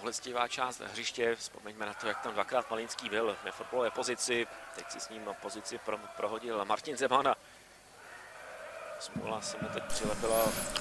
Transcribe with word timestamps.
bolestivá 0.00 0.48
část 0.48 0.80
hřiště. 0.92 1.36
Vzpomeňme 1.38 1.86
na 1.86 1.94
to, 1.94 2.06
jak 2.06 2.22
tam 2.22 2.32
dvakrát 2.32 2.70
Malinský 2.70 3.08
byl 3.08 3.36
ve 3.44 3.52
fotbalové 3.52 3.90
pozici. 3.90 4.46
Teď 4.74 4.84
si 4.90 5.00
s 5.00 5.08
ním 5.08 5.22
pozici 5.42 5.78
pro, 5.78 5.98
prohodil 6.16 6.64
Martin 6.64 6.96
Zemana. 6.96 7.34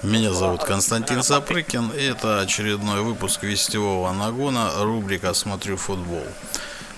Меня 0.04 0.34
зовут 0.34 0.66
Константин 0.66 1.24
Сапрыкин, 1.24 1.94
и 1.96 2.04
это 2.04 2.42
очередной 2.42 3.02
выпуск 3.02 3.44
вестевого 3.44 4.12
нагона, 4.12 4.84
рубрика 4.84 5.34
«Смотрю 5.34 5.78
футбол». 5.78 6.26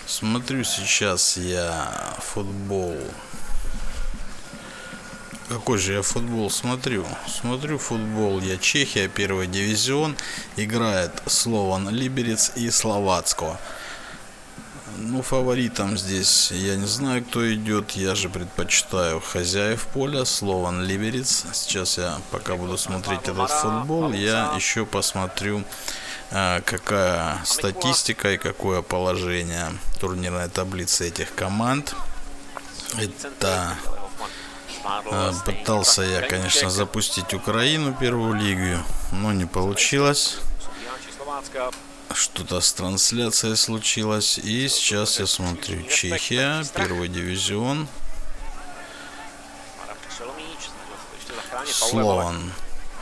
Смотрю 0.08 0.64
сейчас 0.64 1.38
я 1.38 2.16
футбол. 2.18 2.98
Какой 5.52 5.80
же 5.80 5.92
я 5.92 6.02
футбол 6.02 6.50
смотрю? 6.50 7.06
Смотрю 7.28 7.78
футбол 7.78 8.40
я 8.40 8.56
Чехия, 8.56 9.10
первый 9.10 9.48
дивизион. 9.48 10.16
Играет 10.56 11.12
Слован 11.26 11.90
Либерец 11.90 12.54
и 12.56 12.72
Словацко. 12.72 13.60
Ну, 14.96 15.22
фаворитом 15.22 15.98
здесь 15.98 16.52
я 16.52 16.78
не 16.78 16.86
знаю, 16.86 17.26
кто 17.26 17.54
идет. 17.54 17.92
Я 17.92 18.16
же 18.16 18.30
предпочитаю 18.30 19.20
хозяев 19.20 19.88
поля, 19.88 20.24
Слован 20.24 20.86
Либерец. 20.86 21.44
Сейчас 21.52 21.98
я, 21.98 22.22
пока 22.32 22.56
буду 22.56 22.78
смотреть 22.78 23.28
этот 23.28 23.50
футбол, 23.50 24.14
я 24.14 24.54
еще 24.56 24.86
посмотрю, 24.86 25.66
а, 26.32 26.62
какая 26.62 27.42
статистика 27.44 28.32
и 28.32 28.38
какое 28.38 28.82
положение 28.82 29.68
турнирной 30.00 30.48
таблицы 30.48 31.10
этих 31.10 31.36
команд. 31.36 31.94
Это 32.98 33.76
пытался 35.46 36.02
я, 36.02 36.22
конечно, 36.22 36.70
запустить 36.70 37.34
Украину 37.34 37.94
первую 37.94 38.34
лигу, 38.34 38.84
но 39.12 39.34
не 39.34 39.46
получилось. 39.46 40.38
Что-то 42.14 42.60
с 42.60 42.74
трансляцией 42.74 43.56
случилось. 43.56 44.38
И 44.38 44.68
сейчас 44.68 45.20
я 45.20 45.28
смотрю 45.28 45.84
Чехия, 45.84 46.64
первый 46.76 47.08
дивизион. 47.08 47.88
Слован 51.66 52.52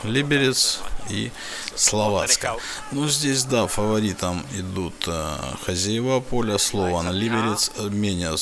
Либерец 0.02 0.80
и 1.08 1.30
Словацка. 1.76 2.56
Ну, 2.92 3.08
здесь, 3.08 3.44
да, 3.44 3.66
фаворитом 3.66 4.44
идут 4.54 4.94
э, 5.06 5.36
хозяева 5.64 6.20
поля, 6.20 6.58
Слован 6.58 7.12
Либерец, 7.12 7.70
э, 7.76 7.88
менее, 7.88 8.36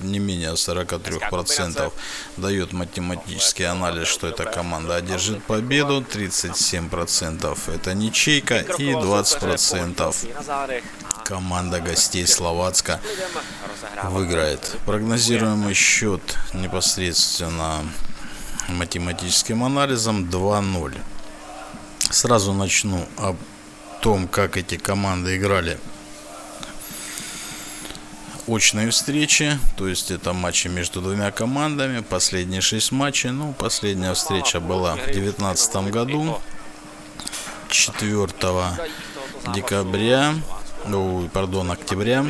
не 0.00 0.18
менее 0.18 0.52
43% 0.52 1.92
дает 2.36 2.72
математический 2.72 3.66
анализ, 3.66 4.08
что 4.08 4.26
эта 4.26 4.44
команда 4.44 4.96
одержит 4.96 5.42
победу, 5.44 6.00
37% 6.00 7.58
это 7.74 7.94
ничейка 7.94 8.58
и 8.58 8.92
20% 8.92 10.82
команда 11.24 11.80
гостей 11.80 12.26
Словацка 12.26 13.00
выиграет. 14.04 14.76
Прогнозируемый 14.84 15.74
счет 15.74 16.22
непосредственно 16.52 17.82
математическим 18.68 19.64
анализом 19.64 20.24
2-0. 20.24 21.00
Сразу 22.10 22.52
начну 22.52 23.06
о 23.16 23.34
том, 24.00 24.28
как 24.28 24.56
эти 24.56 24.76
команды 24.76 25.36
играли. 25.36 25.78
Очные 28.46 28.90
встречи, 28.90 29.58
то 29.78 29.88
есть 29.88 30.10
это 30.10 30.34
матчи 30.34 30.68
между 30.68 31.00
двумя 31.00 31.30
командами, 31.30 32.00
последние 32.00 32.60
шесть 32.60 32.92
матчей, 32.92 33.30
ну, 33.30 33.54
последняя 33.54 34.12
встреча 34.12 34.60
была 34.60 34.96
в 34.96 35.04
2019 35.04 35.76
году, 35.90 36.38
4 37.70 38.28
декабря, 39.54 40.34
ну, 40.86 41.26
пардон, 41.32 41.70
октября, 41.70 42.26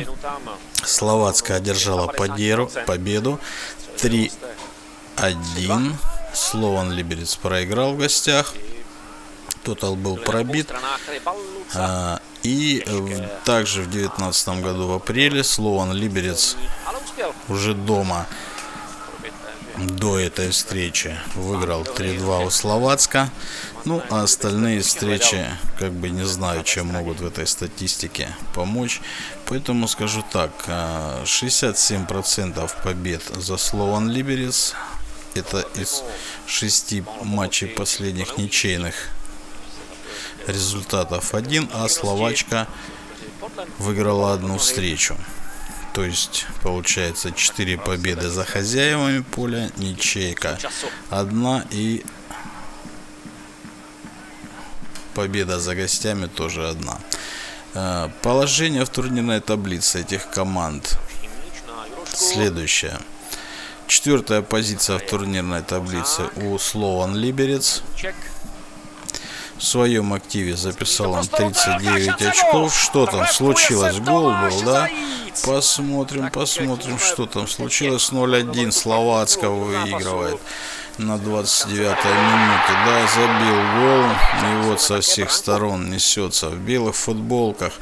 Словацкая 0.83 1.57
одержала 1.57 2.07
победу 2.07 3.39
3-1, 3.97 5.93
Слован 6.33 6.93
Либерец 6.93 7.35
проиграл 7.35 7.93
в 7.93 7.97
гостях, 7.97 8.53
Тотал 9.63 9.95
был 9.95 10.17
пробит. 10.17 10.71
А, 11.73 12.19
и 12.43 12.83
в, 12.85 13.27
также 13.43 13.81
в 13.81 13.89
2019 13.89 14.47
году 14.61 14.87
в 14.87 14.91
апреле 14.93 15.43
Слован 15.43 15.91
Либерец 15.93 16.55
уже 17.49 17.73
дома 17.73 18.27
до 19.77 20.19
этой 20.19 20.51
встречи 20.51 21.17
выиграл 21.35 21.83
3-2 21.83 22.45
у 22.45 22.49
Словацка. 22.49 23.29
Ну, 23.83 24.01
а 24.09 24.23
остальные 24.23 24.81
встречи, 24.81 25.45
как 25.79 25.91
бы 25.91 26.09
не 26.09 26.25
знаю, 26.25 26.63
чем 26.63 26.87
могут 26.87 27.19
в 27.19 27.27
этой 27.27 27.45
статистике 27.45 28.35
помочь. 28.53 29.01
Поэтому 29.45 29.87
скажу 29.87 30.23
так, 30.31 30.51
67% 30.67 32.53
а, 32.57 32.83
побед 32.83 33.23
за 33.35 33.57
Слован 33.57 34.09
Либерец. 34.09 34.73
Это 35.35 35.59
из 35.75 36.03
шести 36.47 37.03
матчей 37.21 37.67
последних 37.67 38.37
ничейных 38.37 39.09
результатов 40.47 41.33
один, 41.33 41.69
а 41.73 41.87
Словачка 41.87 42.67
выиграла 43.77 44.33
одну 44.33 44.57
встречу. 44.57 45.15
То 45.93 46.03
есть 46.03 46.45
получается 46.61 47.31
4 47.31 47.77
победы 47.77 48.29
за 48.29 48.43
хозяевами 48.43 49.21
поля, 49.21 49.71
ничейка 49.77 50.57
одна 51.09 51.65
и 51.71 52.03
победа 55.13 55.59
за 55.59 55.73
гостями 55.75 56.27
тоже 56.27 56.67
одна. 56.67 56.99
Э, 57.73 58.09
положение 58.21 58.83
в 58.83 58.89
турнирной 58.89 59.39
таблице 59.39 60.01
этих 60.01 60.29
команд 60.29 60.99
следующее. 62.13 62.99
Четвертая 63.87 64.41
позиция 64.41 64.97
в 64.97 65.05
турнирной 65.05 65.61
таблице 65.61 66.23
у 66.35 66.57
Слован 66.57 67.15
Либерец 67.15 67.83
в 69.57 69.63
своем 69.63 70.13
активе 70.13 70.55
записал 70.55 71.13
он 71.13 71.25
39 71.25 72.21
очков. 72.21 72.75
Что 72.75 73.05
там 73.05 73.27
случилось? 73.27 73.99
Гол 73.99 74.31
был, 74.31 74.61
да? 74.63 74.89
Посмотрим, 75.45 76.29
посмотрим, 76.29 76.99
что 76.99 77.25
там 77.25 77.47
случилось. 77.47 78.11
0-1 78.11 78.71
Словацкого 78.71 79.65
выигрывает 79.65 80.39
на 80.97 81.17
29 81.17 81.77
минуте. 81.79 82.73
Да, 82.85 83.07
забил 83.15 83.55
гол. 83.79 84.05
И 84.49 84.67
вот 84.67 84.81
со 84.81 85.01
всех 85.01 85.31
сторон 85.31 85.89
несется 85.89 86.49
в 86.49 86.57
белых 86.57 86.95
футболках. 86.95 87.73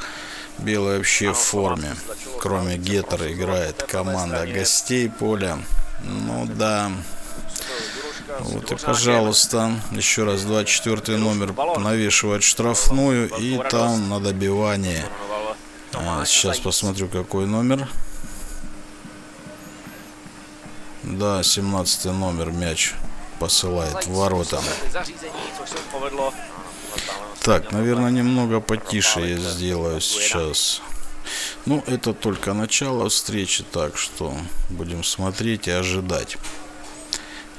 Белый 0.58 0.98
вообще 0.98 1.32
в 1.32 1.38
форме. 1.38 1.96
Кроме 2.40 2.76
Геттера 2.76 3.32
играет 3.32 3.82
команда 3.82 4.46
гостей 4.46 5.10
поля. 5.10 5.58
Ну 6.02 6.46
да, 6.46 6.90
вот 8.40 8.72
и, 8.72 8.76
пожалуйста, 8.76 9.72
еще 9.92 10.24
раз 10.24 10.42
24 10.42 11.18
номер 11.18 11.54
навешивает 11.78 12.42
штрафную 12.42 13.28
и 13.38 13.58
там 13.70 14.08
на 14.08 14.20
добивание. 14.20 15.04
А, 15.92 16.24
сейчас 16.24 16.58
посмотрю, 16.58 17.08
какой 17.08 17.46
номер. 17.46 17.88
Да, 21.02 21.42
17 21.42 22.06
номер 22.06 22.50
мяч 22.50 22.94
посылает 23.38 24.06
в 24.06 24.14
ворота. 24.14 24.60
Так, 27.42 27.72
наверное, 27.72 28.10
немного 28.10 28.60
потише 28.60 29.20
я 29.20 29.36
сделаю 29.36 30.00
сейчас. 30.00 30.80
Ну, 31.66 31.82
это 31.86 32.14
только 32.14 32.54
начало 32.54 33.08
встречи, 33.08 33.64
так 33.70 33.96
что 33.98 34.34
будем 34.70 35.04
смотреть 35.04 35.68
и 35.68 35.70
ожидать. 35.70 36.38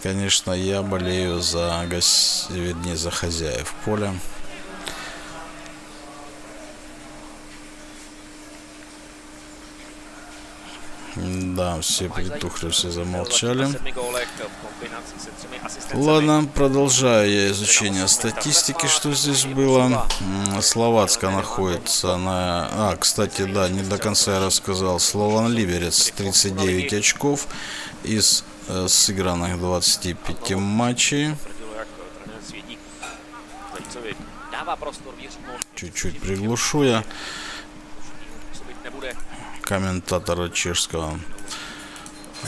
Конечно, 0.05 0.51
я 0.51 0.83
болею 0.83 1.41
за, 1.41 1.83
гос... 1.89 2.45
вернее, 2.51 2.95
за 2.95 3.09
хозяев 3.09 3.73
поля. 3.83 4.13
Да, 11.15 11.81
все 11.81 12.07
притухли, 12.07 12.69
все 12.69 12.91
замолчали. 12.91 13.67
Ладно, 15.95 16.47
продолжаю 16.53 17.31
я 17.31 17.47
изучение 17.49 18.07
статистики, 18.07 18.85
что 18.85 19.11
здесь 19.11 19.45
было. 19.45 20.07
Словацка 20.61 21.31
находится 21.31 22.17
на... 22.17 22.69
А, 22.73 22.95
кстати, 22.95 23.41
да, 23.41 23.69
не 23.69 23.81
до 23.81 23.97
конца 23.97 24.35
я 24.35 24.45
рассказал. 24.45 24.99
Слован 24.99 25.51
Ливерец 25.51 26.11
39 26.15 26.93
очков 26.93 27.47
из 28.03 28.43
э, 28.43 28.54
сыгранных 28.87 29.59
25 29.59 30.51
матчей. 30.51 31.35
Чуть-чуть 35.75 36.19
приглушу 36.19 36.83
я 36.83 37.03
комментатора 39.61 40.49
чешского. 40.49 41.19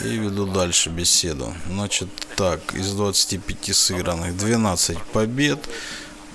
И 0.03 0.17
веду 0.17 0.45
дальше 0.45 0.89
беседу. 0.89 1.53
Значит, 1.67 2.09
так, 2.35 2.75
из 2.75 2.93
25 2.93 3.75
сыгранных 3.75 4.37
12 4.37 5.01
побед, 5.11 5.67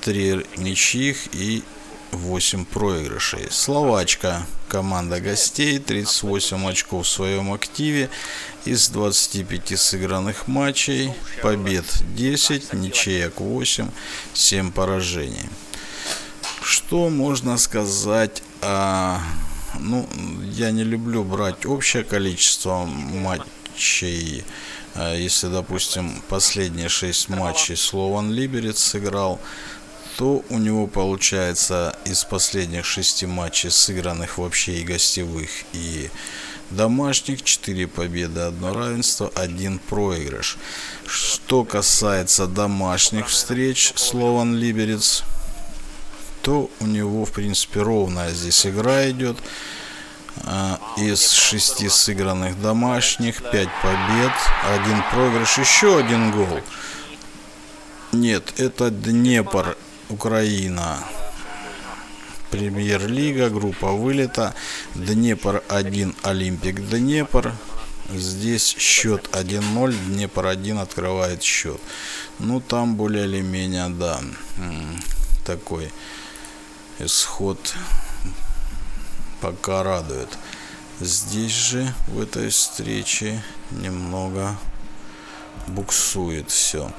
3 0.01 0.47
ничьих 0.57 1.33
и 1.33 1.63
8 2.13 2.65
проигрышей. 2.67 3.49
Словачка, 3.51 4.47
команда 4.69 5.21
гостей, 5.21 5.79
38 5.79 6.69
очков 6.69 7.07
в 7.07 7.11
своем 7.11 7.53
активе 7.53 8.11
из 8.65 8.89
25 8.89 9.79
сыгранных 9.79 10.47
матчей, 10.47 11.13
побед 11.43 11.85
10, 12.15 12.73
ничеек 12.75 13.41
8, 13.41 13.91
7 14.35 14.73
поражений. 14.73 15.49
Что 16.63 17.09
можно 17.09 17.59
сказать 17.59 18.43
о... 18.61 19.19
Ну, 19.81 20.07
я 20.53 20.71
не 20.71 20.85
люблю 20.85 21.25
брать 21.25 21.65
общее 21.65 22.05
количество 22.05 22.85
матчей. 22.85 24.45
А 24.95 25.15
если, 25.15 25.49
допустим, 25.49 26.23
последние 26.29 26.91
6 26.91 27.31
матчей 27.31 27.77
Слован 27.77 28.31
Либерец 28.31 28.79
сыграл, 28.79 29.41
то 30.17 30.45
у 30.51 30.59
него 30.59 30.87
получается 30.87 31.97
из 32.05 32.25
последних 32.25 32.85
шести 32.85 33.27
матчей, 33.27 33.71
сыгранных 33.71 34.39
вообще 34.39 34.75
и 34.75 34.85
гостевых, 34.85 35.51
и 35.73 36.11
домашних, 36.71 37.43
4 37.43 37.87
победы, 37.87 38.41
одно 38.41 38.75
равенство, 38.75 39.31
один 39.35 39.79
проигрыш. 39.79 40.59
Что 41.07 41.65
касается 41.65 42.47
домашних 42.47 43.29
встреч, 43.29 43.93
Слован 43.97 44.55
Либерец, 44.55 45.23
то 46.43 46.71
у 46.81 46.87
него, 46.87 47.25
в 47.25 47.33
принципе, 47.33 47.81
ровная 47.81 48.33
здесь 48.33 48.67
игра 48.67 49.09
идет. 49.11 49.37
А, 50.45 50.81
из 50.97 51.31
шести 51.31 51.89
сыгранных 51.89 52.61
домашних, 52.61 53.43
5 53.43 53.53
побед, 53.83 54.33
один 54.75 55.03
проигрыш, 55.13 55.59
еще 55.59 55.99
один 55.99 56.33
гол. 56.33 56.61
Нет, 58.13 58.55
это 58.59 58.91
Днепр 58.91 59.77
Украина. 60.13 60.99
Премьер-лига, 62.51 63.49
группа 63.49 63.93
вылета. 63.93 64.55
Днепр 64.95 65.63
1, 65.69 66.15
Олимпик 66.23 66.87
Днепр. 66.89 67.55
Здесь 68.13 68.77
счет 68.79 69.31
1-0, 69.33 69.95
Днепр 70.07 70.47
1 70.47 70.79
открывает 70.79 71.43
счет. 71.43 71.81
Ну, 72.39 72.61
там 72.61 72.97
более 72.97 73.25
или 73.25 73.41
менее, 73.41 73.89
да, 73.89 74.21
такой 75.47 75.91
исход 76.99 77.75
пока 79.41 79.83
радует. 79.83 80.29
Здесь 81.01 81.53
же, 81.53 81.95
в 82.09 82.21
этой 82.21 82.51
встрече, 82.51 83.43
немного 83.71 84.59
буксует 85.69 86.51
все. 86.51 86.93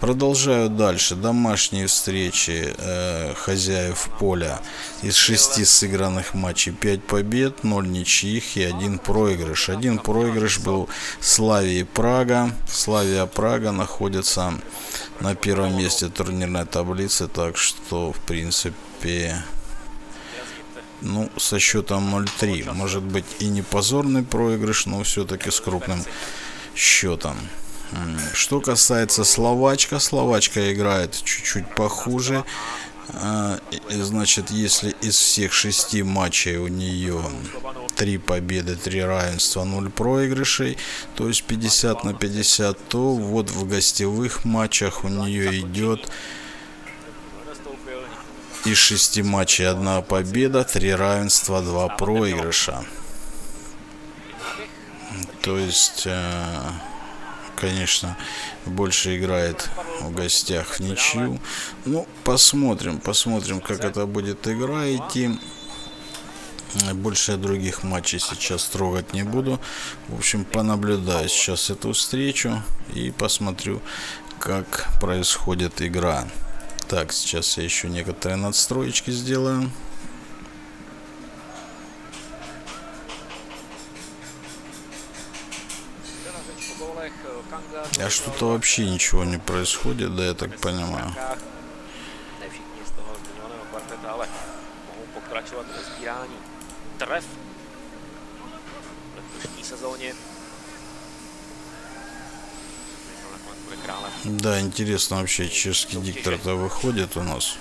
Продолжаю 0.00 0.68
дальше. 0.68 1.14
Домашние 1.14 1.86
встречи 1.86 2.74
э, 2.76 3.32
хозяев 3.34 4.10
поля. 4.18 4.60
Из 5.02 5.16
шести 5.16 5.64
сыгранных 5.64 6.34
матчей 6.34 6.72
5 6.72 7.02
побед, 7.02 7.64
0 7.64 7.88
ничьих 7.88 8.58
и 8.58 8.62
один 8.62 8.98
проигрыш. 8.98 9.70
Один 9.70 9.98
проигрыш 9.98 10.58
был 10.58 10.90
Славии 11.20 11.82
Прага. 11.82 12.50
Славия 12.70 13.24
Прага 13.24 13.72
находится 13.72 14.52
на 15.20 15.34
первом 15.34 15.78
месте 15.78 16.08
турнирной 16.08 16.66
таблицы, 16.66 17.26
так 17.26 17.56
что, 17.56 18.12
в 18.12 18.18
принципе, 18.18 19.42
ну, 21.00 21.30
со 21.38 21.58
счетом 21.58 22.14
0-3. 22.14 22.70
Может 22.74 23.02
быть 23.02 23.24
и 23.38 23.46
не 23.46 23.62
позорный 23.62 24.22
проигрыш, 24.22 24.84
но 24.84 25.02
все-таки 25.04 25.50
с 25.50 25.58
крупным 25.58 26.04
счетом. 26.74 27.36
Что 28.32 28.60
касается 28.60 29.24
словачка, 29.24 29.98
словачка 29.98 30.72
играет 30.72 31.14
чуть-чуть 31.14 31.68
похуже. 31.74 32.44
А, 33.08 33.58
значит, 33.88 34.50
если 34.50 34.90
из 35.00 35.16
всех 35.16 35.52
шести 35.52 36.02
матчей 36.02 36.56
у 36.56 36.66
нее 36.66 37.22
три 37.94 38.18
победы, 38.18 38.76
три 38.76 39.02
равенства, 39.02 39.64
0 39.64 39.90
проигрышей, 39.90 40.76
то 41.14 41.28
есть 41.28 41.44
50 41.44 42.04
на 42.04 42.14
50, 42.14 42.88
то 42.88 43.14
вот 43.14 43.50
в 43.50 43.66
гостевых 43.68 44.44
матчах 44.44 45.04
у 45.04 45.08
нее 45.08 45.60
идет 45.60 46.10
из 48.64 48.76
шести 48.76 49.22
матчей 49.22 49.68
одна 49.68 50.02
победа, 50.02 50.64
три 50.64 50.92
равенства, 50.92 51.62
два 51.62 51.88
проигрыша. 51.88 52.84
То 55.42 55.56
есть 55.58 56.02
э, 56.06 56.70
конечно, 57.56 58.16
больше 58.64 59.16
играет 59.16 59.68
в 60.00 60.12
гостях 60.12 60.74
в 60.74 60.80
ничью. 60.80 61.40
Ну, 61.84 62.06
посмотрим, 62.24 63.00
посмотрим, 63.00 63.60
как 63.60 63.84
это 63.84 64.06
будет 64.06 64.46
игра 64.46 64.88
идти. 64.92 65.38
Больше 66.94 67.32
я 67.32 67.38
других 67.38 67.82
матчей 67.82 68.18
сейчас 68.18 68.66
трогать 68.66 69.14
не 69.14 69.22
буду. 69.22 69.58
В 70.08 70.18
общем, 70.18 70.44
понаблюдаю 70.44 71.28
сейчас 71.28 71.70
эту 71.70 71.92
встречу 71.92 72.62
и 72.94 73.10
посмотрю, 73.10 73.80
как 74.38 74.88
происходит 75.00 75.80
игра. 75.80 76.28
Так, 76.88 77.12
сейчас 77.12 77.56
я 77.56 77.64
еще 77.64 77.88
некоторые 77.88 78.36
надстроечки 78.36 79.10
сделаю. 79.10 79.70
А 87.98 88.10
что-то 88.10 88.48
вообще 88.52 88.88
ничего 88.88 89.24
не 89.24 89.38
происходит, 89.38 90.14
да, 90.16 90.26
я 90.26 90.34
так 90.34 90.58
понимаю. 90.60 91.14
Да, 104.24 104.60
интересно 104.60 105.16
вообще, 105.18 105.48
чешский 105.48 105.96
диктор-то 105.98 106.54
выходит 106.54 107.16
у 107.16 107.22
нас. 107.22 107.56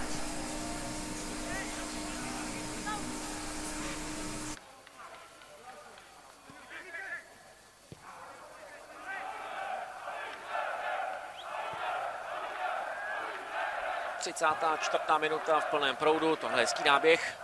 Čtvrtá 14.79 15.17
minuta 15.17 15.59
v 15.59 15.65
plném 15.65 15.95
proudu, 15.95 16.35
tohle 16.35 16.57
je 16.57 16.61
hezký 16.61 16.83
náběh. 16.83 17.39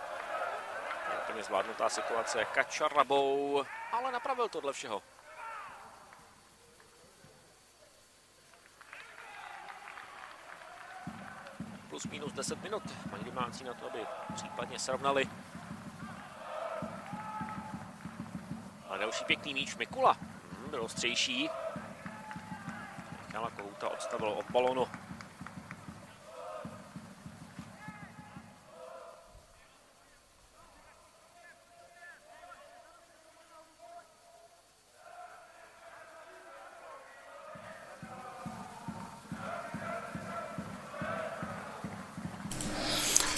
Úplně 1.22 1.42
zvládnutá 1.42 1.88
situace 1.88 2.44
Kačarabou, 2.44 3.64
ale 3.92 4.12
napravil 4.12 4.48
tohle 4.48 4.72
všeho. 4.72 5.02
Plus 11.90 12.06
minus 12.06 12.32
10 12.32 12.62
minut. 12.62 12.82
Mají 13.10 13.24
domácí 13.24 13.64
na 13.64 13.74
to, 13.74 13.86
aby 13.86 14.06
případně 14.34 14.78
srovnali. 14.78 15.28
A 18.88 18.96
další 18.96 19.24
pěkný 19.24 19.54
míč 19.54 19.76
Mikula. 19.76 20.12
Hmm, 20.12 20.70
byl 20.70 20.82
ostřejší. 20.82 21.50
Michala 23.26 23.50
Kohouta 23.50 23.88
odstavil 23.88 24.28
od 24.28 24.50
balonu 24.50 24.88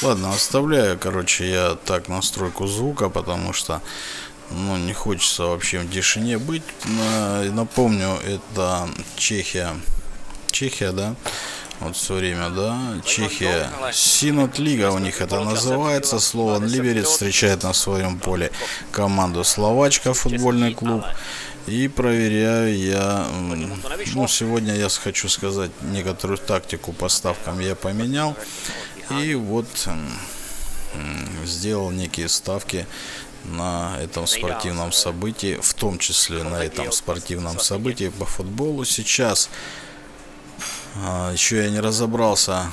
Ладно, 0.05 0.35
оставляю, 0.35 0.99
короче, 0.99 1.51
я 1.51 1.79
так 1.87 2.09
настройку 2.09 2.67
звука, 2.67 3.09
потому 3.09 3.55
что, 3.55 3.81
ну, 4.51 4.77
не 4.77 4.93
хочется 4.93 5.45
вообще 5.45 5.79
в 5.79 5.91
тишине 5.91 6.37
быть. 6.37 6.63
Напомню, 7.53 8.19
это 8.27 8.87
Чехия. 9.17 9.71
Чехия, 10.51 10.93
да? 10.93 11.15
Вот 11.81 11.97
все 11.97 12.15
время, 12.15 12.51
да. 12.51 13.01
Чехия. 13.05 13.71
Синод 13.95 14.59
Лига 14.59 14.91
у 14.91 14.99
них 14.99 15.23
это 15.23 15.41
называется. 15.41 16.21
Слован 16.21 16.67
Либерец 16.67 17.07
встречает 17.07 17.63
на 17.63 17.73
своем 17.73 18.19
поле 18.19 18.53
команду 18.93 19.43
Словачка, 19.43 20.13
футбольный 20.13 20.75
клуб. 20.75 21.03
И 21.67 21.89
проверяю 21.89 22.77
я, 22.77 23.27
ну, 24.13 24.29
сегодня 24.29 24.75
я 24.75 24.91
хочу 24.91 25.31
сказать, 25.31 25.71
некоторую 25.81 26.37
тактику 26.37 26.93
по 26.93 27.09
ставкам 27.09 27.59
я 27.59 27.75
поменял. 27.75 28.37
И 29.11 29.35
вот 29.35 29.67
сделал 31.45 31.91
некие 31.91 32.29
ставки 32.29 32.87
на 33.45 33.99
этом 34.01 34.27
спортивном 34.27 34.93
событии, 34.93 35.59
в 35.61 35.75
том 35.75 35.99
числе 35.99 36.43
на 36.43 36.57
этом 36.63 36.91
спортивном 36.93 37.59
событии 37.59 38.09
по 38.09 38.25
футболу. 38.25 38.85
Сейчас 38.85 39.51
а, 40.97 41.33
еще 41.33 41.63
я 41.65 41.71
не 41.71 41.81
разобрался, 41.81 42.71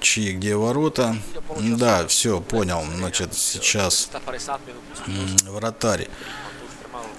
чьи 0.00 0.32
где 0.32 0.56
ворота. 0.56 1.16
Да, 1.58 2.06
все, 2.08 2.40
понял. 2.40 2.84
Значит, 2.96 3.34
сейчас 3.34 4.08
350 4.12 4.60
minut 5.06 5.46
м, 5.46 5.52
вратарь 5.54 6.08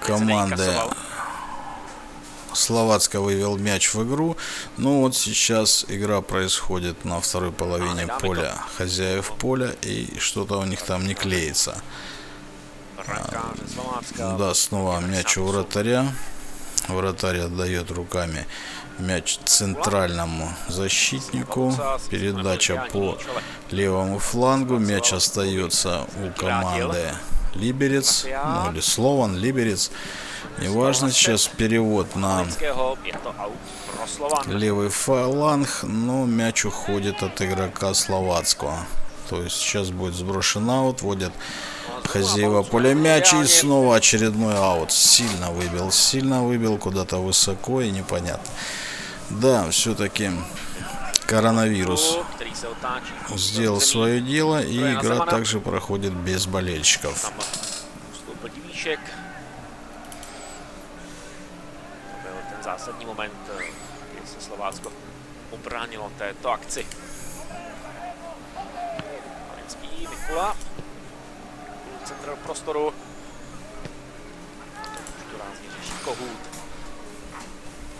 команды 0.05 0.71
Словацка 2.53 3.19
вывел 3.19 3.57
мяч 3.57 3.93
в 3.93 4.03
игру. 4.03 4.37
Ну 4.77 5.01
вот 5.01 5.15
сейчас 5.15 5.85
игра 5.87 6.21
происходит 6.21 7.05
на 7.05 7.19
второй 7.19 7.51
половине 7.51 8.07
поля 8.07 8.55
хозяев 8.77 9.31
поля, 9.39 9.75
и 9.81 10.17
что-то 10.19 10.59
у 10.59 10.65
них 10.65 10.81
там 10.81 11.07
не 11.07 11.13
клеится. 11.13 11.81
Да, 14.17 14.53
снова 14.53 14.99
мяч 14.99 15.37
у 15.37 15.45
вратаря. 15.45 16.05
Вратарь 16.87 17.39
отдает 17.39 17.91
руками 17.91 18.47
мяч 18.97 19.39
центральному 19.45 20.49
защитнику. 20.67 21.73
Передача 22.09 22.87
по 22.91 23.17
левому 23.71 24.19
флангу. 24.19 24.77
Мяч 24.77 25.13
остается 25.13 26.07
у 26.23 26.39
команды 26.39 27.13
Либерец. 27.55 28.25
Ну 28.25 28.71
или 28.71 28.79
Слован, 28.81 29.37
Либерец. 29.37 29.91
Неважно, 30.59 31.11
сейчас 31.11 31.47
перевод 31.47 32.15
на 32.15 32.45
левый 34.47 34.89
фланг, 34.89 35.83
но 35.83 36.25
мяч 36.25 36.65
уходит 36.65 37.23
от 37.23 37.41
игрока 37.41 37.93
Словацкого. 37.93 38.85
То 39.29 39.43
есть 39.43 39.55
сейчас 39.57 39.91
будет 39.91 40.15
сброшен 40.15 40.69
аут, 40.69 41.01
вводят 41.01 41.31
хозяева 42.05 42.63
поля 42.63 42.93
мяч 42.93 43.33
и 43.33 43.45
снова 43.45 43.95
очередной 43.95 44.57
аут. 44.57 44.91
Сильно 44.91 45.51
выбил, 45.51 45.91
сильно 45.91 46.43
выбил 46.43 46.77
куда-то 46.77 47.17
высоко 47.17 47.81
и 47.81 47.91
непонятно. 47.91 48.51
Да, 49.29 49.69
все-таки 49.69 50.31
коронавирус 51.29 52.17
сделал 53.35 53.79
свое 53.79 54.19
дело 54.19 54.61
и 54.61 54.77
игра 54.77 55.25
также 55.25 55.59
проходит 55.59 56.13
без 56.13 56.47
болельщиков. 56.47 57.31
Zásadní 62.61 63.05
moment, 63.05 63.33
eh, 63.59 63.71
kdy 64.13 64.27
se 64.27 64.41
Slovácko 64.41 64.91
ubránilo 65.51 66.11
této 66.17 66.51
akci. 66.51 66.85
Malinský, 69.49 70.07
Mikula. 70.09 70.57
Centr 72.05 72.35
prostoru. 72.43 72.93
To 75.31 75.37
rázně 75.37 75.67
řeší 75.79 75.93
Kohut. 76.03 76.39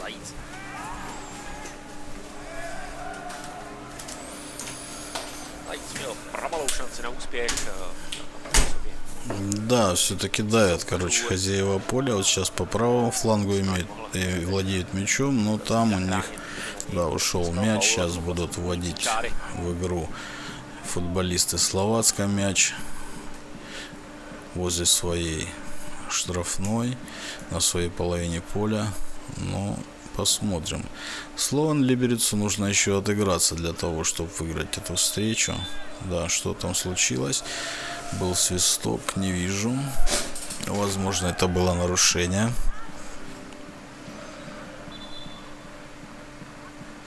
Zajíc. 0.02 0.39
Да, 9.68 9.94
все-таки 9.96 10.42
давят, 10.42 10.84
короче, 10.84 11.24
хозяева 11.24 11.80
поля. 11.80 12.16
Вот 12.16 12.26
сейчас 12.26 12.50
по 12.50 12.66
правому 12.66 13.12
флангу 13.12 13.52
имеют, 13.60 13.88
и 14.14 14.46
владеют 14.46 14.94
мячом, 14.94 15.46
но 15.46 15.58
там 15.58 15.94
у 15.94 16.00
них, 16.00 16.26
да, 16.88 17.08
ушел 17.08 17.52
мяч. 17.54 17.84
Сейчас 17.84 18.18
будут 18.18 18.58
вводить 18.58 19.08
в 19.58 19.74
игру 19.74 20.10
футболисты 20.86 21.60
Словацка 21.60 22.26
мяч 22.26 22.74
возле 24.56 24.86
своей 24.86 25.48
штрафной 26.10 26.98
на 27.52 27.60
своей 27.60 27.90
половине 27.90 28.42
поля. 28.42 28.88
Ну, 29.38 29.78
посмотрим. 30.20 30.84
Слован 31.38 31.86
Либерицу 31.86 32.36
нужно 32.36 32.66
еще 32.66 32.98
отыграться 32.98 33.56
для 33.56 33.72
того, 33.72 34.04
чтобы 34.04 34.30
выиграть 34.40 34.78
эту 34.78 34.96
встречу. 34.96 35.54
Да, 36.02 36.28
что 36.28 36.54
там 36.54 36.76
случилось? 36.76 37.44
Был 38.20 38.36
свисток, 38.36 39.02
не 39.16 39.32
вижу. 39.32 39.74
Возможно, 40.68 41.28
это 41.28 41.48
было 41.48 41.74
нарушение. 41.74 42.52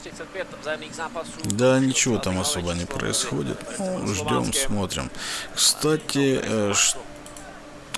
35 0.03 0.47
vzájemných 0.63 0.95
zápasů. 0.95 1.31
Да, 1.45 1.81
ничего 1.81 2.19
там 2.19 2.39
особо 2.39 2.75
не 2.75 2.87
происходит. 2.87 3.59
Ну, 3.79 4.15
ждем, 4.15 4.53
смотрим. 4.53 5.11
Кстати, 5.55 6.41
э, 6.43 6.75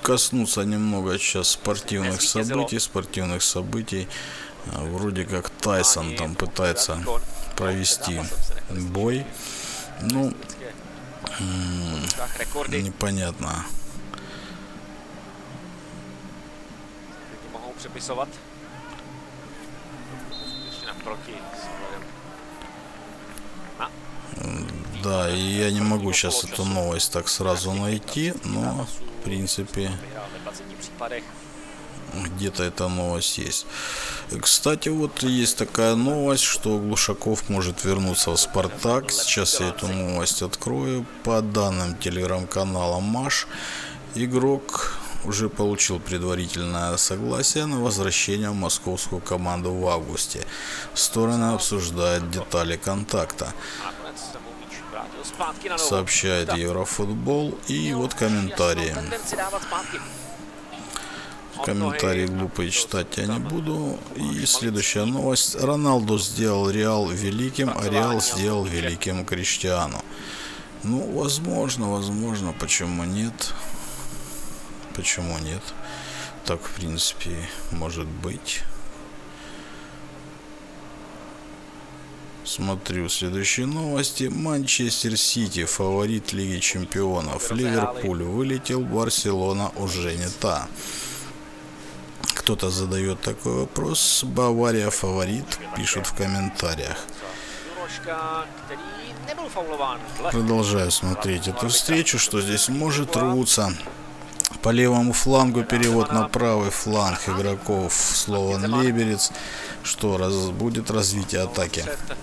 коснуться 0.05 0.65
немного 0.65 1.17
сейчас 1.17 1.49
спортивных 1.49 2.21
событий, 2.21 2.79
спортивных 2.79 3.41
событий. 3.41 4.07
Вроде 4.73 5.25
как 5.25 5.49
Тайсон 5.49 6.15
там 6.15 6.35
пытается 6.35 7.03
провести 7.55 8.21
бой. 8.69 9.25
Ну, 10.01 10.33
непонятно. 12.81 13.65
Да, 25.03 25.29
и 25.29 25.39
я 25.39 25.71
не 25.71 25.81
могу 25.81 26.11
сейчас 26.13 26.43
эту 26.43 26.65
новость 26.65 27.13
так 27.13 27.27
сразу 27.27 27.71
найти, 27.73 28.33
но, 28.43 28.87
в 28.87 29.23
принципе, 29.23 29.91
где-то 32.23 32.63
эта 32.63 32.87
новость 32.87 33.37
есть. 33.37 33.65
Кстати, 34.41 34.89
вот 34.89 35.23
есть 35.23 35.57
такая 35.57 35.95
новость, 35.95 36.43
что 36.43 36.77
Глушаков 36.77 37.49
может 37.49 37.83
вернуться 37.83 38.31
в 38.31 38.37
Спартак. 38.37 39.11
Сейчас 39.11 39.59
я 39.59 39.69
эту 39.69 39.87
новость 39.87 40.41
открою. 40.41 41.05
По 41.23 41.41
данным 41.41 41.95
телеграм-канала 41.97 42.99
Маш, 42.99 43.47
игрок 44.15 44.97
уже 45.25 45.49
получил 45.49 45.99
предварительное 45.99 46.97
согласие 46.97 47.65
на 47.65 47.79
возвращение 47.79 48.49
в 48.49 48.55
московскую 48.55 49.21
команду 49.21 49.71
в 49.73 49.87
августе. 49.87 50.45
Стороны 50.93 51.53
обсуждают 51.53 52.29
детали 52.29 52.77
контакта, 52.77 53.53
сообщает 55.77 56.53
Еврофутбол. 56.53 57.57
И 57.67 57.93
вот 57.93 58.13
комментарии. 58.13 58.95
Комментарии 61.63 62.25
глупые 62.25 62.71
читать 62.71 63.17
я 63.17 63.25
не 63.27 63.39
буду. 63.39 63.97
И 64.15 64.45
следующая 64.45 65.05
новость. 65.05 65.55
Роналду 65.55 66.17
сделал 66.17 66.69
Реал 66.69 67.09
великим, 67.09 67.69
а 67.69 67.87
Реал 67.89 68.21
сделал 68.21 68.65
великим 68.65 69.25
Криштиану. 69.25 70.03
Ну, 70.83 71.19
возможно, 71.19 71.91
возможно, 71.91 72.53
почему 72.53 73.03
нет? 73.05 73.53
Почему 74.95 75.37
нет? 75.39 75.61
Так, 76.45 76.61
в 76.61 76.73
принципе, 76.75 77.35
может 77.71 78.07
быть. 78.07 78.61
Смотрю 82.43 83.09
следующие 83.09 83.65
новости. 83.65 84.25
Манчестер 84.25 85.17
Сити, 85.17 85.65
фаворит 85.65 86.31
Лиги 86.31 86.59
Чемпионов. 86.59 87.51
Ливерпуль 87.51 88.21
вылетел, 88.21 88.81
Барселона 88.81 89.71
уже 89.75 90.15
не 90.15 90.29
та. 90.39 90.67
Кто-то 92.33 92.69
задает 92.69 93.21
такой 93.21 93.53
вопрос. 93.53 94.23
Бавария 94.23 94.89
фаворит, 94.89 95.59
пишут 95.75 96.07
в 96.07 96.15
комментариях. 96.15 96.97
Продолжаю 100.31 100.91
смотреть 100.91 101.47
эту 101.47 101.69
встречу, 101.69 102.19
что 102.19 102.41
здесь 102.41 102.69
может 102.69 103.15
рвутся. 103.15 103.73
По 104.61 104.69
левому 104.69 105.13
флангу 105.13 105.63
перевод 105.63 106.11
на 106.11 106.27
правый 106.27 106.71
фланг 106.71 107.19
игроков 107.27 107.93
Слован 107.93 108.81
Либерец. 108.81 109.31
Что 109.83 110.17
раз, 110.17 110.33
будет 110.49 110.89
развитие 110.89 111.41
атаки. 111.41 111.83
před 111.83 112.17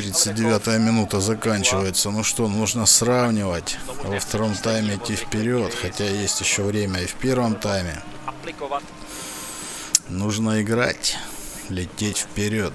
39 0.00 0.78
минута 0.78 1.20
заканчивается. 1.20 2.10
Ну 2.10 2.24
что, 2.24 2.48
нужно 2.48 2.86
сравнивать. 2.86 3.78
Во 4.04 4.18
втором 4.18 4.54
тайме 4.54 4.94
идти 4.94 5.16
вперед. 5.16 5.74
Хотя 5.82 6.04
есть 6.04 6.40
еще 6.40 6.62
время 6.62 7.00
и 7.00 7.06
в 7.06 7.14
первом 7.14 7.54
тайме. 7.54 8.02
Aplikovat 8.40 8.82
Нужно 10.08 10.60
играть. 10.60 11.16
Лететь 11.68 12.18
вперед. 12.18 12.72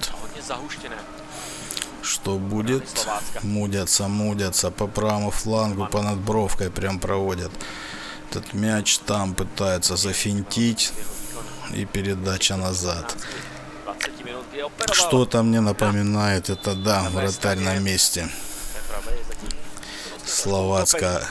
Что 2.02 2.38
будет? 2.38 3.08
Мудятся, 3.44 4.08
мудятся. 4.08 4.72
По 4.72 4.88
правому 4.88 5.32
флангу, 5.32 5.88
по 5.88 6.02
надбровкой 6.02 6.70
прям 6.70 7.00
проводят. 7.00 7.52
Этот 8.30 8.54
мяч 8.54 9.00
там 9.00 9.34
пытается 9.34 9.98
зафинтить. 9.98 10.94
И 11.74 11.84
передача 11.86 12.56
назад. 12.56 13.18
20 13.86 14.10
minut, 14.22 14.46
kdy 14.54 14.62
operoval. 14.62 14.94
Что-то 14.94 15.44
мне 15.44 15.60
напоминает. 15.60 16.50
Это 16.50 16.74
да, 16.76 17.10
вратарь 17.10 17.60
на 17.60 17.80
месте. 17.80 18.30
Словацкая 20.26 21.22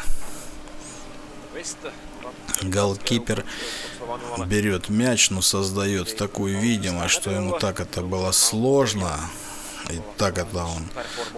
голкипер 2.62 3.44
берет 4.46 4.88
мяч, 4.88 5.30
но 5.30 5.42
создает 5.42 6.16
такую 6.16 6.58
видимость, 6.58 7.14
что 7.14 7.30
ему 7.30 7.58
так 7.58 7.80
это 7.80 8.02
было 8.02 8.32
сложно. 8.32 9.18
И 9.90 10.00
так 10.16 10.38
это 10.38 10.64
он 10.64 10.88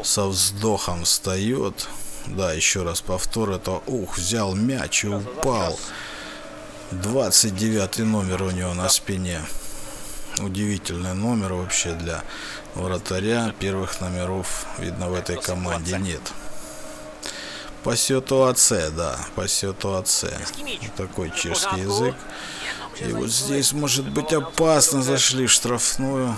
со 0.05 0.27
вздохом 0.27 1.05
встает. 1.05 1.89
Да, 2.27 2.53
еще 2.53 2.83
раз 2.83 3.01
повтор. 3.01 3.51
Это, 3.51 3.83
ух, 3.87 4.19
взял 4.19 4.55
мяч 4.55 5.05
и 5.05 5.09
упал. 5.09 5.79
29 6.93 7.99
номер 7.99 8.43
у 8.43 8.51
него 8.51 8.75
на 8.75 8.89
спине. 8.89 9.41
Удивительный 10.39 11.15
номер 11.15 11.55
вообще 11.55 11.93
для 11.93 12.23
вратаря. 12.75 13.55
Первых 13.59 14.01
номеров, 14.01 14.67
видно, 14.79 15.09
в 15.09 15.15
этой 15.15 15.41
команде 15.41 15.99
нет. 15.99 16.21
По 17.83 17.97
ситуации, 17.97 18.91
да, 18.97 19.17
по 19.37 19.47
ситуации. 19.47 20.37
Такой 20.97 21.31
чешский 21.31 21.81
язык. 21.81 22.15
И 23.01 23.13
вот 23.13 23.31
здесь 23.31 23.73
может 23.73 24.09
быть 24.09 24.33
опасно 24.33 25.03
зашли 25.03 25.47
в 25.47 25.51
штрафную. 25.51 26.35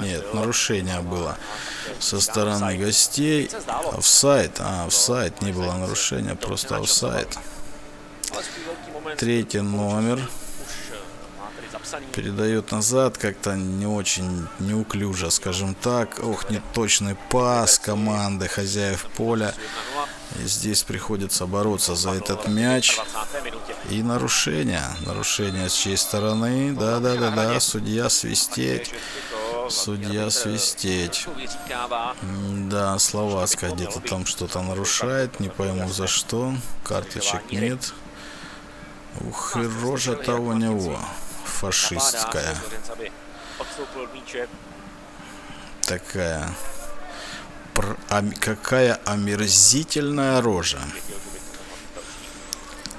Нет, 0.00 0.34
нарушение 0.34 1.00
было 1.00 1.38
со 1.98 2.20
стороны 2.20 2.76
гостей. 2.76 3.50
Офсайд. 3.92 4.56
А, 4.58 4.84
офсайд. 4.86 5.40
Не 5.42 5.52
было 5.52 5.72
нарушения, 5.72 6.34
просто 6.34 6.76
офсайд. 6.76 7.38
Третий 9.16 9.60
номер. 9.60 10.28
Передает 12.14 12.70
назад 12.72 13.18
как-то 13.18 13.54
не 13.54 13.86
очень 13.86 14.46
неуклюже, 14.58 15.30
скажем 15.30 15.74
так. 15.74 16.18
Ох, 16.22 16.50
неточный 16.50 17.16
пас 17.30 17.78
команды 17.78 18.48
хозяев 18.48 19.06
поля. 19.16 19.54
Здесь 20.34 20.82
приходится 20.82 21.46
бороться 21.46 21.94
за 21.94 22.10
этот 22.10 22.48
мяч. 22.48 22.98
И 23.90 24.02
нарушение. 24.02 24.84
Нарушение 25.00 25.68
с 25.68 25.74
чьей 25.74 25.96
стороны. 25.96 26.72
Да-да-да-да, 26.72 27.60
судья 27.60 28.08
свистеть. 28.08 28.92
Судья 29.70 30.30
свистеть. 30.30 31.26
Да, 32.68 32.98
Словацкая 32.98 33.72
где-то 33.72 34.00
там 34.00 34.26
что-то 34.26 34.60
нарушает. 34.62 35.40
Не 35.40 35.48
пойму 35.48 35.88
за 35.88 36.06
что. 36.06 36.54
Карточек 36.84 37.52
нет. 37.52 37.92
Ух, 39.20 39.56
и 39.56 39.66
рожа-то 39.82 40.34
у 40.34 40.52
него 40.52 40.98
фашистская. 41.44 42.56
Такая 45.82 46.50
пр... 47.74 47.96
ом... 48.10 48.32
какая 48.32 48.94
омерзительная 49.04 50.40
рожа. 50.40 50.80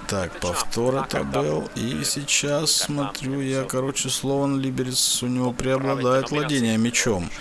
Так, 0.08 0.40
повтор 0.40 0.96
это 0.96 1.24
был. 1.24 1.68
И 1.76 2.04
сейчас 2.04 2.72
смотрю 2.72 3.42
я, 3.42 3.64
короче, 3.64 4.10
Слован 4.10 4.60
Либерец 4.60 5.24
у 5.24 5.28
него 5.28 5.52
преобладает 5.52 6.30
владение 6.30 6.78
мечом. 6.78 7.32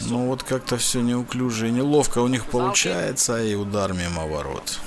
Но 0.00 0.26
вот 0.26 0.42
как-то 0.42 0.76
все 0.76 1.00
неуклюже 1.00 1.68
и 1.68 1.70
неловко 1.70 2.18
у 2.18 2.26
них 2.26 2.46
получается, 2.46 3.40
и 3.40 3.54
удар 3.54 3.92
мимо 3.92 4.26
ворот. 4.26 4.80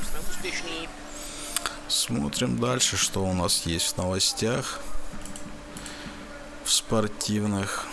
Смотрим 1.88 2.60
дальше, 2.60 2.98
что 2.98 3.24
у 3.24 3.34
нас 3.34 3.66
есть 3.66 3.94
в 3.94 3.98
новостях. 3.98 4.80
В 6.66 6.72
спортивных. 6.72 7.86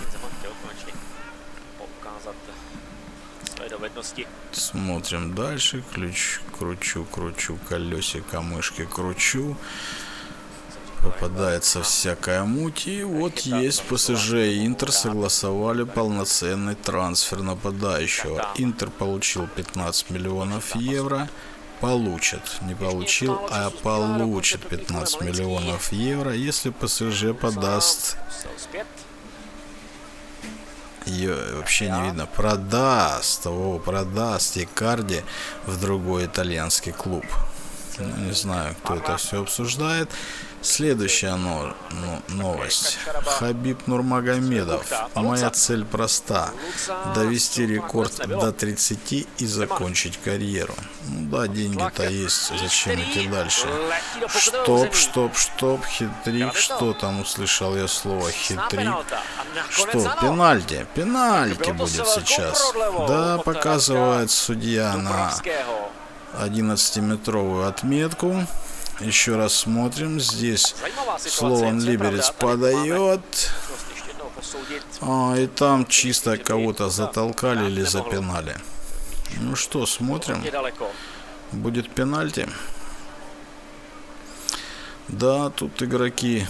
Смотрим 4.53 5.35
дальше. 5.35 5.83
Ключ 5.93 6.41
кручу, 6.59 7.05
кручу, 7.05 7.59
колесико 7.69 8.41
мышки 8.41 8.85
кручу. 8.85 9.57
Попадается 11.03 11.83
всякая 11.83 12.45
муть. 12.45 12.87
И 12.87 13.03
вот 13.03 13.41
есть 13.41 13.83
ПСЖ 13.85 14.35
и 14.35 14.67
Интер 14.67 14.93
согласовали 14.93 15.85
полноценный 15.85 16.75
трансфер 16.75 17.43
нападающего. 17.43 18.53
Интер 18.57 18.91
получил 18.91 19.47
15 19.47 20.11
миллионов 20.11 20.77
евро. 20.77 21.29
Получит. 21.81 22.43
Не 22.61 22.75
получил, 22.75 23.41
а 23.51 23.71
получит 23.71 24.61
15 24.69 25.23
миллионов 25.23 25.93
евро, 25.93 26.35
если 26.35 26.69
ПСЖ 26.69 27.35
подаст 27.41 28.19
ее 31.07 31.37
вообще 31.55 31.91
не 31.91 32.03
видно. 32.03 32.27
Продаст, 32.27 33.47
о, 33.47 33.79
продаст 33.79 34.57
Икарди 34.57 35.23
в 35.67 35.81
другой 35.81 36.27
итальянский 36.27 36.93
клуб. 36.93 37.25
Ну, 38.01 38.25
не 38.25 38.33
знаю, 38.33 38.75
кто 38.83 38.97
это 38.97 39.17
все 39.17 39.43
обсуждает. 39.43 40.11
Следующая 40.63 41.37
но, 41.37 41.75
но, 41.91 42.23
новость. 42.29 42.99
Хабиб 43.39 43.87
Нурмагомедов. 43.87 44.87
Моя 45.15 45.51
цель 45.51 45.87
проста. 45.87 46.51
Довести 47.15 47.67
рекорд 47.67 48.15
до 48.27 48.53
30 48.53 49.27
и 49.39 49.47
закончить 49.47 50.19
карьеру. 50.19 50.75
Ну 51.09 51.31
да, 51.31 51.47
деньги-то 51.47 52.09
есть. 52.09 52.53
Зачем 52.59 53.01
идти 53.01 53.27
дальше? 53.27 53.69
Штоп, 54.29 54.95
штоп, 54.95 55.37
штоп, 55.37 55.85
хитрик. 55.87 56.55
Что 56.55 56.93
там 56.93 57.21
услышал 57.21 57.75
я 57.75 57.89
слово 57.89 58.31
хитрик? 58.31 58.95
Что, 59.71 60.17
пенальти? 60.21 60.87
Пенальти 60.95 61.71
будет 61.71 62.07
сейчас. 62.07 62.73
Да, 63.09 63.39
показывает 63.39 64.31
судья 64.31 64.95
на 64.97 65.33
11-метровую 66.35 67.67
отметку. 67.67 68.47
Еще 69.01 69.37
раз 69.37 69.55
смотрим. 69.55 70.21
Здесь 70.21 70.75
Слован 71.19 71.81
Либерец 71.81 72.31
подает. 72.31 73.21
А, 75.01 75.35
и 75.37 75.47
там 75.47 75.87
чисто 75.87 76.37
кого-то 76.37 76.91
затолкали 76.91 77.67
или 77.71 77.83
запинали. 77.83 78.57
Ну 79.39 79.57
что, 79.57 79.87
смотрим. 79.87 80.45
Будет 81.53 81.91
пенальти. 81.91 82.49
Да, 85.09 85.51
тут 85.51 85.83
игроки 85.83 86.47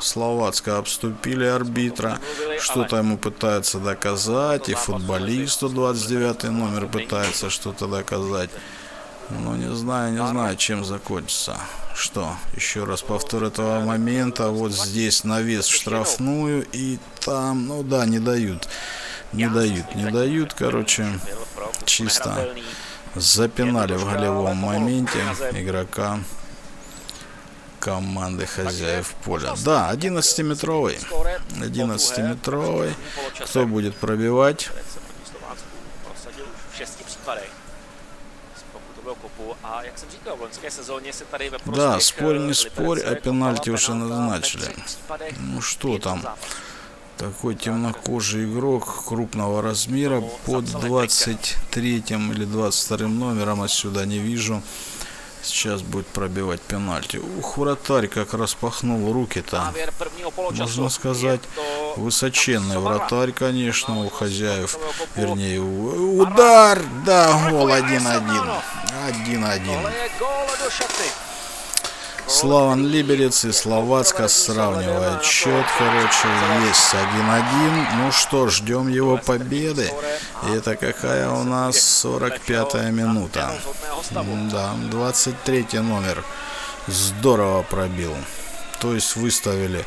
Словацка 0.00 0.78
обступили 0.78 1.44
арбитра. 1.44 2.18
Что-то 2.60 2.96
ему 2.96 3.18
пытаются 3.18 3.78
доказать. 3.78 4.68
И 4.68 4.74
футболисту 4.74 5.68
29 5.68 6.44
номер 6.44 6.86
пытается 6.86 7.50
что-то 7.50 7.86
доказать. 7.86 8.50
Ну, 9.30 9.54
не 9.54 9.72
знаю, 9.74 10.12
не 10.12 10.26
знаю, 10.26 10.56
чем 10.56 10.84
закончится. 10.84 11.56
Что, 11.94 12.34
еще 12.54 12.84
раз 12.84 13.02
повтор 13.02 13.44
этого 13.44 13.80
момента. 13.80 14.48
Вот 14.48 14.72
здесь 14.72 15.24
навес 15.24 15.66
в 15.66 15.74
штрафную. 15.74 16.66
И 16.72 16.98
там, 17.20 17.66
ну 17.66 17.82
да, 17.82 18.06
не 18.06 18.18
дают. 18.18 18.68
Не 19.32 19.48
дают, 19.48 19.94
не 19.94 20.10
дают, 20.10 20.54
короче, 20.54 21.06
чисто 21.84 22.52
запинали 23.14 23.94
в 23.94 24.04
голевом 24.10 24.56
моменте 24.56 25.18
игрока 25.52 26.18
команды 27.80 28.46
хозяев 28.46 29.14
поля. 29.24 29.54
Да, 29.64 29.90
11-метровый. 29.92 30.98
11-метровый. 31.56 32.94
Кто 33.44 33.66
будет 33.66 33.96
пробивать? 33.96 34.70
Да, 41.66 42.00
спорь 42.00 42.38
не 42.38 42.54
спорь, 42.54 43.00
а 43.00 43.14
пенальти 43.14 43.70
уже 43.70 43.94
назначили. 43.94 44.64
Ну 45.38 45.60
что 45.60 45.98
там? 45.98 46.22
Такой 47.16 47.54
темнокожий 47.54 48.44
игрок 48.46 49.04
крупного 49.06 49.60
размера 49.60 50.22
под 50.46 50.64
23 50.64 52.04
или 52.08 52.44
22 52.44 53.08
номером 53.08 53.60
отсюда 53.60 54.06
не 54.06 54.18
вижу. 54.18 54.62
Сейчас 55.42 55.82
будет 55.82 56.06
пробивать 56.06 56.60
пенальти. 56.60 57.16
Ух, 57.16 57.58
вратарь 57.58 58.08
как 58.08 58.34
распахнул 58.34 59.12
руки-то. 59.12 59.72
Можно 60.50 60.88
сказать, 60.88 61.40
высоченный 61.96 62.78
вратарь, 62.78 63.32
конечно, 63.32 64.04
у 64.04 64.10
хозяев. 64.10 64.76
Вернее, 65.16 65.60
удар! 65.60 66.82
Да, 67.06 67.48
гол 67.50 67.68
1-1. 67.68 68.62
1-1. 69.26 69.90
Славан 72.30 72.86
Либерец 72.86 73.44
и 73.44 73.50
Словацка 73.50 74.28
сравнивают 74.28 75.24
счет, 75.24 75.66
короче, 75.76 76.28
есть 76.64 76.94
1-1. 76.94 77.86
Ну 77.96 78.12
что, 78.12 78.48
ждем 78.48 78.86
его 78.86 79.16
победы. 79.16 79.90
И 80.44 80.52
это 80.52 80.76
какая 80.76 81.28
у 81.28 81.42
нас 81.42 81.76
45-я 82.04 82.90
минута. 82.90 83.52
Да, 84.12 84.74
23 84.90 85.80
номер. 85.80 86.24
Здорово 86.86 87.62
пробил. 87.62 88.14
То 88.78 88.94
есть 88.94 89.16
выставили 89.16 89.84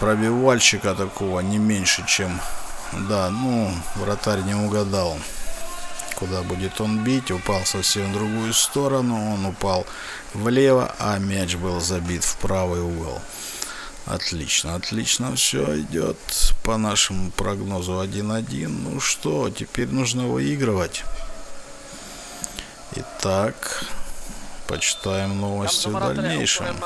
пробивальщика 0.00 0.94
такого 0.94 1.40
не 1.40 1.58
меньше, 1.58 2.04
чем... 2.06 2.40
Да, 3.08 3.28
ну, 3.30 3.70
вратарь 3.96 4.40
не 4.40 4.54
угадал 4.54 5.18
куда 6.22 6.42
будет 6.42 6.80
он 6.80 7.02
бить. 7.02 7.30
Упал 7.30 7.64
совсем 7.64 8.10
в 8.10 8.14
другую 8.14 8.54
сторону. 8.54 9.34
Он 9.34 9.46
упал 9.46 9.86
влево, 10.34 10.94
а 10.98 11.18
мяч 11.18 11.56
был 11.56 11.80
забит 11.80 12.22
в 12.22 12.36
правый 12.36 12.80
угол. 12.80 13.20
Отлично, 14.06 14.76
отлично 14.76 15.34
все 15.34 15.80
идет 15.80 16.18
по 16.62 16.76
нашему 16.76 17.30
прогнозу 17.32 17.92
1-1. 17.92 18.68
Ну 18.68 19.00
что, 19.00 19.50
теперь 19.50 19.88
нужно 19.88 20.26
выигрывать. 20.26 21.04
Итак, 22.94 23.84
почитаем 24.68 25.40
новости 25.40 25.88
в 25.88 25.98
дальнейшем. 25.98 26.76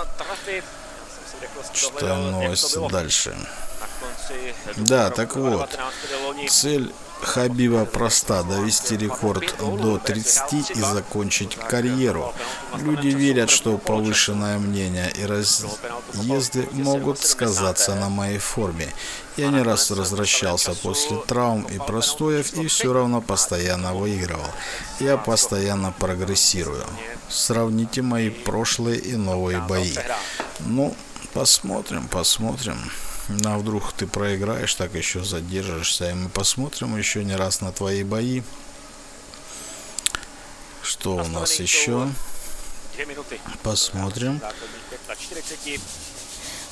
Читаем 1.74 2.30
новости 2.30 2.78
дальше. 2.90 3.36
Да, 4.76 5.10
так 5.10 5.36
вот, 5.36 5.78
цель 6.48 6.92
Хабиба 7.22 7.84
проста– 7.84 8.42
довести 8.48 8.96
рекорд 8.96 9.54
до 9.58 9.98
30 9.98 10.70
и 10.70 10.80
закончить 10.80 11.54
карьеру. 11.56 12.34
Люди 12.78 13.08
верят, 13.08 13.50
что 13.50 13.78
повышенное 13.78 14.58
мнение 14.58 15.10
и 15.10 15.24
разъезды 15.24 16.68
могут 16.72 17.18
сказаться 17.18 17.94
на 17.94 18.08
моей 18.08 18.38
форме. 18.38 18.92
Я 19.36 19.48
не 19.48 19.62
раз 19.62 19.90
возвращался 19.90 20.74
после 20.74 21.16
травм 21.26 21.62
и 21.64 21.78
простоев 21.78 22.54
и 22.54 22.66
все 22.68 22.92
равно 22.92 23.20
постоянно 23.20 23.94
выигрывал. 23.94 24.46
Я 25.00 25.16
постоянно 25.16 25.92
прогрессирую. 25.92 26.84
Сравните 27.28 28.02
мои 28.02 28.30
прошлые 28.30 28.98
и 28.98 29.16
новые 29.16 29.60
бои. 29.60 29.94
Ну, 30.60 30.94
посмотрим, 31.34 32.08
посмотрим. 32.08 32.78
Ну, 33.28 33.54
а 33.54 33.58
вдруг 33.58 33.92
ты 33.92 34.06
проиграешь, 34.06 34.74
так 34.74 34.94
еще 34.94 35.24
задержишься. 35.24 36.10
И 36.10 36.14
мы 36.14 36.28
посмотрим 36.28 36.96
еще 36.96 37.24
не 37.24 37.34
раз 37.34 37.60
на 37.60 37.72
твои 37.72 38.04
бои. 38.04 38.42
Что 40.82 41.16
у 41.16 41.26
нас 41.28 41.54
еще? 41.58 42.08
Посмотрим. 43.62 44.40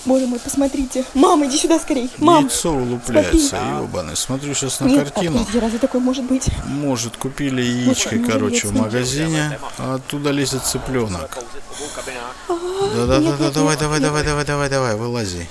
Боже 0.05 0.27
мой, 0.27 0.38
посмотрите. 0.38 1.05
Мама, 1.14 1.47
иди 1.47 1.57
сюда 1.57 1.79
скорей. 1.79 2.11
Мам, 2.19 2.45
Яйцо 2.45 2.73
улупляется, 2.73 3.57
ебаный. 3.57 4.17
Смотрю 4.17 4.55
сейчас 4.55 4.81
на 4.81 4.85
Нет, 4.85 5.11
картину. 5.11 5.38
Подожди, 5.38 5.59
разве 5.59 5.79
такое 5.79 6.01
может 6.01 6.25
быть? 6.25 6.47
Может, 6.67 7.17
купили 7.17 7.62
яичко, 7.62 8.17
вот, 8.17 8.31
короче, 8.31 8.69
в 8.69 8.73
магазине, 8.73 9.59
а 9.79 9.95
оттуда 9.95 10.31
лезет 10.31 10.64
цыпленок. 10.64 11.38
Да-да-да, 12.49 13.51
давай, 13.51 13.77
давай, 13.79 14.01
давай, 14.01 14.25
давай, 14.25 14.45
давай, 14.45 14.69
давай, 14.69 14.95
вылази. 14.95 15.49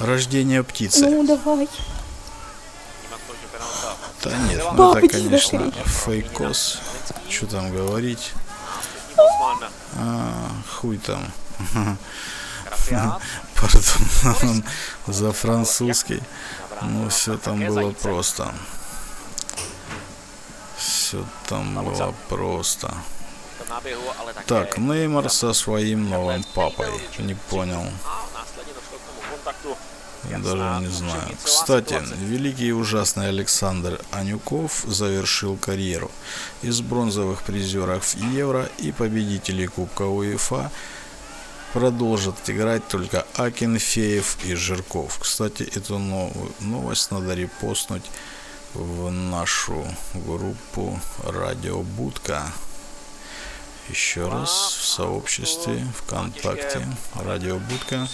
Рождение 0.00 0.62
птицы. 0.64 1.06
Ну, 1.10 1.26
давай. 1.26 1.68
Да 4.22 4.36
нет, 4.48 4.62
ну 4.72 4.94
это, 4.94 5.08
конечно, 5.08 5.70
фейкос. 5.70 6.78
Что 7.28 7.46
там 7.46 7.70
говорить? 7.70 8.32
А, 9.96 10.50
хуй 10.80 10.98
там. 10.98 11.30
Пардон, 13.54 14.64
за 15.06 15.32
французский. 15.32 16.22
Ну, 16.82 17.08
все 17.10 17.36
там 17.36 17.60
было 17.64 17.92
просто. 17.92 18.54
Все 20.78 21.24
там 21.46 21.74
было 21.84 22.14
просто. 22.28 22.94
Так, 24.46 24.78
Неймар 24.78 25.28
со 25.30 25.52
своим 25.52 26.08
новым 26.08 26.42
папой. 26.54 26.90
Не 27.18 27.34
понял. 27.34 27.84
Я 30.28 30.38
даже 30.38 30.80
не 30.80 30.88
знаю. 30.88 31.36
Кстати, 31.42 31.98
великий 32.18 32.68
и 32.68 32.72
ужасный 32.72 33.28
Александр 33.28 34.00
Анюков 34.10 34.84
завершил 34.86 35.56
карьеру. 35.56 36.10
Из 36.62 36.80
бронзовых 36.82 37.42
призеров 37.42 38.14
Евро 38.14 38.68
и 38.78 38.92
победителей 38.92 39.66
Кубка 39.66 40.02
УЕФА 40.02 40.70
продолжат 41.72 42.34
играть 42.50 42.86
только 42.88 43.26
Акинфеев 43.36 44.44
и 44.44 44.54
Жирков. 44.54 45.18
Кстати, 45.20 45.62
эту 45.62 45.98
новую 45.98 46.52
новость 46.60 47.10
надо 47.10 47.34
репостнуть 47.34 48.04
в 48.74 49.10
нашу 49.10 49.84
группу 50.14 51.00
Радио 51.24 51.82
Будка 51.82 52.52
еще 53.90 54.28
раз 54.28 54.50
в 54.50 54.86
сообществе 54.86 55.84
ВКонтакте 55.98 56.86
Радио 57.14 57.58
Будка 57.58 58.06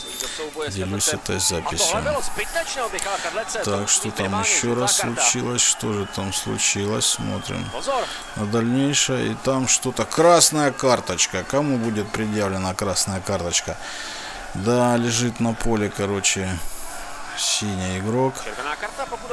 делюсь 0.71 1.09
этой 1.09 1.39
записью. 1.39 1.99
Так, 3.65 3.89
что 3.89 4.11
там 4.11 4.41
еще 4.41 4.75
раз 4.75 4.97
случилось? 4.97 5.63
Что 5.63 5.93
же 5.93 6.09
там 6.15 6.33
случилось? 6.33 7.07
Смотрим 7.07 7.65
на 8.37 8.47
дальнейшее. 8.47 9.33
И 9.33 9.37
там 9.45 9.69
что-то 9.69 10.05
красная 10.05 10.73
карточка. 10.73 11.45
Кому 11.45 11.77
будет 11.79 12.11
предъявлена 12.11 12.75
красная 12.75 13.21
карточка? 13.21 13.77
Да, 14.55 14.97
лежит 14.97 15.41
на 15.41 15.53
поле, 15.53 15.93
короче, 15.95 16.49
синий 17.39 17.99
игрок. 17.99 18.35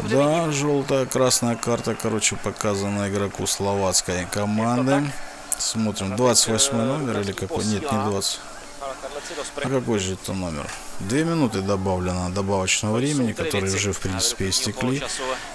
Да, 0.02 0.52
желтая, 0.52 1.06
красная 1.06 1.56
карта, 1.56 1.96
короче, 1.96 2.36
показана 2.36 3.10
игроку 3.10 3.48
словацкой 3.48 4.28
команды. 4.30 5.10
Смотрим, 5.64 6.18
28 6.18 6.76
номер 6.76 7.22
или 7.22 7.32
какой? 7.32 7.64
Нет, 7.64 7.84
не 7.90 8.10
20. 8.10 8.40
А 9.56 9.70
какой 9.70 9.98
же 10.00 10.14
это 10.16 10.34
номер? 10.34 10.70
Две 11.00 11.24
минуты 11.24 11.62
добавлено 11.62 12.30
добавочного 12.30 12.98
времени, 12.98 13.32
которые 13.32 13.74
уже, 13.74 13.94
в 13.94 14.00
принципе, 14.00 14.50
истекли. 14.50 15.02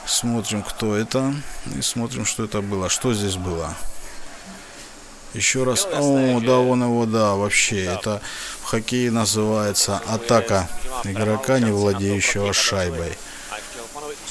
Смотрим, 0.07 0.63
кто 0.63 0.97
это. 0.97 1.35
И 1.77 1.83
смотрим, 1.83 2.25
что 2.25 2.45
это 2.45 2.63
было. 2.63 2.89
Что 2.89 3.13
здесь 3.13 3.37
было? 3.37 3.75
Еще 5.35 5.65
раз. 5.65 5.87
О, 5.93 6.41
да, 6.41 6.59
он 6.59 6.83
его, 6.83 7.05
да, 7.05 7.35
вообще. 7.35 7.85
Это 7.85 8.23
в 8.63 8.65
хоккее 8.65 9.11
называется 9.11 10.01
атака 10.07 10.71
игрока, 11.05 11.59
не 11.59 11.71
владеющего 11.71 12.55
шайбой. 12.55 13.13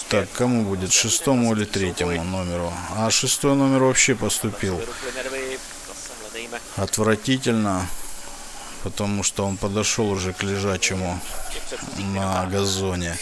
Так, 0.09 0.27
кому 0.31 0.63
будет? 0.63 0.91
Шестому 0.91 1.53
или 1.53 1.65
третьему 1.65 2.23
номеру? 2.23 2.73
А 2.95 3.11
шестой 3.11 3.55
номер 3.55 3.83
вообще 3.83 4.15
поступил 4.15 4.81
отвратительно, 6.75 7.87
потому 8.83 9.23
что 9.23 9.45
он 9.45 9.57
подошел 9.57 10.09
уже 10.09 10.33
к 10.33 10.43
лежачему 10.43 11.19
на 11.97 12.45
газоне 12.45 13.17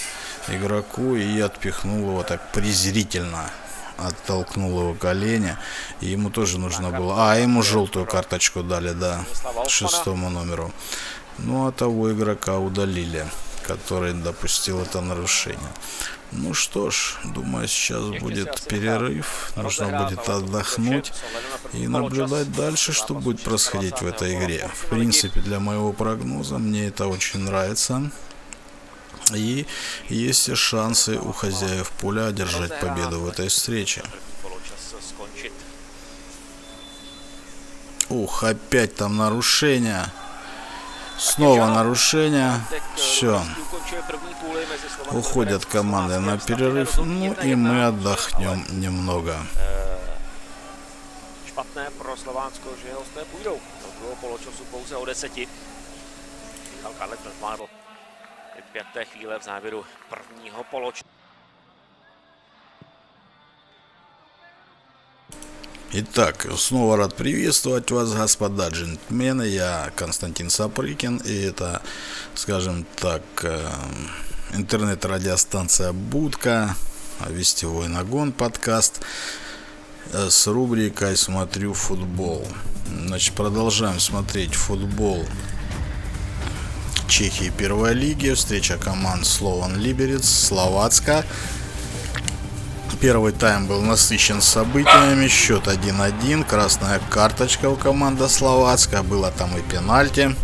игроку 0.48 1.16
и 1.16 1.40
отпихнул 1.40 2.10
его 2.10 2.24
так 2.24 2.52
презрительно 2.52 3.50
оттолкнул 3.98 4.80
его 4.80 4.94
колени. 4.94 5.58
И 6.02 6.08
ему 6.08 6.30
тоже 6.30 6.60
нужно 6.60 6.92
было... 6.92 7.32
А, 7.32 7.36
ему 7.38 7.64
желтую 7.64 8.06
карточку 8.06 8.64
дали, 8.64 8.92
да, 8.92 9.24
шестому 9.68 10.30
номеру. 10.30 10.72
Ну, 11.38 11.68
а 11.68 11.72
того 11.72 12.12
игрока 12.12 12.58
удалили, 12.58 13.26
который 13.64 14.14
допустил 14.14 14.82
это 14.82 15.02
нарушение. 15.02 15.60
Ну 16.32 16.54
что 16.54 16.90
ж, 16.90 17.16
думаю, 17.24 17.68
сейчас 17.68 18.04
будет 18.20 18.62
перерыв, 18.68 19.52
нужно 19.56 20.04
будет 20.04 20.28
отдохнуть 20.28 21.14
и 21.74 21.88
наблюдать 21.88 22.52
дальше, 22.54 22.94
что 22.94 23.14
будет 23.14 23.42
происходить 23.42 24.02
в 24.02 24.08
этой 24.08 24.36
игре. 24.36 24.70
В 24.74 24.90
принципе, 24.90 25.40
для 25.40 25.60
моего 25.60 25.94
прогноза 25.94 26.58
мне 26.58 26.88
это 26.88 27.08
очень 27.08 27.40
нравится. 27.40 28.12
И 29.34 29.66
есть 30.10 30.56
шансы 30.56 31.18
у 31.18 31.32
хозяев 31.32 31.90
поля 32.02 32.28
одержать 32.28 32.80
победу 32.80 33.22
в 33.22 33.28
этой 33.28 33.48
встрече. 33.48 34.04
Ух, 38.10 38.44
опять 38.44 38.96
там 38.96 39.18
нарушение. 39.18 40.06
Снова 41.18 41.68
нарушение. 41.68 42.52
Все. 42.96 43.42
Уходят 45.12 45.66
команды 45.66 46.20
на 46.20 46.38
перерыв. 46.38 46.98
Ну 46.98 47.34
и 47.34 47.56
мы 47.56 47.86
отдохнем 47.86 48.66
немного. 48.70 49.36
Pěté 58.76 59.06
chvíle 59.06 59.40
v 59.40 59.44
závěru 59.44 59.86
prvního 60.10 60.64
poločasu. 60.64 61.15
Итак, 65.92 66.48
снова 66.58 66.98
рад 66.98 67.16
приветствовать 67.16 67.92
вас, 67.92 68.12
господа 68.12 68.70
джентльмены. 68.70 69.44
Я 69.44 69.92
Константин 69.96 70.50
Сапрыкин, 70.50 71.18
и 71.18 71.34
это, 71.44 71.82
скажем 72.34 72.86
так, 72.96 73.22
э, 73.44 73.70
интернет-радиостанция 74.54 75.94
«Будка», 75.94 76.76
«Вестевой 77.30 77.88
нагон» 77.88 78.32
подкаст 78.32 79.02
э, 80.12 80.28
с 80.30 80.48
рубрикой 80.48 81.16
«Смотрю 81.16 81.74
футбол». 81.74 82.46
Значит, 83.06 83.36
продолжаем 83.36 84.00
смотреть 84.00 84.56
футбол 84.56 85.24
Чехии 87.08 87.54
первой 87.56 87.94
лиги. 87.94 88.34
Встреча 88.34 88.78
команд 88.78 89.26
Слован 89.28 89.80
Либерец, 89.80 90.28
Словацка. 90.28 91.24
Первый 93.02 93.34
тайм 93.34 93.68
был 93.68 93.82
насыщен 93.82 94.42
событиями. 94.42 95.28
Счет 95.28 95.68
1-1. 95.68 96.44
Красная 96.46 97.00
карточка 97.10 97.70
у 97.70 97.76
команды 97.76 98.28
Словацкая. 98.28 99.04
Было 99.04 99.32
там 99.32 99.56
и 99.58 99.62
пенальти. 99.62 100.36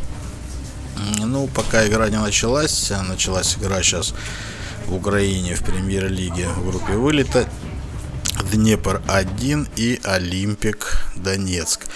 Ну, 1.17 1.47
пока 1.47 1.87
игра 1.87 2.09
не 2.09 2.19
началась, 2.19 2.91
началась 3.07 3.57
игра 3.57 3.81
сейчас 3.81 4.13
в 4.85 4.93
Украине 4.93 5.55
в 5.55 5.63
премьер-лиге 5.63 6.49
в 6.49 6.69
группе 6.69 6.93
вылета. 6.93 7.47
Днепр 8.51 9.01
1 9.07 9.67
и 9.77 9.99
Олимпик 10.03 11.03
Донецк. 11.15 11.87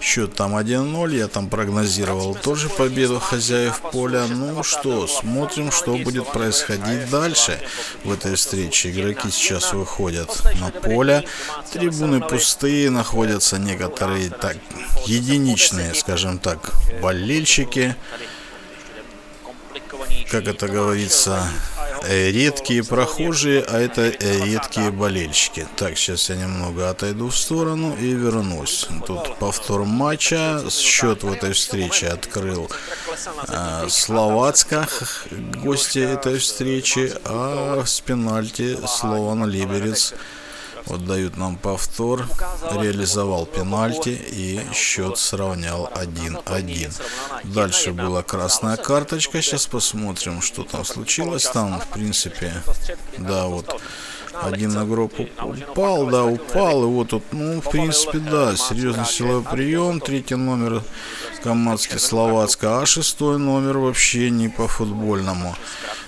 Счет 0.00 0.34
там 0.34 0.56
1-0, 0.56 1.14
я 1.16 1.28
там 1.28 1.50
прогнозировал 1.50 2.34
тоже 2.34 2.70
победу 2.70 3.20
хозяев 3.20 3.80
поля. 3.92 4.26
Ну 4.26 4.62
что, 4.62 5.06
смотрим, 5.06 5.70
что 5.70 5.96
будет 5.98 6.26
происходить 6.32 7.10
дальше. 7.10 7.60
В 8.04 8.12
этой 8.12 8.34
встрече. 8.34 8.90
Игроки 8.90 9.30
сейчас 9.30 9.74
выходят 9.74 10.42
на 10.58 10.70
поле, 10.70 11.24
трибуны 11.72 12.20
пустые, 12.20 12.88
находятся 12.90 13.58
некоторые 13.58 14.30
так 14.30 14.56
единичные, 15.06 15.94
скажем 15.94 16.38
так, 16.38 16.72
болельщики. 17.02 17.94
Как 20.30 20.46
это 20.46 20.66
говорится, 20.68 21.46
редкие 22.08 22.84
прохожие, 22.84 23.62
а 23.62 23.78
это 23.78 24.02
э, 24.02 24.44
редкие 24.44 24.90
болельщики. 24.90 25.66
Так, 25.76 25.96
сейчас 25.96 26.28
я 26.30 26.36
немного 26.36 26.90
отойду 26.90 27.28
в 27.28 27.36
сторону 27.36 27.96
и 27.96 28.12
вернусь. 28.12 28.86
Тут 29.06 29.36
повтор 29.38 29.84
матча. 29.84 30.62
Счет 30.70 31.22
в 31.22 31.32
этой 31.32 31.52
встрече 31.52 32.08
открыл 32.08 32.70
э, 33.48 33.86
Словацка, 33.88 34.88
гости 35.62 35.98
этой 35.98 36.38
встречи, 36.38 37.12
а 37.24 37.82
с 37.84 38.00
пенальти 38.00 38.78
Слован 38.86 39.48
Либерец 39.48 40.14
вот 40.90 41.06
дают 41.06 41.36
нам 41.36 41.56
повтор, 41.56 42.26
реализовал 42.72 43.46
пенальти 43.46 44.10
и 44.10 44.60
счет 44.74 45.18
сравнял 45.18 45.90
1-1. 45.94 47.00
Дальше 47.44 47.92
была 47.92 48.22
красная 48.22 48.76
карточка, 48.76 49.40
сейчас 49.40 49.66
посмотрим, 49.66 50.42
что 50.42 50.64
там 50.64 50.84
случилось. 50.84 51.44
Там, 51.44 51.80
в 51.80 51.86
принципе, 51.88 52.52
да, 53.18 53.46
вот 53.46 53.80
один 54.42 54.72
игрок 54.82 55.12
упал, 55.18 56.06
да, 56.06 56.24
упал, 56.24 56.84
и 56.84 56.86
вот 56.86 57.10
тут, 57.10 57.22
ну, 57.32 57.60
в 57.60 57.70
принципе, 57.70 58.18
да, 58.18 58.56
серьезный 58.56 59.04
силовой 59.04 59.42
прием, 59.42 60.00
третий 60.00 60.36
номер 60.36 60.82
Камадский 61.42 61.98
Словацка, 61.98 62.80
а 62.80 62.86
шестой 62.86 63.38
номер 63.38 63.78
вообще 63.78 64.30
не 64.30 64.48
по 64.48 64.68
футбольному, 64.68 65.56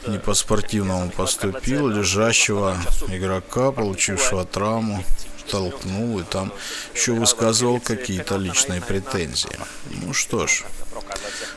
не 0.06 0.18
по 0.18 0.34
спортивному 0.34 1.10
поступил, 1.10 1.88
лежащего 1.88 2.76
игрока, 3.08 3.72
получившего 3.72 4.44
травму, 4.44 5.04
толкнул 5.50 6.20
и 6.20 6.22
там 6.22 6.52
еще 6.94 7.12
высказывал 7.12 7.80
какие-то 7.80 8.36
личные 8.36 8.80
претензии. 8.80 9.50
Ну 9.90 10.12
что 10.12 10.46
ж, 10.46 10.64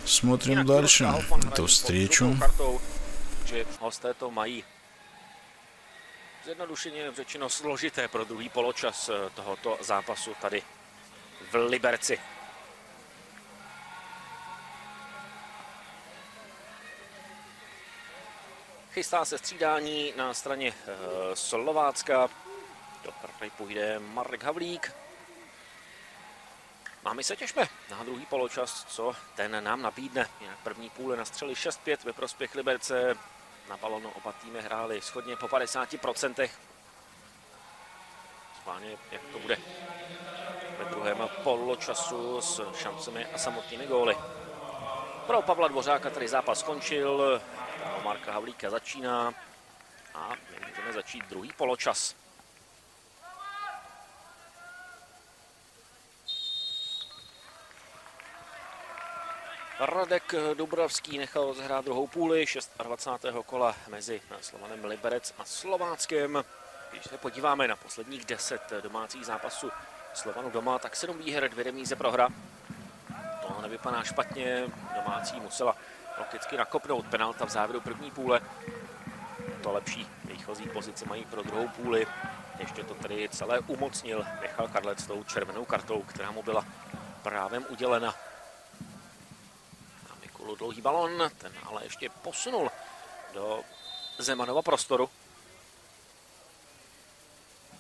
смотрим 0.06 0.66
дальше 0.66 1.12
эту 1.52 1.68
встречу. 1.68 2.36
Zjednodušeně 6.46 7.12
řečeno 7.12 7.50
složité 7.50 8.08
pro 8.08 8.26
druhý 8.26 8.50
poločas 8.50 9.10
tohoto 9.36 9.78
zápasu 9.82 10.36
tady 10.42 10.64
v 11.52 11.56
Liberci. 11.56 12.20
Chystá 18.92 19.26
se 19.26 19.38
střídání 19.38 20.14
na 20.16 20.34
straně 20.34 20.68
e, 20.68 21.36
Slovácka. 21.36 22.30
Do 23.04 23.12
první 23.12 23.50
půjde 23.50 24.00
Marek 24.00 24.44
Havlík. 24.44 24.94
A 27.06 27.14
my 27.14 27.24
se 27.24 27.36
těšme 27.36 27.68
na 27.90 28.04
druhý 28.04 28.26
poločas, 28.26 28.86
co 28.90 29.16
ten 29.36 29.64
nám 29.64 29.82
nabídne. 29.82 30.30
Jinak 30.42 30.58
první 30.64 30.90
půle 30.90 31.18
na 31.18 31.26
střeli 31.26 31.54
6-5 31.54 31.98
ve 32.04 32.14
prospěch 32.14 32.56
Liberce. 32.56 33.18
Na 33.69 33.78
balonu 33.78 34.10
oba 34.10 34.32
týmy 34.32 34.62
hráli 34.62 35.01
schodně 35.01 35.36
po 35.36 35.47
50%. 35.47 36.49
Schválně, 38.62 38.97
jak 39.12 39.21
to 39.32 39.39
bude 39.39 39.58
ve 40.80 40.86
druhém 40.86 41.30
poločasu 41.43 42.41
s 42.41 42.73
šancemi 42.78 43.25
a 43.25 43.38
samotnými 43.38 43.88
góly. 43.88 44.17
Pro 45.28 45.41
Pavla 45.41 45.67
Dvořáka 45.67 46.10
tady 46.10 46.28
zápas 46.28 46.60
skončil. 46.60 47.41
Marka 48.04 48.32
Havlíka 48.32 48.69
začíná 48.69 49.34
a 50.13 50.30
my 50.30 50.67
můžeme 50.67 50.93
začít 50.93 51.25
druhý 51.25 51.54
poločas. 51.54 52.15
Radek 59.80 60.36
Dubravský 60.54 61.18
nechal 61.18 61.54
zhrát 61.54 61.86
druhou 61.86 62.08
půli 62.08 62.46
26. 62.84 63.36
kola 63.46 63.76
mezi 63.88 64.22
Slovanem 64.42 64.86
Liberec 64.86 65.34
a 65.40 65.46
Slováckem. 65.46 66.44
Když 66.92 67.04
se 67.04 67.18
podíváme 67.18 67.68
na 67.68 67.76
posledních 67.76 68.26
10 68.26 68.62
domácích 68.84 69.26
zápasů 69.26 69.72
Slovanu 70.14 70.50
doma, 70.50 70.80
tak 70.80 70.96
7 70.96 71.18
výher, 71.18 71.50
dvě 71.50 71.64
remíze 71.64 71.96
prohra. 71.96 72.30
To 73.48 73.62
nevypadá 73.62 74.04
špatně, 74.04 74.68
domácí 74.96 75.40
musela 75.40 75.76
logicky 76.18 76.58
nakopnout 76.58 77.06
penalta 77.08 77.46
v 77.46 77.50
závěru 77.50 77.82
první 77.82 78.12
půle. 78.12 78.42
To 79.64 79.72
lepší 79.72 80.08
výchozí 80.26 80.70
pozici 80.70 81.06
mají 81.06 81.26
pro 81.26 81.44
druhou 81.44 81.68
půli. 81.68 82.08
Ještě 82.60 82.84
to 82.84 82.94
tady 82.94 83.30
celé 83.30 83.60
umocnil 83.60 84.26
Michal 84.42 84.68
Karlec 84.68 85.06
tou 85.06 85.24
červenou 85.24 85.66
kartou, 85.66 86.02
která 86.02 86.32
mu 86.32 86.44
byla 86.44 86.66
právem 87.24 87.66
udělena. 87.70 88.16
Dlouhý 90.54 90.82
balon, 90.82 91.32
ten 91.38 91.54
ale 91.66 91.84
ještě 91.84 92.10
posunul 92.10 92.72
do 93.34 93.64
Zemanova 94.18 94.62
prostoru. 94.62 95.10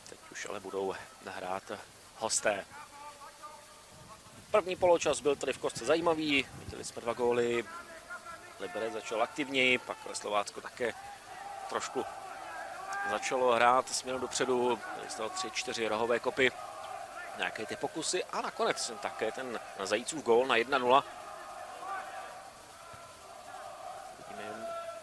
Teď 0.09 0.19
už 0.31 0.45
ale 0.45 0.59
budou 0.59 0.93
nahrát 1.25 1.63
hosté. 2.17 2.65
První 4.51 4.75
poločas 4.75 5.19
byl 5.19 5.35
tady 5.35 5.53
v 5.53 5.57
kostce 5.57 5.85
zajímavý, 5.85 6.47
viděli 6.53 6.83
jsme 6.83 7.01
dva 7.01 7.13
góly, 7.13 7.65
Liberec 8.59 8.93
začal 8.93 9.23
aktivněji, 9.23 9.77
pak 9.77 9.97
Slovácko 10.13 10.61
také 10.61 10.93
trošku 11.69 12.05
začalo 13.09 13.51
hrát 13.51 13.89
směrem 13.89 14.21
dopředu, 14.21 14.79
byly 14.95 15.09
z 15.09 15.15
toho 15.15 15.29
tři, 15.29 15.51
čtyři 15.51 15.87
rohové 15.87 16.19
kopy, 16.19 16.51
nějaké 17.37 17.65
ty 17.65 17.75
pokusy 17.75 18.23
a 18.23 18.41
nakonec 18.41 18.91
také 19.01 19.31
ten 19.31 19.59
Zajícův 19.83 20.23
gól 20.23 20.47
na 20.47 20.55
1-0. 20.55 21.03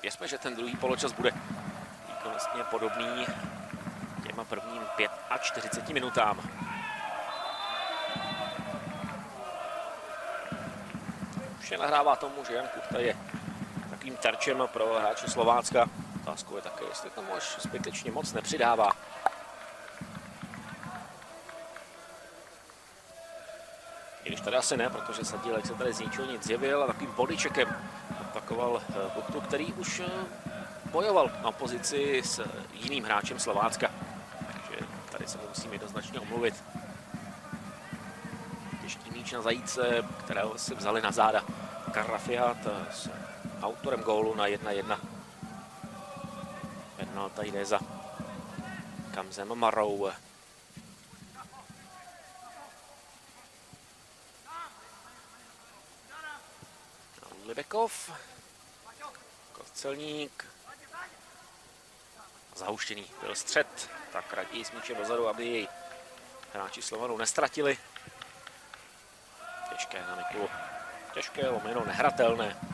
Věřme, 0.02 0.28
že 0.28 0.38
ten 0.38 0.56
druhý 0.56 0.76
poločas 0.76 1.12
bude 1.12 1.30
výkonnostně 2.08 2.64
podobný 2.70 3.26
těma 4.26 4.44
prvním 4.44 4.82
45 5.40 5.94
minutám. 5.94 6.40
Vše 11.60 11.78
nahrává 11.78 12.16
tomu, 12.16 12.44
že 12.44 12.54
Jan 12.54 12.68
Kuchta 12.68 12.98
je 12.98 13.16
takovým 13.90 14.16
terčem 14.16 14.62
pro 14.72 14.98
hráče 15.00 15.30
Slovácka. 15.30 15.86
Otázkou 16.22 16.56
je 16.56 16.62
také, 16.62 16.84
jestli 16.84 17.10
tomu 17.10 17.34
až 17.34 17.56
zbytečně 17.58 18.10
moc 18.10 18.32
nepřidává. 18.32 18.92
I 24.24 24.28
když 24.28 24.40
tady 24.40 24.56
asi 24.56 24.76
ne, 24.76 24.90
protože 24.90 25.24
Sadílek 25.24 25.66
se 25.66 25.74
tady 25.74 25.92
z 25.92 26.00
ničeho 26.00 26.26
nic 26.26 26.46
zjevil 26.46 26.82
a 26.82 26.86
takovým 26.86 27.12
bodyčekem 27.12 27.76
opakoval 28.32 28.82
Kuchtu, 29.14 29.40
který 29.40 29.72
už 29.72 30.02
bojoval 30.90 31.30
na 31.44 31.52
pozici 31.52 32.22
s 32.24 32.40
jiným 32.72 33.04
hráčem 33.04 33.38
Slovácka. 33.38 33.90
Takže 34.52 34.86
tady 35.12 35.26
se 35.28 35.38
mu 35.38 35.48
musím 35.48 35.72
jednoznačně 35.72 36.20
omluvit. 36.20 36.64
Těžký 38.82 39.10
míč 39.10 39.32
na 39.32 39.42
zajíce, 39.42 40.08
kterého 40.24 40.58
si 40.58 40.74
vzali 40.74 41.02
na 41.02 41.12
záda 41.12 41.44
Karafiat 41.92 42.56
s 42.90 43.10
autorem 43.62 44.00
gólu 44.00 44.34
na 44.34 44.46
1-1. 44.46 44.98
Penalta 46.96 47.42
jde 47.42 47.64
za 47.64 47.80
Kamzem 49.14 49.54
Marou. 49.54 50.10
Libekov. 57.72 58.10
Kostelník. 59.52 60.46
Zahuštěný 62.54 63.06
byl 63.20 63.34
střed, 63.34 63.90
tak 64.12 64.32
raději 64.32 64.64
s 64.64 64.72
míčem 64.72 64.96
dozadu, 64.96 65.28
aby 65.28 65.46
jej 65.46 65.68
hráči 66.52 66.82
Slovanu 66.82 67.16
nestratili. 67.16 67.78
Těžké 69.70 70.00
na 70.00 70.16
Mikulu. 70.16 70.48
Těžké, 71.14 71.48
lomeno, 71.48 71.84
nehratelné. 71.84 72.71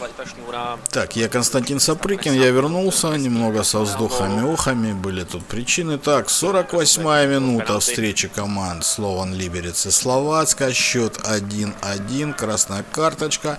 I 0.00 0.12
ta 0.16 0.24
šňůra. 0.24 0.78
Так, 0.90 1.16
я 1.16 1.28
Константин 1.28 1.78
Сапрыкин, 1.78 2.34
я 2.34 2.50
вернулся, 2.50 3.16
немного 3.16 3.64
со 3.64 3.80
вздохами-охами, 3.80 4.92
были 4.92 5.24
тут 5.24 5.42
причины. 5.46 5.98
Так, 5.98 6.28
48-я 6.28 7.26
минута. 7.26 7.78
Встречи 7.78 8.28
команд. 8.28 8.84
Слован 8.84 9.34
Либерец 9.34 9.86
и 9.86 9.90
Словацка, 9.90 10.72
счет 10.72 11.18
1-1, 11.18 12.34
красная 12.34 12.84
карточка. 12.92 13.58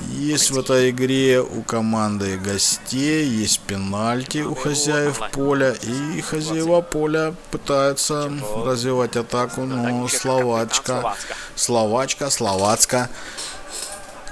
Есть 0.00 0.50
в 0.50 0.58
этой 0.58 0.90
игре 0.90 1.40
у 1.40 1.62
команды 1.62 2.36
гостей, 2.38 3.26
есть 3.26 3.60
пенальти 3.60 4.38
у 4.38 4.54
хозяев 4.54 5.20
поля, 5.32 5.72
и 5.72 6.20
хозяева 6.20 6.80
поля 6.80 7.34
пытаются 7.50 8.32
развивать 8.64 9.16
атаку, 9.16 9.62
но 9.62 10.08
словачка, 10.08 11.14
словачка, 11.56 12.30
словацка, 12.30 13.08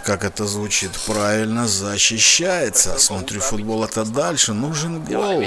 как 0.04 0.24
это 0.24 0.46
звучит 0.46 0.90
правильно, 1.06 1.68
защищается. 1.68 2.98
Смотрю 2.98 3.40
футбол 3.40 3.84
это 3.84 4.04
дальше. 4.04 4.52
Нужен 4.52 5.04
гол. 5.04 5.44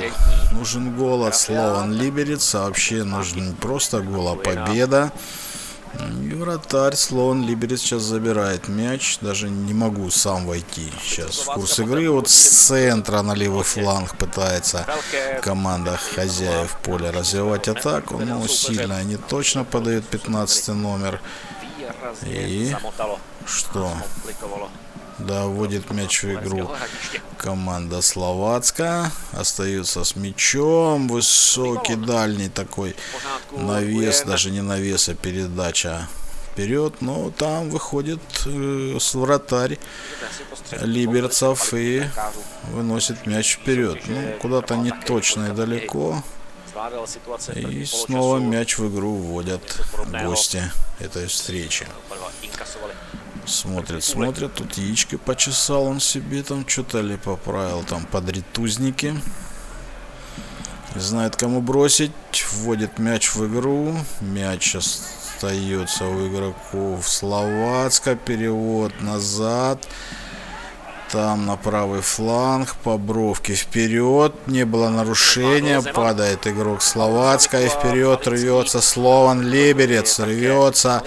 Нужен 0.52 0.96
гол 0.96 1.26
от 1.26 1.36
Слован 1.36 1.92
Либерец. 1.92 2.54
Вообще 2.54 3.04
нужен 3.04 3.50
не 3.50 3.54
просто 3.54 4.00
гол, 4.00 4.30
а 4.30 4.36
победа. 4.36 5.12
Вратарь 6.46 6.96
Слон 6.96 7.46
Либерец 7.48 7.82
сейчас 7.82 8.04
забирает 8.04 8.68
мяч. 8.68 9.18
Даже 9.22 9.50
не 9.50 9.74
могу 9.74 10.10
сам 10.10 10.46
войти 10.46 10.92
сейчас 11.02 11.40
в 11.40 11.46
курс 11.46 11.80
игры. 11.80 12.10
Вот 12.10 12.30
с 12.30 12.68
центра 12.68 13.22
на 13.22 13.34
левый 13.34 13.64
фланг 13.64 14.16
пытается 14.18 14.86
команда 15.42 15.98
хозяев 15.98 16.78
поля 16.84 17.12
развивать 17.12 17.68
атаку. 17.68 18.20
Но 18.20 18.48
сильно 18.48 19.04
не 19.04 19.18
точно 19.18 19.64
подает 19.64 20.06
15 20.08 20.68
номер. 20.70 21.22
И 22.24 22.76
что? 23.46 23.92
Да, 25.20 25.46
вводит 25.46 25.92
мяч 25.92 26.24
в 26.24 26.34
игру 26.34 26.70
команда 27.38 28.02
Словацка. 28.02 29.12
Остается 29.32 30.04
с 30.04 30.16
мячом. 30.16 31.08
Высокий, 31.08 31.96
дальний 31.96 32.50
такой 32.50 32.96
навес. 33.52 34.24
Даже 34.24 34.52
не 34.52 34.62
навес, 34.62 35.10
а 35.10 35.16
передача 35.16 36.08
вперед. 36.52 37.02
Но 37.02 37.32
там 37.32 37.70
выходит 37.70 38.20
э, 38.46 38.98
вратарь 39.14 39.78
Либерцев 40.82 41.74
и 41.74 42.04
выносит 42.72 43.26
мяч 43.26 43.56
вперед. 43.56 44.02
Ну, 44.08 44.34
куда-то 44.42 44.76
не 44.76 44.92
точно 45.06 45.48
и 45.48 45.52
далеко. 45.52 46.24
И 47.56 47.86
снова 47.86 48.38
мяч 48.38 48.78
в 48.78 48.94
игру 48.94 49.16
вводят 49.16 49.62
гости 50.24 50.62
этой 51.00 51.28
встречи. 51.28 51.88
Смотрит, 53.46 54.04
смотрит, 54.04 54.54
тут 54.56 54.78
яички 54.78 55.18
почесал 55.18 55.84
он 55.84 56.00
себе, 56.00 56.42
там 56.44 56.68
что-то 56.68 57.02
ли 57.02 57.16
поправил, 57.18 57.84
там 57.84 58.06
подритузники. 58.06 59.16
Знает, 60.96 61.36
кому 61.36 61.62
бросить, 61.62 62.12
вводит 62.52 63.00
мяч 63.00 63.36
в 63.36 63.46
игру, 63.48 63.96
мяч 64.22 64.76
остается 64.76 66.06
у 66.06 66.28
игроков 66.28 67.08
Словацка, 67.08 68.16
перевод 68.16 68.94
назад. 69.02 69.88
Там 71.16 71.46
на 71.46 71.56
правый 71.56 72.02
фланг, 72.02 72.76
по 72.84 72.98
бровке 72.98 73.54
вперед, 73.54 74.34
не 74.48 74.66
было 74.66 74.90
нарушения, 74.90 75.82
падает 75.82 76.46
игрок 76.46 76.82
Словацка 76.82 77.62
и 77.62 77.70
вперед 77.70 78.28
рвется 78.28 78.82
Слован 78.82 79.42
Либерец, 79.42 80.20
рвется. 80.20 81.04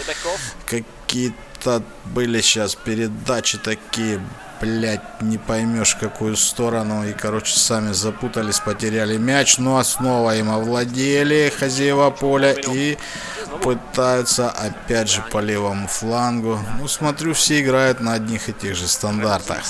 Какие-то 0.65 1.83
были 2.07 2.41
сейчас 2.41 2.75
передачи 2.75 3.59
такие, 3.59 4.19
блять, 4.61 5.01
не 5.21 5.39
поймешь 5.39 5.95
какую 5.95 6.37
сторону. 6.37 7.07
И, 7.07 7.13
короче, 7.13 7.59
сами 7.59 7.93
запутались, 7.93 8.61
потеряли 8.61 9.17
мяч. 9.17 9.59
Ну 9.59 9.79
а 9.79 9.85
снова 9.85 10.37
им 10.37 10.51
овладели 10.51 11.53
хозяева 11.57 12.11
поля 12.11 12.53
и 12.53 12.99
пытаются 13.63 14.51
опять 14.51 15.11
же 15.11 15.23
по 15.31 15.39
левому 15.39 15.89
флангу. 15.89 16.59
Ну, 16.79 16.89
смотрю, 16.89 17.35
все 17.35 17.61
играют 17.61 18.01
на 18.01 18.15
одних 18.15 18.49
и 18.49 18.53
тех 18.53 18.77
же 18.77 18.89
стандартах. 18.89 19.63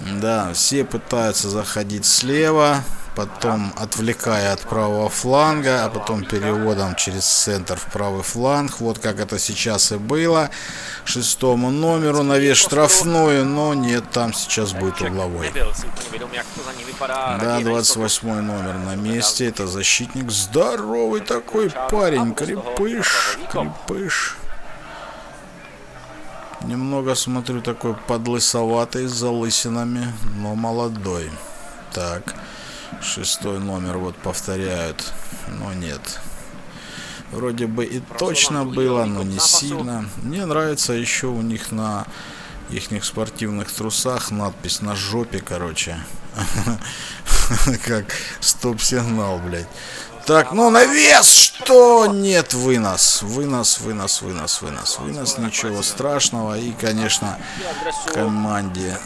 Да, 0.00 0.52
все 0.54 0.84
пытаются 0.84 1.50
заходить 1.50 2.06
слева, 2.06 2.82
потом 3.14 3.72
отвлекая 3.76 4.52
от 4.52 4.60
правого 4.60 5.08
фланга, 5.08 5.84
а 5.84 5.90
потом 5.90 6.24
переводом 6.24 6.94
через 6.96 7.24
центр 7.24 7.76
в 7.76 7.92
правый 7.92 8.22
фланг. 8.22 8.80
Вот 8.80 8.98
как 8.98 9.20
это 9.20 9.38
сейчас 9.38 9.92
и 9.92 9.96
было. 9.96 10.50
Шестому 11.04 11.70
номеру 11.70 12.22
навес 12.22 12.56
штрафную, 12.56 13.44
но 13.44 13.74
нет, 13.74 14.04
там 14.10 14.32
сейчас 14.32 14.72
будет 14.72 15.00
угловой. 15.00 15.52
Да, 17.00 17.60
28 17.60 18.40
номер 18.40 18.74
на 18.74 18.96
месте. 18.96 19.46
Это 19.46 19.66
защитник. 19.66 20.30
Здоровый 20.30 21.20
такой 21.20 21.70
парень. 21.90 22.34
Крепыш. 22.34 23.38
Крепыш. 23.50 24.36
Немного 26.62 27.14
смотрю 27.14 27.62
такой 27.62 27.94
подлысоватый 27.94 29.06
с 29.06 29.12
залысинами, 29.12 30.12
но 30.36 30.54
молодой. 30.54 31.30
Так. 31.92 32.34
Шестой 33.02 33.58
номер 33.58 33.98
вот 33.98 34.16
повторяют, 34.16 35.12
но 35.48 35.72
нет. 35.72 36.20
Вроде 37.32 37.66
бы 37.66 37.84
и 37.84 38.00
точно 38.18 38.64
было, 38.64 39.04
но 39.04 39.22
не 39.22 39.38
сильно. 39.38 40.08
Мне 40.22 40.44
нравится 40.46 40.92
еще 40.92 41.28
у 41.28 41.40
них 41.42 41.70
на 41.70 42.06
их 42.70 43.04
спортивных 43.04 43.72
трусах 43.72 44.30
надпись 44.30 44.80
на 44.80 44.96
жопе, 44.96 45.40
короче. 45.40 45.96
Как 47.86 48.06
стоп-сигнал, 48.40 49.38
блядь. 49.38 49.66
Так, 50.26 50.52
ну 50.52 50.70
на 50.70 50.84
вес 50.84 51.26
что? 51.26 52.06
Нет, 52.06 52.54
вынос. 52.54 53.22
Вынос, 53.22 53.80
вынос, 53.80 54.22
вынос, 54.22 54.62
вынос. 54.62 54.98
Вынос, 54.98 55.38
ничего 55.38 55.82
страшного. 55.82 56.58
И, 56.58 56.72
конечно, 56.72 57.38
команде 58.12 58.98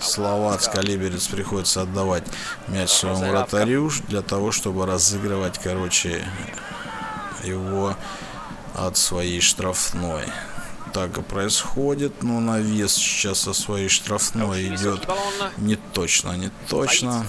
Словацка 0.00 0.80
Либерец 0.80 1.26
приходится 1.28 1.82
отдавать 1.82 2.24
мяч 2.68 2.90
своему 2.90 3.30
вратарю 3.30 3.90
для 4.08 4.22
того, 4.22 4.52
чтобы 4.52 4.86
разыгрывать, 4.86 5.58
короче, 5.58 6.24
его 7.44 7.96
от 8.74 8.96
своей 8.96 9.40
штрафной. 9.40 10.24
Так 10.92 11.18
и 11.18 11.22
происходит, 11.22 12.22
но 12.22 12.40
на 12.40 12.58
вес 12.58 12.94
сейчас 12.94 13.40
со 13.40 13.52
своей 13.52 13.88
штрафной 13.88 14.74
идет 14.74 15.06
не 15.58 15.76
точно, 15.76 16.32
не 16.36 16.50
точно. 16.68 17.26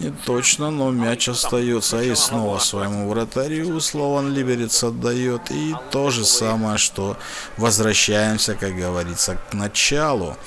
Не 0.00 0.10
точно, 0.10 0.70
но 0.70 0.90
мяч 0.90 1.28
остается. 1.28 2.00
И 2.00 2.14
снова 2.14 2.58
своему 2.58 3.10
вратарю 3.10 3.78
Слован 3.80 4.32
Либерец 4.32 4.82
отдает. 4.82 5.50
И 5.50 5.74
то 5.90 6.10
же 6.10 6.24
самое, 6.24 6.78
что 6.78 7.18
возвращаемся, 7.58 8.54
как 8.54 8.74
говорится, 8.74 9.36
к 9.50 9.52
началу. 9.52 10.38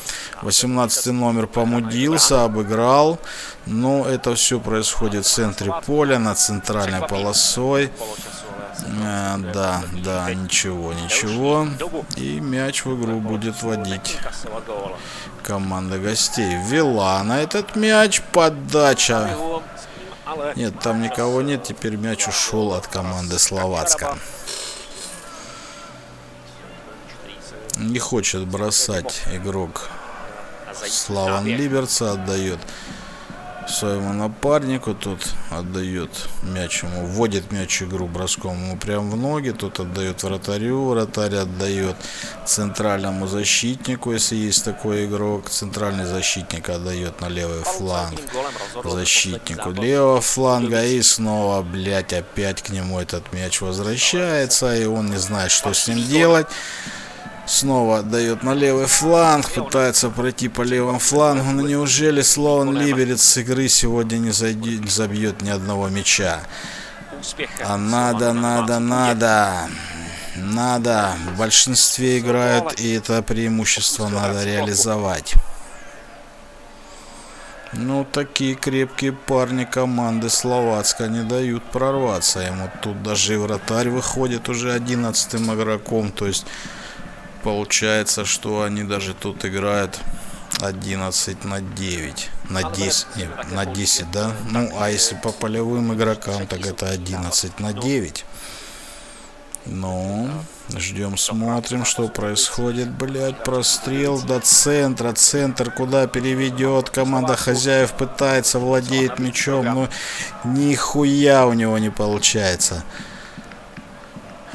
18 0.41 1.05
номер 1.07 1.45
помудился, 1.45 2.43
обыграл. 2.43 3.19
Но 3.67 4.05
это 4.05 4.33
все 4.33 4.59
происходит 4.59 5.25
в 5.25 5.29
центре 5.29 5.71
поля, 5.85 6.17
над 6.17 6.39
центральной 6.39 7.07
полосой. 7.07 7.91
А, 9.05 9.37
да, 9.37 9.83
да, 10.03 10.33
ничего, 10.33 10.93
ничего. 10.93 11.67
И 12.17 12.39
мяч 12.39 12.85
в 12.85 12.99
игру 12.99 13.19
будет 13.19 13.61
водить 13.61 14.17
команда 15.43 15.99
гостей. 15.99 16.57
Вела 16.67 17.21
на 17.23 17.41
этот 17.41 17.75
мяч 17.75 18.21
подача. 18.31 19.37
Нет, 20.55 20.79
там 20.79 21.01
никого 21.01 21.41
нет. 21.41 21.63
Теперь 21.63 21.95
мяч 21.97 22.27
ушел 22.27 22.73
от 22.73 22.87
команды 22.87 23.37
Словацка. 23.37 24.17
Не 27.77 27.99
хочет 27.99 28.47
бросать 28.47 29.21
игрок 29.31 29.89
Славан 30.87 31.45
Либерца. 31.45 32.13
Отдает 32.13 32.59
своему 33.69 34.13
напарнику, 34.13 34.93
тот 34.93 35.19
отдает 35.49 36.09
мяч 36.41 36.83
ему, 36.83 37.05
вводит 37.05 37.51
мяч 37.51 37.81
игру 37.81 38.07
броском 38.07 38.53
ему 38.53 38.77
прямо 38.77 39.09
в 39.11 39.15
ноги, 39.15 39.51
тот 39.51 39.79
отдает 39.79 40.23
вратарю, 40.23 40.89
вратарь 40.89 41.35
отдает 41.35 41.95
центральному 42.45 43.27
защитнику, 43.27 44.11
если 44.11 44.35
есть 44.35 44.63
такой 44.63 45.05
игрок, 45.05 45.49
центральный 45.49 46.05
защитник 46.05 46.69
отдает 46.69 47.21
на 47.21 47.29
левый 47.29 47.63
фланг 47.63 48.19
защитнику 48.83 49.71
левого 49.71 50.21
фланга 50.21 50.83
и 50.85 51.01
снова, 51.01 51.61
блять, 51.61 52.13
опять 52.13 52.61
к 52.61 52.69
нему 52.69 52.99
этот 52.99 53.33
мяч 53.33 53.61
возвращается, 53.61 54.75
и 54.75 54.85
он 54.85 55.09
не 55.09 55.17
знает, 55.17 55.51
что 55.51 55.73
с 55.73 55.87
ним 55.87 56.03
делать. 56.07 56.47
Снова 57.45 57.99
отдает 57.99 58.43
на 58.43 58.53
левый 58.53 58.85
фланг, 58.85 59.51
пытается 59.51 60.09
пройти 60.09 60.47
по 60.47 60.61
левому 60.61 60.99
флангу, 60.99 61.51
но 61.51 61.61
неужели 61.61 62.21
Слоун 62.21 62.77
Либерец 62.77 63.21
с 63.21 63.37
игры 63.37 63.67
сегодня 63.67 64.17
не, 64.17 64.31
зайди, 64.31 64.77
не 64.77 64.89
забьет 64.89 65.41
ни 65.41 65.49
одного 65.49 65.89
мяча? 65.89 66.39
А 67.65 67.77
надо, 67.77 68.33
надо, 68.33 68.79
надо. 68.79 69.69
надо. 70.35 71.13
В 71.33 71.37
большинстве 71.37 72.19
играют, 72.19 72.79
и 72.79 72.93
это 72.93 73.21
преимущество 73.21 74.07
надо 74.07 74.45
реализовать. 74.45 75.33
Ну, 77.75 78.05
такие 78.05 78.53
крепкие 78.53 79.13
парни 79.13 79.65
команды 79.65 80.29
Словацка 80.29 81.07
не 81.07 81.23
дают 81.23 81.63
прорваться 81.71 82.39
ему. 82.39 82.69
Тут 82.81 83.01
даже 83.01 83.33
и 83.33 83.37
вратарь 83.37 83.89
выходит 83.89 84.47
уже 84.47 84.73
одиннадцатым 84.73 85.51
игроком. 85.53 86.11
То 86.11 86.27
есть, 86.27 86.45
получается, 87.43 88.25
что 88.25 88.63
они 88.63 88.83
даже 88.83 89.13
тут 89.13 89.45
играют 89.45 89.99
11 90.61 91.43
на 91.43 91.61
9. 91.61 92.29
На 92.49 92.63
10. 92.71 93.07
Нет, 93.17 93.29
на 93.51 93.65
10, 93.65 94.11
да? 94.11 94.31
Ну, 94.49 94.71
а 94.79 94.89
если 94.89 95.15
по 95.15 95.31
полевым 95.31 95.93
игрокам, 95.93 96.47
так 96.47 96.65
это 96.65 96.89
11 96.89 97.59
на 97.59 97.73
9. 97.73 98.25
Ну, 99.65 100.29
ждем, 100.75 101.17
смотрим, 101.17 101.85
что 101.85 102.07
происходит. 102.09 102.91
Блять, 102.91 103.43
прострел 103.43 104.21
до 104.21 104.39
центра. 104.39 105.13
Центр 105.13 105.71
куда 105.71 106.07
переведет. 106.07 106.89
Команда 106.89 107.35
хозяев 107.35 107.93
пытается, 107.93 108.59
владеет 108.59 109.19
мячом. 109.19 109.65
Но 109.65 109.89
нихуя 110.43 111.45
у 111.45 111.53
него 111.53 111.77
не 111.77 111.89
получается. 111.89 112.83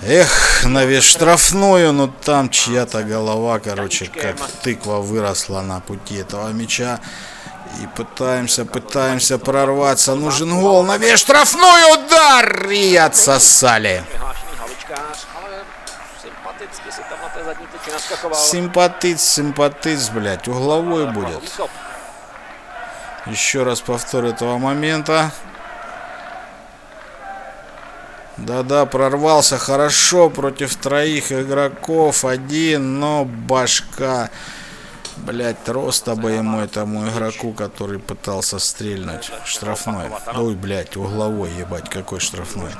Эх, 0.03 0.65
навес 0.65 1.03
штрафную, 1.03 1.93
но 1.93 2.07
там 2.07 2.51
чья-то 2.51 3.03
голова, 3.03 3.59
короче, 3.59 4.07
как 4.07 4.37
тыква 4.63 4.99
выросла 4.99 5.61
на 5.61 5.81
пути 5.81 6.17
этого 6.17 6.49
мяча. 6.51 7.01
И 7.83 7.87
пытаемся, 7.87 8.65
пытаемся 8.65 9.39
прорваться. 9.39 10.15
Нужен 10.15 10.61
гол. 10.61 10.85
Навес 10.85 11.21
штрафной 11.21 11.95
удар! 11.95 12.71
И 12.71 12.97
отсосали. 12.97 14.05
Симпатиц, 18.35 19.21
симпатиц, 19.21 20.09
блядь. 20.11 20.49
Угловой 20.49 21.07
будет. 21.13 21.43
Еще 23.27 23.65
раз 23.65 23.81
повтор 23.81 24.25
этого 24.25 24.59
момента. 24.59 25.31
Да-да, 28.39 28.87
прорвался 28.87 29.59
хорошо 29.59 30.31
против 30.31 30.77
троих 30.77 31.33
игроков. 31.33 32.25
Один, 32.25 33.01
но 33.01 33.25
башка. 33.25 34.31
Блять, 35.17 35.69
роста 35.69 36.15
бы 36.15 36.31
ему 36.31 36.61
этому 36.61 37.09
игроку, 37.09 37.53
который 37.53 37.99
пытался 37.99 38.59
стрельнуть. 38.59 39.31
Штрафной. 39.45 40.07
Ой, 40.35 40.55
блять, 40.55 40.97
угловой, 40.97 41.51
ебать, 41.53 41.91
какой 41.91 42.21
штрафной. 42.21 42.71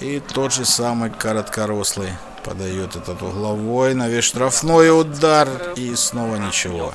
И 0.00 0.20
тот 0.20 0.52
же 0.52 0.64
самый 0.64 1.10
короткорослый 1.10 2.12
подает 2.44 2.96
этот 2.96 3.22
угловой, 3.22 3.94
навес 3.94 4.24
штрафной 4.24 4.98
удар 4.98 5.48
и 5.76 5.94
снова 5.94 6.36
ничего. 6.36 6.94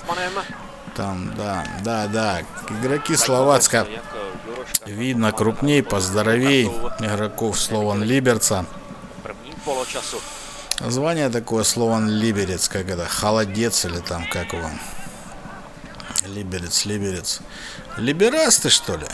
Там, 0.96 1.36
да, 1.36 1.66
да, 1.84 2.08
да, 2.08 2.41
игроки 2.70 3.18
Словацка 3.18 3.86
видно 4.86 5.34
крупней, 5.34 5.82
поздоровей 5.82 6.68
игроков 7.00 7.60
Слован 7.60 8.02
Либерца. 8.02 8.66
Звание 10.80 11.30
такое 11.30 11.64
Слован 11.64 12.10
Либерец, 12.10 12.70
как 12.70 12.89
это, 12.89 13.06
холодец 13.06 13.84
или 13.84 14.00
там, 14.00 14.26
как 14.30 14.54
его. 14.54 14.70
Либерец, 16.26 16.86
Либерец. 16.86 17.41
Либерас 17.98 18.58
ты 18.58 18.70
что 18.70 18.96
ли? 18.96 19.08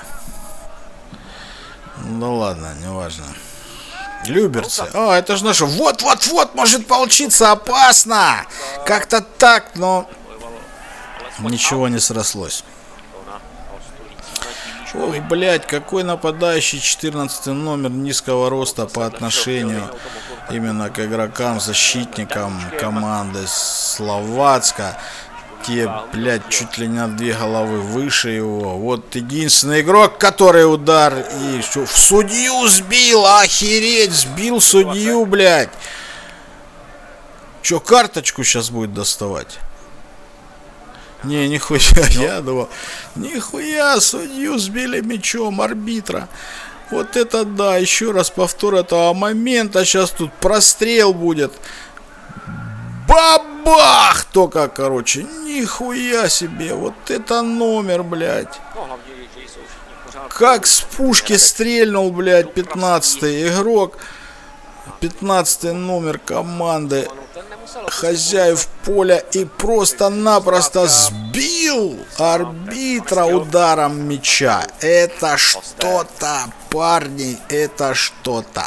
Ну 1.98 2.38
ладно, 2.38 2.76
неважно. 2.80 3.26
Люберцы. 4.26 4.84
О, 4.94 5.14
это 5.14 5.36
же 5.36 5.46
наше. 5.46 5.66
Вот-вот-вот 5.66 6.54
может 6.54 6.86
получиться 6.86 7.52
опасно. 7.52 8.46
Как-то 8.86 9.22
так, 9.22 9.72
но 9.76 10.08
ничего 11.40 11.88
не 11.88 12.00
срослось. 12.00 12.64
Ох, 14.94 15.16
блядь, 15.30 15.66
какой 15.68 16.04
нападающий 16.04 16.80
14 16.82 17.48
номер 17.48 17.92
низкого 17.92 18.50
роста 18.50 18.88
по 18.88 19.06
отношению 19.06 19.90
именно 20.52 20.90
к 20.90 21.00
игрокам, 21.00 21.62
защитникам 21.62 22.62
команды 22.78 23.48
Словацка 23.48 24.98
те, 25.66 25.90
блядь, 26.12 26.50
чуть 26.50 26.78
ли 26.78 26.88
не 26.88 26.98
на 26.98 27.08
две 27.08 27.34
головы 27.34 27.82
выше 27.82 28.30
его. 28.30 28.78
Вот 28.78 29.16
единственный 29.16 29.82
игрок, 29.82 30.18
который 30.18 30.72
удар 30.72 31.14
и 31.20 31.62
в 31.62 31.98
судью 31.98 32.68
сбил, 32.68 33.26
охереть, 33.26 34.12
сбил 34.12 34.60
судью, 34.60 35.26
блядь. 35.26 35.70
Че, 37.62 37.80
карточку 37.80 38.44
сейчас 38.44 38.72
будет 38.72 38.94
доставать? 38.94 39.60
Не, 41.24 41.48
нихуя, 41.48 42.08
я 42.12 42.42
думал, 42.42 42.70
нихуя, 43.16 44.00
судью 44.00 44.58
сбили 44.58 45.02
мечом 45.02 45.62
арбитра. 45.62 46.28
Вот 46.90 47.16
это 47.16 47.46
да, 47.46 47.78
еще 47.78 48.12
раз 48.12 48.30
повтор 48.32 48.76
этого 48.76 49.14
момента, 49.14 49.86
сейчас 49.86 50.12
тут 50.12 50.34
прострел 50.34 51.14
будет. 51.14 51.54
Бабах! 53.08 54.26
Только, 54.26 54.68
короче, 54.68 55.24
нихуя 55.24 56.28
себе. 56.30 56.74
Вот 56.74 56.94
это 57.10 57.42
номер, 57.42 58.04
блядь. 58.04 58.60
Как 60.30 60.66
с 60.66 60.82
пушки 60.82 61.38
стрельнул, 61.38 62.12
блядь, 62.12 62.54
15 62.54 63.24
игрок. 63.24 63.98
15 65.00 65.74
номер 65.74 66.20
команды 66.20 67.08
хозяев 67.88 68.68
поля 68.86 69.18
и 69.18 69.46
просто-напросто 69.46 70.88
сбил 70.88 71.98
арбитра 72.18 73.26
ударом 73.26 74.08
мяча. 74.08 74.66
Это 74.80 75.38
что-то, 75.38 76.46
парни, 76.70 77.38
это 77.50 77.94
что-то. 77.94 78.66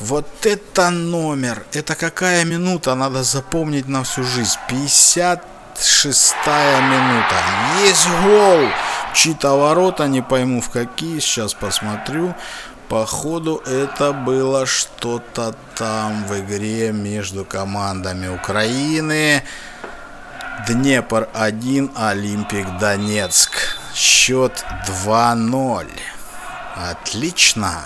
Вот 0.00 0.46
это 0.46 0.90
номер. 0.90 1.64
Это 1.72 1.94
какая 1.96 2.44
минута, 2.44 2.94
надо 2.94 3.22
запомнить 3.24 3.88
на 3.88 4.04
всю 4.04 4.22
жизнь. 4.22 4.58
56 4.68 6.34
минута. 6.46 7.34
Есть 7.82 8.08
гол. 8.24 8.68
Чьи-то 9.14 9.56
ворота, 9.56 10.06
не 10.06 10.22
пойму 10.22 10.60
в 10.60 10.70
какие, 10.70 11.18
сейчас 11.18 11.54
посмотрю. 11.54 12.34
Походу 12.88 13.62
это 13.66 14.12
было 14.12 14.64
что-то 14.64 15.54
там 15.76 16.24
в 16.26 16.38
игре 16.40 16.90
между 16.90 17.44
командами 17.44 18.28
Украины. 18.28 19.42
Днепр 20.66 21.28
1, 21.34 21.92
Олимпик 21.94 22.78
Донецк. 22.78 23.78
Счет 23.94 24.64
2-0. 25.04 25.86
Отлично. 26.90 27.80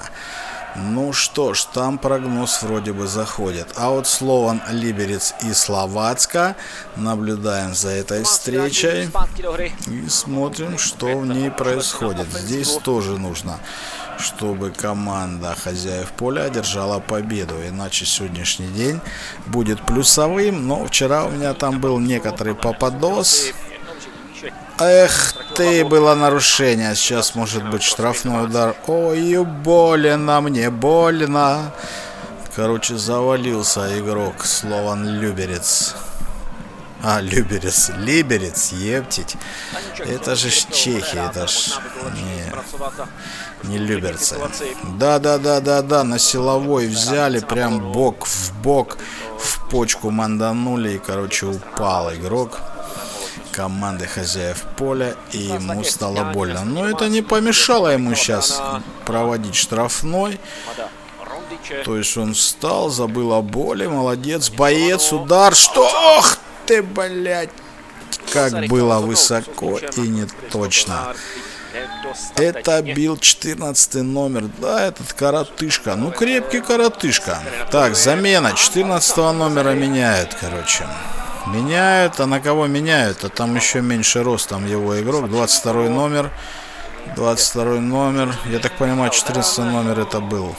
Ну 0.74 1.12
что 1.12 1.52
ж, 1.52 1.64
там 1.64 1.98
прогноз 1.98 2.62
вроде 2.62 2.92
бы 2.92 3.06
заходит. 3.06 3.68
А 3.76 3.90
вот 3.90 4.06
Слован 4.06 4.62
Либерец 4.70 5.34
и 5.42 5.52
Словацка. 5.52 6.56
Наблюдаем 6.96 7.74
за 7.74 7.90
этой 7.90 8.24
встречей. 8.24 9.10
И 9.86 10.08
смотрим, 10.08 10.78
что 10.78 11.06
в 11.18 11.26
ней 11.26 11.50
происходит. 11.50 12.26
Здесь 12.32 12.78
тоже 12.84 13.18
нужно, 13.18 13.58
чтобы 14.18 14.70
команда 14.70 15.54
хозяев 15.54 16.12
поля 16.12 16.42
одержала 16.42 17.00
победу. 17.00 17.54
Иначе 17.66 18.04
сегодняшний 18.04 18.68
день 18.68 19.00
будет 19.46 19.84
плюсовым. 19.84 20.66
Но 20.66 20.84
вчера 20.86 21.24
у 21.24 21.30
меня 21.30 21.54
там 21.54 21.80
был 21.80 21.98
некоторый 21.98 22.54
попадос. 22.54 23.52
Эх 24.78 25.34
ты, 25.54 25.84
было 25.84 26.14
нарушение. 26.14 26.94
Сейчас 26.94 27.34
может 27.34 27.68
быть 27.70 27.82
штрафной 27.82 28.44
удар. 28.44 28.74
Ой, 28.86 29.44
больно 29.44 30.40
мне, 30.40 30.70
больно. 30.70 31.72
Короче, 32.56 32.96
завалился 32.96 33.98
игрок. 33.98 34.44
Слован 34.44 35.20
Люберец. 35.20 35.94
А, 37.04 37.20
Люберец. 37.20 37.90
Либерец, 37.98 38.72
ептить. 38.72 39.36
Это 39.98 40.36
же 40.36 40.50
чехи, 40.50 41.16
это 41.16 41.48
ж... 41.48 41.72
Не, 43.64 43.68
не 43.68 43.78
Люберцы. 43.78 44.36
Да-да-да-да-да, 44.98 46.04
на 46.04 46.18
силовой 46.18 46.86
взяли, 46.86 47.40
прям 47.40 47.92
бок 47.92 48.26
в 48.26 48.52
бок, 48.62 48.98
в 49.36 49.68
почку 49.68 50.10
манданули 50.10 50.92
и, 50.92 50.98
короче, 50.98 51.46
упал 51.46 52.14
игрок 52.14 52.60
команды 53.50 54.06
хозяев 54.06 54.62
поля, 54.78 55.14
и 55.32 55.38
ему 55.38 55.84
стало 55.84 56.32
больно. 56.32 56.64
Но 56.64 56.88
это 56.88 57.08
не 57.08 57.20
помешало 57.20 57.88
ему 57.88 58.14
сейчас 58.14 58.62
проводить 59.04 59.56
штрафной. 59.56 60.40
То 61.84 61.96
есть 61.96 62.16
он 62.16 62.32
встал, 62.34 62.88
забыл 62.88 63.34
о 63.34 63.42
боли, 63.42 63.86
молодец, 63.86 64.50
боец, 64.50 65.12
удар, 65.12 65.54
что? 65.54 65.82
Ох 66.18 66.38
ты, 66.72 66.82
блядь! 66.82 67.50
Как 68.32 68.66
было 68.68 68.98
высоко 69.00 69.78
и 69.96 70.00
не 70.00 70.26
точно. 70.50 71.14
Это 72.36 72.82
бил 72.82 73.18
14 73.18 73.94
номер. 74.02 74.44
Да, 74.58 74.86
этот 74.86 75.12
коротышка. 75.12 75.96
Ну, 75.96 76.10
крепкий 76.10 76.60
коротышка. 76.60 77.38
Так, 77.70 77.94
замена. 77.94 78.54
14 78.54 79.16
номера 79.16 79.72
меняют, 79.74 80.34
короче. 80.40 80.86
Меняют, 81.46 82.20
а 82.20 82.26
на 82.26 82.40
кого 82.40 82.66
меняют? 82.66 83.24
А 83.24 83.28
там 83.28 83.56
еще 83.56 83.82
меньше 83.82 84.22
ростом 84.22 84.66
его 84.66 84.98
игрок. 84.98 85.28
22 85.28 85.88
номер. 85.90 86.30
22 87.16 87.64
номер. 87.80 88.34
Я 88.46 88.60
так 88.60 88.78
понимаю, 88.78 89.10
14 89.10 89.58
номер 89.58 90.00
это 90.00 90.20
был. 90.20 90.54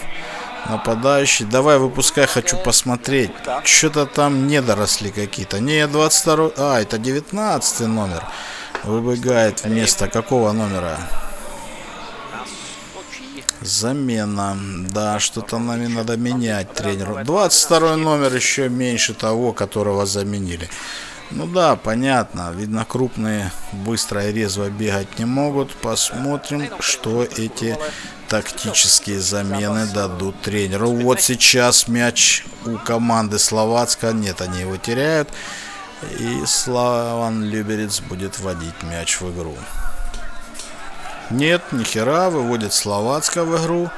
Нападающий. 0.70 1.46
Давай, 1.46 1.78
выпускай, 1.78 2.26
хочу 2.26 2.58
посмотреть. 2.58 3.32
Что-то 3.64 4.06
там 4.06 4.48
недоросли 4.48 5.10
какие-то. 5.10 5.60
Не, 5.60 5.88
22... 5.88 6.52
А, 6.58 6.82
это 6.82 6.98
19 6.98 7.88
номер. 7.88 8.24
Выбегает 8.84 9.64
вместо 9.64 10.08
какого 10.08 10.52
номера? 10.52 10.98
Замена. 13.62 14.58
Да, 14.90 15.20
что-то 15.20 15.58
нами 15.60 15.88
надо 15.88 16.18
менять 16.18 16.74
тренеру. 16.74 17.20
22 17.24 17.96
номер 17.98 18.34
еще 18.36 18.70
меньше 18.70 19.14
того, 19.14 19.54
которого 19.54 20.06
заменили. 20.06 20.70
Ну 21.36 21.48
да, 21.48 21.76
понятно. 21.76 22.52
Видно, 22.52 22.86
крупные 22.86 23.52
быстро 23.72 24.28
и 24.30 24.32
резво 24.32 24.70
бегать 24.70 25.18
не 25.18 25.26
могут. 25.26 25.76
Посмотрим, 25.76 26.70
что 26.80 27.24
эти 27.24 27.76
тактические 28.30 29.20
замены 29.20 29.88
дадут 29.88 30.40
тренеру. 30.42 30.92
Вот 30.92 31.22
сейчас 31.22 31.88
мяч 31.88 32.46
у 32.66 32.78
команды 32.78 33.40
Словацка. 33.40 34.12
Нет, 34.14 34.42
они 34.42 34.62
его 34.62 34.78
теряют. 34.78 35.30
И 36.20 36.44
Славан 36.46 37.44
Люберец 37.44 38.00
будет 38.02 38.40
вводить 38.40 38.84
мяч 38.84 39.20
в 39.20 39.34
игру. 39.34 39.56
Нет, 41.32 41.64
нихера, 41.72 42.30
выводит 42.30 42.74
Словацка 42.74 43.44
в 43.44 43.60
игру. 43.60 43.90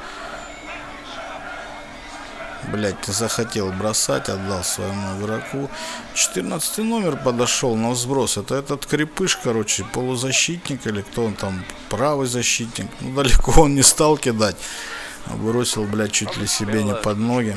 Блять, 2.68 3.06
не 3.06 3.14
захотел 3.14 3.72
бросать, 3.72 4.28
отдал 4.28 4.64
своему 4.64 5.20
игроку. 5.20 5.70
14 6.14 6.78
номер 6.78 7.16
подошел 7.16 7.76
на 7.76 7.90
взброс. 7.90 8.36
Это 8.38 8.56
этот 8.56 8.86
крепыш, 8.86 9.36
короче, 9.36 9.84
полузащитник 9.84 10.86
или 10.86 11.02
кто 11.02 11.24
он 11.24 11.34
там, 11.34 11.64
правый 11.88 12.26
защитник. 12.26 12.88
Ну, 13.00 13.14
далеко 13.14 13.62
он 13.62 13.74
не 13.74 13.82
стал 13.82 14.16
кидать. 14.16 14.56
Бросил, 15.26 15.84
блядь, 15.84 16.12
чуть 16.12 16.36
ли 16.36 16.46
себе 16.46 16.82
не 16.82 16.94
под 16.94 17.18
ноги. 17.18 17.56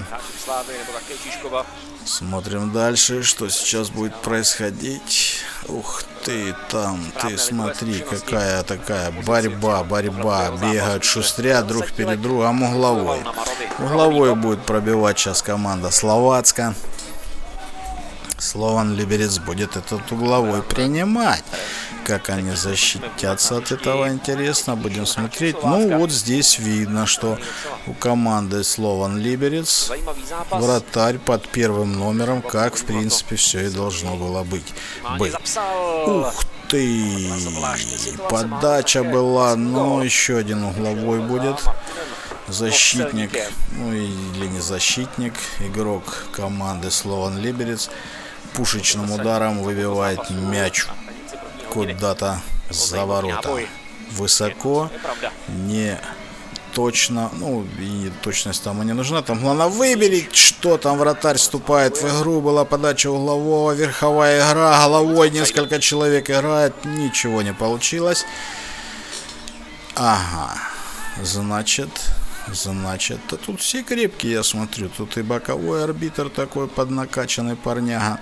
Смотрим 2.05 2.71
дальше, 2.71 3.23
что 3.23 3.49
сейчас 3.49 3.89
будет 3.89 4.15
происходить. 4.15 5.43
Ух 5.67 6.03
ты, 6.23 6.55
там, 6.69 7.11
ты 7.21 7.37
смотри, 7.37 7.99
какая 7.99 8.63
такая 8.63 9.11
борьба, 9.11 9.83
борьба. 9.83 10.51
Бегают, 10.51 11.03
шустрят 11.03 11.67
друг 11.67 11.91
перед 11.91 12.21
другом, 12.21 12.63
угловой. 12.63 13.19
Угловой 13.77 14.35
будет 14.35 14.65
пробивать 14.65 15.19
сейчас 15.19 15.41
команда 15.41 15.91
Словацка. 15.91 16.73
Слован 18.39 18.95
Либерец 18.95 19.37
будет 19.39 19.75
этот 19.77 20.11
угловой 20.11 20.63
принимать. 20.63 21.43
Как 22.05 22.29
они 22.29 22.55
защитятся 22.55 23.57
от 23.57 23.71
этого, 23.71 24.09
интересно. 24.09 24.75
Будем 24.75 25.05
смотреть. 25.05 25.57
Ну, 25.63 25.97
вот 25.99 26.11
здесь 26.11 26.57
видно, 26.57 27.05
что 27.05 27.37
у 27.85 27.93
команды 27.93 28.63
Слован 28.63 29.17
Либерец 29.17 29.91
вратарь 30.49 31.19
под 31.19 31.47
первым 31.49 31.93
номером, 31.93 32.41
как, 32.41 32.75
в 32.75 32.85
принципе, 32.85 33.35
все 33.35 33.67
и 33.67 33.69
должно 33.69 34.15
было 34.15 34.43
быть. 34.43 34.73
быть. 35.17 35.33
Ух 36.07 36.33
ты! 36.67 37.29
Подача 38.29 39.03
была, 39.03 39.55
но 39.55 40.03
еще 40.03 40.37
один 40.37 40.63
угловой 40.63 41.19
будет 41.19 41.61
защитник, 42.47 43.31
ну 43.71 43.93
или 43.93 44.47
не 44.47 44.59
защитник, 44.59 45.33
игрок 45.59 46.25
команды 46.31 46.91
Слован 46.91 47.37
Либерец 47.37 47.89
пушечным 48.53 49.11
ударом 49.11 49.61
выбивает 49.63 50.29
мяч. 50.29 50.85
Куда-то 51.71 52.41
за 52.69 53.05
ворота. 53.05 53.57
Высоко, 54.11 54.89
не 55.47 55.99
точно, 56.73 57.29
ну 57.33 57.65
и 57.79 58.11
точность 58.23 58.63
там 58.63 58.81
и 58.81 58.85
не 58.85 58.93
нужна, 58.93 59.21
там 59.21 59.39
главное 59.39 59.67
выберить, 59.67 60.35
что 60.35 60.77
там 60.77 60.97
вратарь 60.97 61.37
вступает 61.37 62.01
в 62.01 62.07
игру, 62.07 62.41
была 62.41 62.65
подача 62.65 63.09
углового, 63.09 63.71
верховая 63.71 64.39
игра, 64.39 64.79
головой 64.79 65.29
несколько 65.29 65.79
человек 65.79 66.29
играет, 66.29 66.73
ничего 66.85 67.41
не 67.41 67.53
получилось. 67.53 68.25
Ага, 69.95 70.57
значит, 71.21 71.89
значит, 72.53 73.19
да 73.29 73.37
тут 73.37 73.61
все 73.61 73.83
крепкие, 73.83 74.33
я 74.33 74.43
смотрю, 74.43 74.89
тут 74.89 75.17
и 75.17 75.21
боковой 75.21 75.83
арбитр 75.83 76.29
такой 76.29 76.67
поднакачанный 76.67 77.55
парняга. 77.55 78.19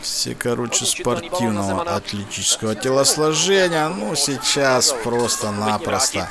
Все, 0.00 0.34
короче, 0.34 0.84
спортивного 0.84 1.82
атлетического 1.94 2.74
телосложения. 2.74 3.88
Ну, 3.88 4.16
сейчас 4.16 4.92
просто-напросто 5.04 6.28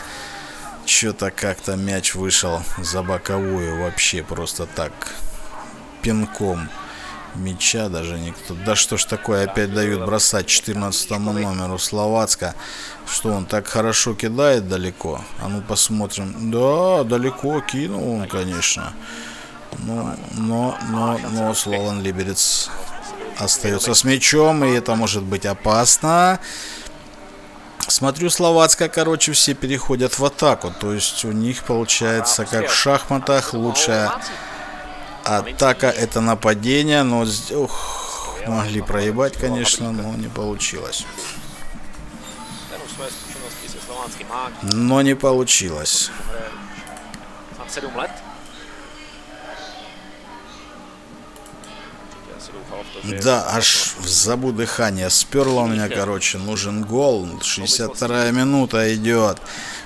что-то 0.86 1.32
как-то 1.32 1.78
мяч 1.78 2.16
вышел 2.16 2.62
за 2.80 3.02
боковую. 3.02 3.82
Вообще 3.82 4.24
просто 4.24 4.66
так 4.66 4.92
пинком 6.02 6.70
мяча 7.36 7.90
даже 7.90 8.20
никто. 8.20 8.56
Да 8.66 8.76
что 8.76 8.98
ж 8.98 9.06
такое, 9.06 9.46
опять 9.46 9.74
дают 9.74 10.06
бросать 10.06 10.48
14 10.48 11.10
номеру 11.12 11.78
Словацка. 11.78 12.56
Что 13.08 13.30
он 13.30 13.46
так 13.46 13.68
хорошо 13.68 14.14
кидает 14.14 14.68
далеко? 14.68 15.22
А 15.42 15.48
ну 15.48 15.62
посмотрим. 15.62 16.52
Да, 16.52 17.04
далеко 17.04 17.62
кинул 17.62 18.16
он, 18.16 18.28
конечно. 18.28 18.94
Но, 19.80 20.16
но, 20.34 20.78
но, 20.90 21.20
но 21.32 21.54
Слован 21.54 22.02
Либерец 22.02 22.70
остается 23.38 23.94
с 23.94 24.04
мячом, 24.04 24.64
и 24.64 24.72
это 24.72 24.96
может 24.96 25.24
быть 25.24 25.46
опасно. 25.46 26.40
Смотрю, 27.88 28.30
Словацкая, 28.30 28.90
короче, 28.90 29.34
все 29.34 29.54
переходят 29.54 30.18
в 30.18 30.24
атаку. 30.24 30.74
То 30.80 30.94
есть 30.94 31.26
у 31.26 31.32
них 31.32 31.64
получается, 31.64 32.46
как 32.46 32.70
в 32.70 32.74
шахматах, 32.74 33.54
лучшая 33.54 34.12
атака 35.26 35.88
это 35.88 36.22
нападение. 36.22 37.04
Но 37.04 37.26
ух, 37.52 38.38
могли 38.48 38.82
проебать, 38.82 39.38
конечно, 39.38 39.92
но 39.92 40.16
не 40.16 40.28
получилось. 40.28 41.06
Но 44.62 45.02
не 45.02 45.16
получилось. 45.16 46.12
Да, 53.04 53.48
аж 53.50 53.96
в 54.00 54.08
забу 54.08 54.52
дыхание. 54.52 55.10
Сперло 55.10 55.62
у 55.62 55.68
меня, 55.68 55.90
короче. 55.90 56.38
Нужен 56.38 56.84
гол. 56.84 57.28
62 57.42 58.32
минута 58.32 58.94
идет. 58.96 59.38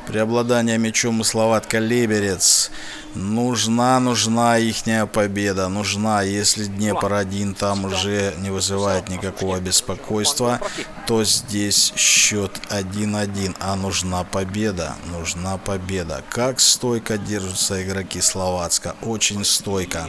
Преобладание 0.07 0.78
мячом 0.78 1.22
и 1.22 1.24
Словатка 1.24 1.80
Либерец. 1.80 2.72
Нужна, 3.16 3.99
нужна 3.99 4.57
ихняя 4.57 5.05
победа. 5.05 5.70
Нужна. 5.70 6.22
Если 6.22 6.66
Днепр 6.66 7.13
один 7.13 7.53
там 7.53 7.86
уже 7.86 8.34
не 8.39 8.49
вызывает 8.49 9.09
никакого 9.09 9.59
беспокойства, 9.59 10.59
то 11.07 11.24
здесь 11.24 11.93
счет 11.95 12.51
1-1. 12.70 13.55
А 13.59 13.76
нужна 13.76 14.24
победа. 14.24 14.95
Нужна 15.11 15.57
победа. 15.57 16.24
Как 16.30 16.59
стойко 16.59 17.18
держатся 17.18 17.82
игроки 17.82 18.22
Словацка. 18.22 18.95
Очень 19.01 19.45
стойко 19.45 20.07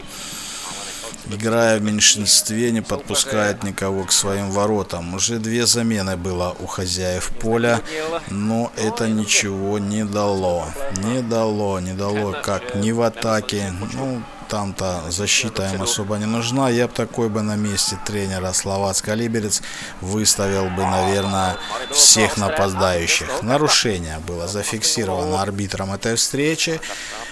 играя 1.30 1.78
в 1.78 1.82
меньшинстве, 1.82 2.70
не 2.70 2.80
подпускает 2.80 3.62
никого 3.62 4.04
к 4.04 4.12
своим 4.12 4.50
воротам. 4.50 5.14
Уже 5.14 5.38
две 5.38 5.66
замены 5.66 6.16
было 6.16 6.56
у 6.60 6.66
хозяев 6.66 7.30
поля, 7.40 7.80
но 8.30 8.72
это 8.76 9.08
ничего 9.08 9.78
не 9.78 10.04
дало. 10.04 10.66
Не 10.98 11.22
дало, 11.22 11.80
не 11.80 11.92
дало 11.92 12.34
как 12.42 12.74
ни 12.74 12.92
в 12.92 13.02
атаке, 13.02 13.72
ну, 13.94 14.22
там-то 14.48 15.04
защита 15.10 15.70
им 15.74 15.82
особо 15.82 16.16
не 16.16 16.26
нужна. 16.26 16.70
Я 16.70 16.86
бы 16.86 16.94
такой 16.94 17.28
бы 17.28 17.42
на 17.42 17.56
месте 17.56 17.98
тренера 18.06 18.52
Словацка 18.52 19.14
Либерец 19.14 19.62
выставил 20.00 20.70
бы, 20.70 20.82
наверное, 20.82 21.56
всех 21.92 22.36
нападающих. 22.36 23.42
Нарушение 23.42 24.18
было 24.26 24.48
зафиксировано 24.48 25.42
арбитром 25.42 25.92
этой 25.92 26.14
встречи. 26.16 26.80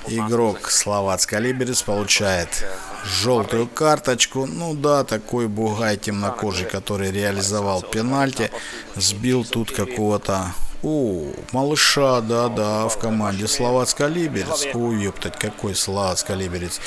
Игрок 0.07 0.71
Словацка 0.71 1.39
Либерец 1.39 1.83
получает 1.83 2.65
желтую 3.05 3.67
карточку. 3.67 4.47
Ну 4.47 4.75
да, 4.75 5.05
такой 5.05 5.49
бугай 5.49 5.97
темнокожий, 5.97 6.67
который 6.67 7.11
реализовал 7.11 7.83
пенальти, 7.83 8.51
сбил 8.97 9.45
тут 9.45 9.71
какого-то 9.71 10.55
о, 10.85 11.33
малыша, 11.53 12.21
да-да, 12.21 12.89
в 12.89 12.99
команде 12.99 13.49
Словацка 13.49 14.07
Либерец. 14.07 14.67
Ой, 14.75 15.05
ептать, 15.05 15.39
какой 15.39 15.75
Словацка 15.75 16.35
Либерец. 16.35 16.79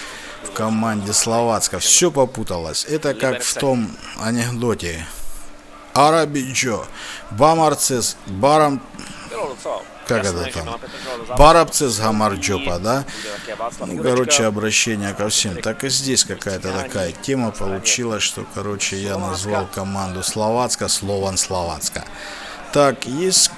В 0.43 0.51
команде 0.51 1.13
Словацка. 1.13 1.79
Все 1.79 2.11
попуталось. 2.11 2.85
Это 2.85 3.15
как 3.15 3.41
в 3.41 3.53
том 3.55 3.89
анекдоте. 4.19 5.05
Арабичо, 5.93 6.85
Бамарцес, 7.31 8.17
Барам 8.27 8.83
Как 10.05 10.25
это 10.25 10.45
там? 10.53 10.79
Барабцес 11.35 11.99
Гамарджопа, 11.99 12.77
да? 12.77 13.03
Ну, 13.79 14.03
короче, 14.03 14.45
обращение 14.45 15.15
ко 15.15 15.27
всем. 15.29 15.59
Так 15.59 15.83
и 15.83 15.89
здесь 15.89 16.23
какая-то 16.23 16.71
такая 16.71 17.13
тема 17.13 17.49
получилась, 17.49 18.21
что, 18.21 18.45
короче, 18.53 19.01
я 19.01 19.17
назвал 19.17 19.65
команду 19.65 20.21
Словацка, 20.21 20.87
Слован 20.87 21.35
Словацка. 21.35 22.05
Так, 22.73 23.07
есть 23.07 23.49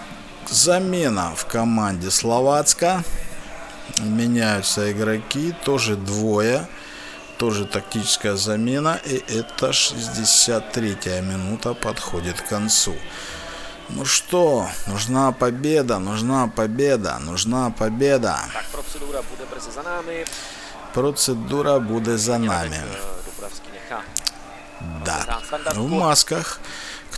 замена 0.50 1.34
в 1.36 1.46
команде 1.46 2.12
Словацка. 2.12 3.04
Меняются 4.00 4.92
игроки, 4.92 5.54
тоже 5.64 5.96
двое. 5.96 6.68
Тоже 7.38 7.66
тактическая 7.66 8.36
замена. 8.36 9.00
И 9.06 9.24
это 9.28 9.70
63-я 9.70 11.22
минута 11.22 11.74
подходит 11.74 12.42
к 12.42 12.48
концу. 12.48 12.96
Ну 13.90 14.06
что, 14.06 14.68
нужна 14.88 15.32
победа, 15.32 16.00
нужна 16.00 16.48
победа, 16.48 17.18
нужна 17.20 17.72
победа. 17.72 18.38
Процедура 20.94 21.80
будет 21.80 22.20
за 22.20 22.38
нами. 22.38 22.82
Да. 25.06 25.40
В 25.74 25.90
масках. 25.90 26.60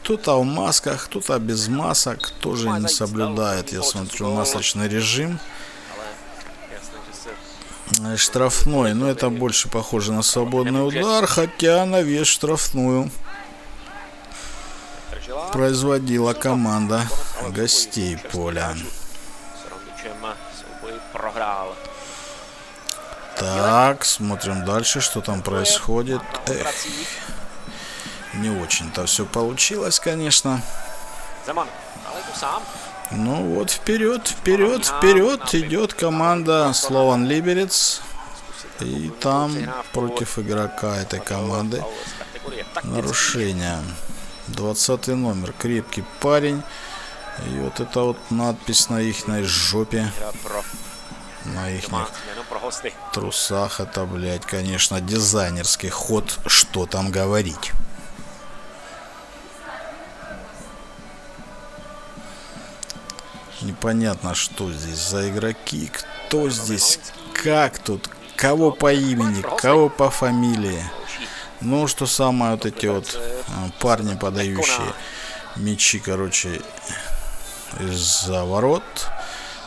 Кто-то 0.04 0.41
в 0.41 0.45
масках, 0.45 1.06
кто-то 1.06 1.38
без 1.38 1.68
масок, 1.68 2.32
тоже 2.41 2.70
не 2.70 2.88
соблюдает, 2.88 3.72
я 3.72 3.84
смотрю, 3.84 4.32
масочный 4.32 4.88
режим. 4.88 5.39
Штрафной, 8.16 8.93
но 8.93 9.10
это 9.10 9.30
больше 9.30 9.70
похоже 9.70 10.12
на 10.14 10.24
свободный 10.24 10.88
удар, 10.88 11.26
хотя 11.28 11.86
на 11.86 12.02
вес 12.02 12.28
штрафную 12.28 13.12
производила 15.52 16.34
команда 16.34 17.08
гостей 17.49 18.18
поля. 18.32 18.76
Так, 23.38 24.06
смотрим 24.06 24.66
дальше, 24.66 25.02
что 25.02 25.22
там 25.22 25.41
происходит. 25.41 26.22
Эх. 26.47 26.68
Не 28.41 28.49
очень-то 28.49 29.05
все 29.05 29.25
получилось, 29.25 29.99
конечно. 29.99 30.61
Ну 33.11 33.55
вот 33.55 33.69
вперед, 33.69 34.27
вперед, 34.27 34.85
вперед 34.85 35.53
идет 35.53 35.93
команда 35.93 36.71
Слован 36.73 37.27
Либерец. 37.27 38.01
И 38.79 39.11
там 39.19 39.55
против 39.93 40.39
игрока 40.39 40.97
этой 40.97 41.19
команды 41.19 41.83
нарушение. 42.83 43.79
20 44.47 45.07
номер, 45.09 45.53
крепкий 45.53 46.03
парень. 46.19 46.63
И 47.47 47.59
вот 47.59 47.79
это 47.79 48.01
вот 48.01 48.17
надпись 48.29 48.89
на 48.89 49.01
их 49.01 49.17
жопе, 49.45 50.11
на 51.45 51.69
их 51.69 51.89
hosty. 52.61 52.93
трусах. 53.13 53.79
Это, 53.79 54.05
блядь, 54.05 54.45
конечно, 54.45 55.01
дизайнерский 55.01 55.89
ход, 55.89 56.39
что 56.45 56.85
там 56.85 57.11
говорить. 57.11 57.71
Непонятно, 63.62 64.34
что 64.34 64.72
здесь 64.72 64.97
за 64.97 65.30
игроки, 65.30 65.91
кто 65.93 66.49
здесь, 66.49 66.99
как 67.34 67.78
тут, 67.80 68.09
кого 68.36 68.72
по 68.72 68.91
имени, 68.91 69.43
кого 69.57 69.89
по 69.89 70.09
фамилии. 70.09 70.84
Ну, 71.59 71.88
что 71.88 72.07
самое, 72.07 72.53
вот 72.53 72.66
эти 72.66 72.88
вот 72.88 73.20
а, 73.47 73.70
парни, 73.80 74.16
подающие 74.16 74.93
мячи, 75.55 75.99
короче, 75.99 76.62
из-за 77.80 78.43
ворот 78.45 78.84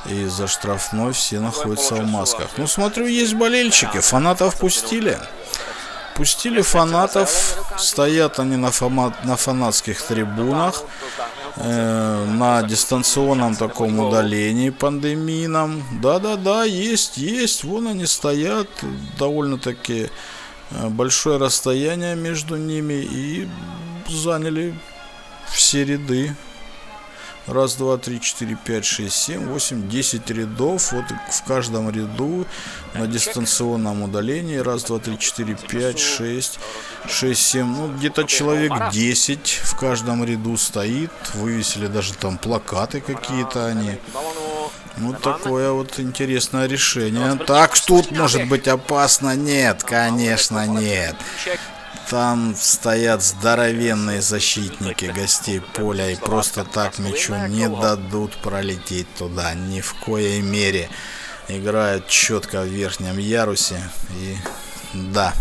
и 0.06 0.26
за 0.26 0.48
штрафной 0.48 1.12
все 1.12 1.40
находятся 1.40 1.94
в 1.94 2.04
масках. 2.04 2.48
Ну, 2.56 2.66
смотрю, 2.66 3.06
есть 3.06 3.34
болельщики, 3.34 4.00
фанатов 4.00 4.58
пустили. 4.58 5.18
Пустили 6.16 6.62
фанатов, 6.62 7.58
стоят 7.76 8.38
они 8.38 8.56
на, 8.56 8.68
фома- 8.70 9.14
на 9.24 9.36
фанатских 9.36 10.00
трибунах, 10.02 10.82
э, 11.56 12.24
на 12.26 12.62
дистанционном 12.62 13.56
таком 13.56 13.98
удалении 13.98 14.70
пандемийном. 14.70 15.82
Да-да-да, 16.02 16.64
есть, 16.64 17.16
есть, 17.16 17.64
вон 17.64 17.88
они 17.88 18.06
стоят, 18.06 18.68
довольно-таки 19.18 20.10
э, 20.70 20.88
большое 20.88 21.38
расстояние 21.38 22.16
между 22.16 22.56
ними 22.56 22.94
и 22.94 23.48
заняли 24.08 24.74
все 25.48 25.84
ряды. 25.84 26.34
Раз, 27.46 27.74
два, 27.74 27.98
три, 27.98 28.22
четыре, 28.22 28.56
пять, 28.64 28.86
шесть, 28.86 29.16
семь, 29.16 29.44
восемь, 29.46 29.86
десять 29.86 30.30
рядов. 30.30 30.92
Вот 30.92 31.04
в 31.30 31.44
каждом 31.44 31.90
ряду 31.90 32.46
на 32.94 33.06
дистанционном 33.06 34.02
удалении. 34.02 34.56
Раз, 34.56 34.84
два, 34.84 34.98
три, 34.98 35.18
четыре, 35.18 35.54
пять, 35.54 35.98
шесть, 35.98 36.58
шесть, 37.06 37.42
семь. 37.42 37.66
Ну, 37.66 37.92
где-то 37.92 38.24
человек 38.24 38.72
10 38.90 39.60
в 39.62 39.76
каждом 39.78 40.24
ряду 40.24 40.56
стоит. 40.56 41.10
Вывесили 41.34 41.86
даже 41.86 42.14
там 42.14 42.38
плакаты 42.38 43.02
какие-то 43.02 43.66
они. 43.66 43.98
Ну, 44.96 45.12
такое 45.12 45.70
вот 45.72 45.98
интересное 45.98 46.66
решение. 46.66 47.34
Так, 47.46 47.78
тут 47.78 48.10
может 48.10 48.48
быть 48.48 48.68
опасно? 48.68 49.36
Нет, 49.36 49.82
конечно, 49.82 50.66
нет. 50.66 51.16
Там 52.10 52.54
стоят 52.56 53.22
здоровенные 53.22 54.20
защитники 54.20 55.06
гостей 55.06 55.60
поля 55.60 56.10
и 56.10 56.16
просто 56.16 56.64
так 56.64 56.98
мячу 56.98 57.34
не 57.48 57.68
дадут 57.68 58.36
пролететь 58.36 59.12
туда. 59.14 59.54
Ни 59.54 59.80
в 59.80 59.94
коей 59.94 60.40
мере. 60.42 60.88
Играют 61.48 62.08
четко 62.08 62.62
в 62.62 62.66
верхнем 62.66 63.18
ярусе. 63.18 63.82
И 64.10 64.36
да, 64.94 65.34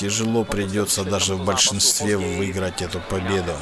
тяжело 0.00 0.44
придется 0.44 1.04
даже 1.04 1.34
в 1.34 1.44
большинстве 1.44 2.16
выиграть 2.16 2.80
эту 2.80 3.00
победу. 3.00 3.52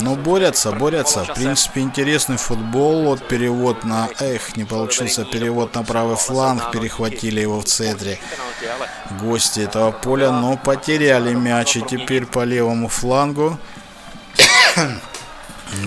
Но 0.00 0.16
борются, 0.16 0.72
борются. 0.72 1.24
В 1.24 1.34
принципе, 1.34 1.82
интересный 1.82 2.38
футбол. 2.38 3.04
Вот 3.04 3.28
перевод 3.28 3.84
на... 3.84 4.08
Эх, 4.18 4.56
не 4.56 4.64
получился 4.64 5.26
перевод 5.26 5.74
на 5.74 5.84
правый 5.84 6.16
фланг. 6.16 6.70
Перехватили 6.70 7.40
его 7.40 7.60
в 7.60 7.64
центре 7.64 8.18
гости 9.20 9.60
этого 9.60 9.92
поля, 9.92 10.32
но 10.32 10.56
потеряли 10.56 11.34
мяч. 11.34 11.76
И 11.76 11.82
теперь 11.82 12.24
по 12.24 12.44
левому 12.44 12.88
флангу. 12.88 13.58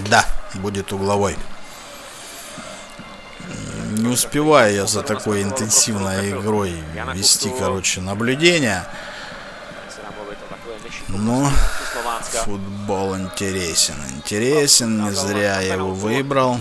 да, 0.10 0.24
будет 0.54 0.94
угловой. 0.94 1.36
Не 3.98 4.10
успеваю 4.10 4.76
я 4.76 4.86
за 4.86 5.02
такой 5.02 5.42
интенсивной 5.42 6.30
игрой 6.32 6.76
вести, 7.16 7.50
короче, 7.58 8.02
наблюдения. 8.02 8.86
se 9.96 10.02
dá 10.02 10.12
mluvit 10.12 10.38
o 10.42 10.48
Slovácka. 11.18 12.44
футбол 12.44 13.16
интересен. 13.18 13.96
Интересен, 14.16 15.04
не 15.04 15.12
зря 15.12 15.62
я 15.62 15.74
его 15.74 15.92
выбрал. 15.92 16.60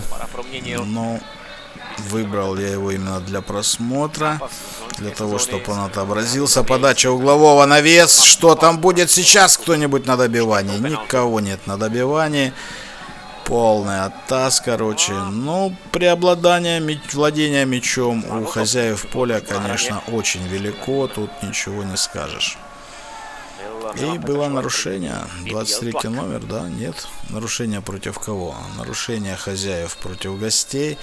Но 0.85 1.19
выбрал 2.09 2.57
я 2.57 2.69
его 2.69 2.91
именно 2.91 3.19
для 3.19 3.41
просмотра. 3.41 4.39
Для 4.97 5.11
того, 5.11 5.39
чтобы 5.39 5.63
он 5.73 5.79
отобразился. 5.79 6.63
Подача 6.63 7.11
углового 7.11 7.65
на 7.65 7.81
вес. 7.81 8.21
Что 8.21 8.55
там 8.55 8.79
будет 8.79 9.11
сейчас? 9.11 9.57
Кто-нибудь 9.57 10.05
на 10.05 10.15
добивании? 10.17 10.77
Никого 10.77 11.39
нет 11.39 11.67
на 11.67 11.77
добивании. 11.77 12.53
Полный 13.45 14.05
оттас, 14.05 14.59
короче. 14.59 15.13
Ну, 15.13 15.75
преобладание, 15.91 16.79
мяч- 16.79 17.13
владение 17.13 17.65
мячом 17.65 18.25
у 18.25 18.45
хозяев 18.45 19.05
поля, 19.11 19.39
конечно, 19.39 20.01
очень 20.07 20.47
велико. 20.47 21.07
Тут 21.07 21.29
ничего 21.43 21.83
не 21.83 21.95
скажешь. 21.95 22.57
И 23.93 24.17
было 24.17 24.47
нарушение. 24.47 25.27
23 25.45 26.09
номер, 26.09 26.39
да? 26.43 26.67
Нет. 26.69 27.07
Нарушение 27.29 27.81
против 27.81 28.19
кого? 28.19 28.55
Нарушение 28.77 29.35
хозяев 29.35 29.95
против 29.97 30.39
гостей. 30.39 30.97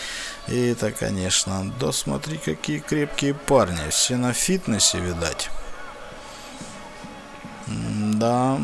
И 0.49 0.69
это, 0.69 0.91
конечно, 0.93 1.73
да 1.79 1.93
смотри, 1.93 2.39
какие 2.39 2.79
крепкие 2.79 3.35
парни. 3.35 3.89
Все 3.91 4.17
на 4.17 4.33
фитнесе, 4.33 4.99
видать. 5.01 5.51
Да. 7.67 8.61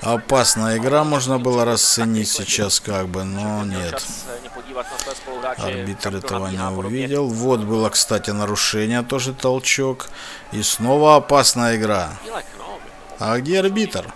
Опасная 0.00 0.78
игра 0.78 1.04
можно 1.04 1.38
было 1.38 1.64
расценить 1.64 2.28
сейчас 2.28 2.80
как 2.80 3.08
бы, 3.08 3.22
но 3.22 3.64
нет. 3.64 4.04
Арбитр 5.58 6.16
этого 6.16 6.48
не 6.48 6.62
увидел. 6.62 7.28
Вот 7.28 7.60
было, 7.60 7.88
кстати, 7.90 8.30
нарушение, 8.30 9.02
тоже 9.02 9.32
толчок. 9.32 10.08
И 10.52 10.62
снова 10.62 11.16
опасная 11.16 11.76
игра. 11.76 12.10
А 13.18 13.38
где 13.38 13.60
арбитр? 13.60 14.12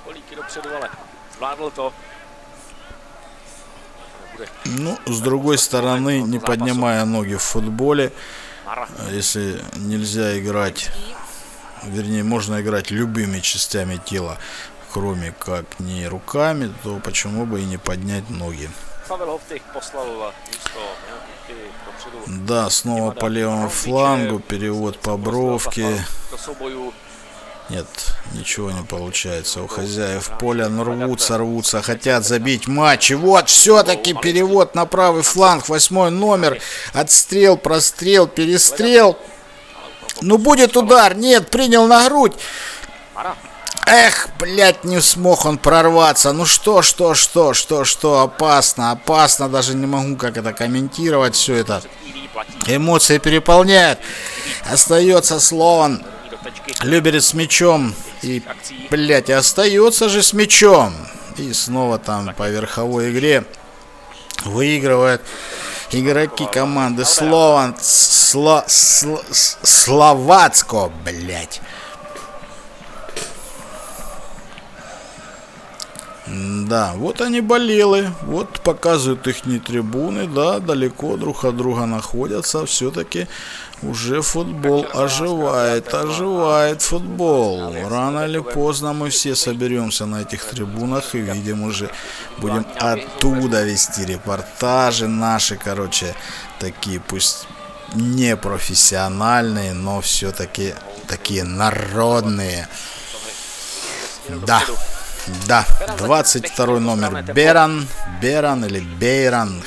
Ну, 4.64 4.98
с 5.06 5.20
другой 5.20 5.58
стороны, 5.58 6.22
не 6.22 6.38
поднимая 6.38 7.04
ноги 7.04 7.34
в 7.34 7.42
футболе, 7.42 8.12
если 9.10 9.62
нельзя 9.76 10.38
играть, 10.38 10.90
вернее, 11.84 12.22
можно 12.22 12.60
играть 12.60 12.90
любыми 12.90 13.40
частями 13.40 13.96
тела, 14.04 14.38
кроме 14.92 15.32
как 15.32 15.64
не 15.78 16.06
руками, 16.08 16.72
то 16.82 16.98
почему 16.98 17.46
бы 17.46 17.60
и 17.60 17.64
не 17.64 17.78
поднять 17.78 18.28
ноги 18.28 18.68
Místo 20.48 20.80
Jankuty 21.08 21.54
dopředu. 21.86 22.18
Да, 22.26 22.70
снова 22.70 23.10
по 23.10 23.26
левому 23.28 23.68
флангу, 23.68 24.38
перевод 24.38 24.98
по 24.98 25.16
бровке. 25.16 26.04
Нет, 27.70 27.86
ничего 28.32 28.70
не 28.70 28.84
получается. 28.84 29.62
У 29.62 29.66
хозяев 29.66 30.30
поля 30.38 30.68
ну, 30.68 30.84
рвутся, 30.84 31.38
рвутся, 31.38 31.82
хотят 31.82 32.24
забить 32.24 32.68
матч. 32.68 33.10
И 33.10 33.14
вот 33.14 33.48
все-таки 33.48 34.14
перевод 34.14 34.74
на 34.74 34.86
правый 34.86 35.22
фланг, 35.22 35.68
восьмой 35.68 36.10
номер. 36.10 36.60
Отстрел, 36.92 37.56
прострел, 37.56 38.28
перестрел. 38.28 39.16
Ну 40.22 40.38
будет 40.38 40.76
удар, 40.76 41.16
нет, 41.16 41.50
принял 41.50 41.86
на 41.86 42.08
грудь. 42.08 42.34
Эх, 43.86 44.28
блядь, 44.40 44.82
не 44.82 45.00
смог 45.00 45.44
он 45.44 45.58
прорваться. 45.58 46.32
Ну 46.32 46.44
что, 46.44 46.82
что, 46.82 47.14
что, 47.14 47.54
что, 47.54 47.84
что, 47.84 48.20
опасно, 48.20 48.90
опасно. 48.90 49.48
Даже 49.48 49.74
не 49.74 49.86
могу 49.86 50.16
как 50.16 50.36
это 50.36 50.52
комментировать 50.52 51.36
все 51.36 51.54
это. 51.54 51.82
Эмоции 52.66 53.18
переполняют. 53.18 54.00
Остается 54.68 55.38
Слован. 55.38 56.02
Люберец 56.82 57.26
с 57.26 57.34
мячом. 57.34 57.94
И, 58.22 58.42
блядь, 58.90 59.30
остается 59.30 60.08
же 60.08 60.20
с 60.22 60.32
мячом. 60.32 60.92
И 61.36 61.52
снова 61.52 61.98
там 61.98 62.34
по 62.34 62.48
верховой 62.48 63.12
игре 63.12 63.44
выигрывают 64.44 65.22
игроки 65.92 66.44
команды 66.46 67.04
Слован. 67.04 67.76
Сло, 67.80 68.64
сло- 68.66 69.24
Словацко, 69.62 70.90
блядь. 71.04 71.60
Да, 76.26 76.94
вот 76.96 77.20
они 77.20 77.40
болелы, 77.40 78.10
вот 78.22 78.60
показывают 78.60 79.26
их 79.28 79.42
трибуны, 79.42 80.26
да, 80.26 80.58
далеко 80.58 81.16
друг 81.16 81.44
от 81.44 81.56
друга 81.56 81.86
находятся, 81.86 82.66
все-таки 82.66 83.28
уже 83.82 84.22
футбол 84.22 84.86
оживает, 84.92 85.94
оживает 85.94 86.82
футбол. 86.82 87.72
Рано 87.88 88.24
или 88.26 88.40
поздно 88.40 88.92
мы 88.92 89.10
все 89.10 89.36
соберемся 89.36 90.06
на 90.06 90.22
этих 90.22 90.44
трибунах 90.44 91.14
и 91.14 91.18
видим 91.18 91.62
уже, 91.62 91.90
будем 92.38 92.66
оттуда 92.80 93.62
вести 93.62 94.04
репортажи 94.04 95.06
наши, 95.06 95.56
короче, 95.56 96.14
такие 96.58 96.98
пусть 96.98 97.46
не 97.94 98.36
профессиональные, 98.36 99.74
но 99.74 100.00
все-таки 100.00 100.74
такие 101.06 101.44
народные. 101.44 102.68
Да. 104.44 104.60
Да, 105.46 105.66
22 105.98 106.80
номер 106.80 107.22
Беран, 107.34 107.86
Беран 108.20 108.64
или 108.64 108.80
Бейран, 108.80 109.62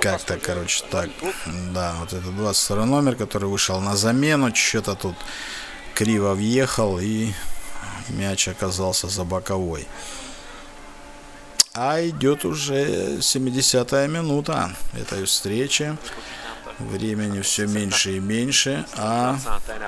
как-то, 0.00 0.36
короче, 0.38 0.84
так. 0.90 1.10
Да, 1.72 1.94
вот 2.00 2.12
это 2.12 2.30
22 2.30 2.86
номер, 2.86 3.14
который 3.14 3.48
вышел 3.48 3.80
на 3.80 3.96
замену, 3.96 4.54
что-то 4.54 4.94
тут 4.94 5.16
криво 5.94 6.34
въехал 6.34 6.98
и 6.98 7.32
мяч 8.08 8.48
оказался 8.48 9.08
за 9.08 9.24
боковой. 9.24 9.86
А 11.74 12.00
идет 12.00 12.44
уже 12.44 13.18
70-я 13.18 14.06
минута 14.08 14.72
этой 14.94 15.24
встречи. 15.24 15.96
Времени 16.78 17.40
все 17.40 17.66
меньше 17.66 18.16
и 18.16 18.20
меньше, 18.20 18.86
а 18.96 19.36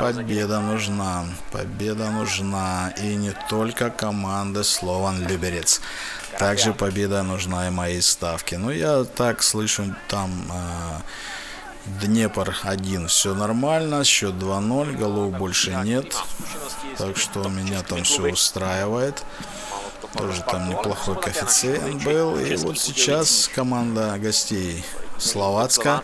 победа 0.00 0.60
нужна. 0.60 1.24
Победа 1.52 2.10
нужна. 2.10 2.92
И 3.00 3.14
не 3.14 3.32
только 3.48 3.90
команды 3.90 4.64
Слован 4.64 5.24
Люберец. 5.26 5.80
Также 6.38 6.72
победа 6.72 7.22
нужна 7.22 7.68
и 7.68 7.70
моей 7.70 8.02
ставке. 8.02 8.58
Ну, 8.58 8.70
я 8.70 9.04
так 9.04 9.42
слышу, 9.42 9.94
там 10.08 10.30
а, 10.50 11.02
Днепр 12.00 12.56
1, 12.62 13.08
все 13.08 13.34
нормально, 13.34 14.04
счет 14.04 14.34
2-0, 14.34 14.96
голов 14.96 15.32
больше 15.38 15.70
нет. 15.84 16.14
Так 16.98 17.16
что 17.16 17.48
меня 17.48 17.82
там 17.82 18.02
все 18.02 18.32
устраивает. 18.32 19.22
Тоже 20.16 20.42
там 20.42 20.68
неплохой 20.68 21.20
коэффициент 21.20 22.02
был. 22.02 22.36
И 22.38 22.56
вот 22.56 22.78
сейчас 22.78 23.48
команда 23.54 24.18
гостей 24.18 24.84
Словацка. 25.20 26.02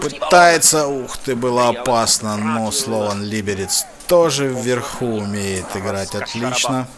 Пытается, 0.00 0.86
ух 0.86 1.16
ты, 1.18 1.36
было 1.36 1.68
опасно, 1.68 2.36
но 2.36 2.70
Слован 2.72 3.22
Либерец 3.22 3.84
тоже 4.06 4.48
вверху 4.48 5.06
умеет 5.06 5.66
играть 5.74 6.14
отлично. 6.14 6.88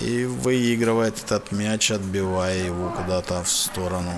И 0.00 0.24
выигрывает 0.24 1.22
этот 1.22 1.52
мяч, 1.52 1.90
отбивая 1.90 2.56
его 2.56 2.90
куда-то 2.90 3.44
в 3.44 3.50
сторону, 3.50 4.12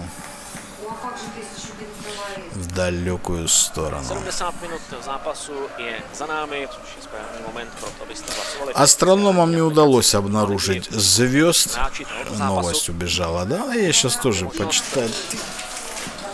в 2.57 2.67
далекую 2.67 3.49
сторону. 3.49 4.05
70 4.05 4.63
minut 4.63 4.81
zápasu 5.05 5.53
je 5.79 6.03
za 6.15 6.27
námi, 6.27 6.69
což 6.71 6.97
je 6.97 7.03
správný 7.03 7.39
moment 7.47 7.71
pro 7.81 7.91
to, 7.91 8.03
abyste 8.03 8.33
hlasovali. 8.35 8.73
Астрономам 8.75 9.53
не 9.53 9.63
удалось 9.63 10.15
обнаружить 10.15 10.89
звезд. 10.91 11.79
Новость 12.39 12.89
убежала, 12.89 13.45
да? 13.45 13.75
Я 13.75 13.93
сейчас 13.93 14.17
тоже 14.17 14.47
почитаю. 14.47 15.11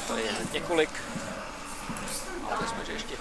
to 0.09 0.17
je 0.17 0.33
několik, 0.53 0.91
ale 2.51 2.59
věřme, 2.61 2.85
že 2.87 2.93
ještě 2.93 3.15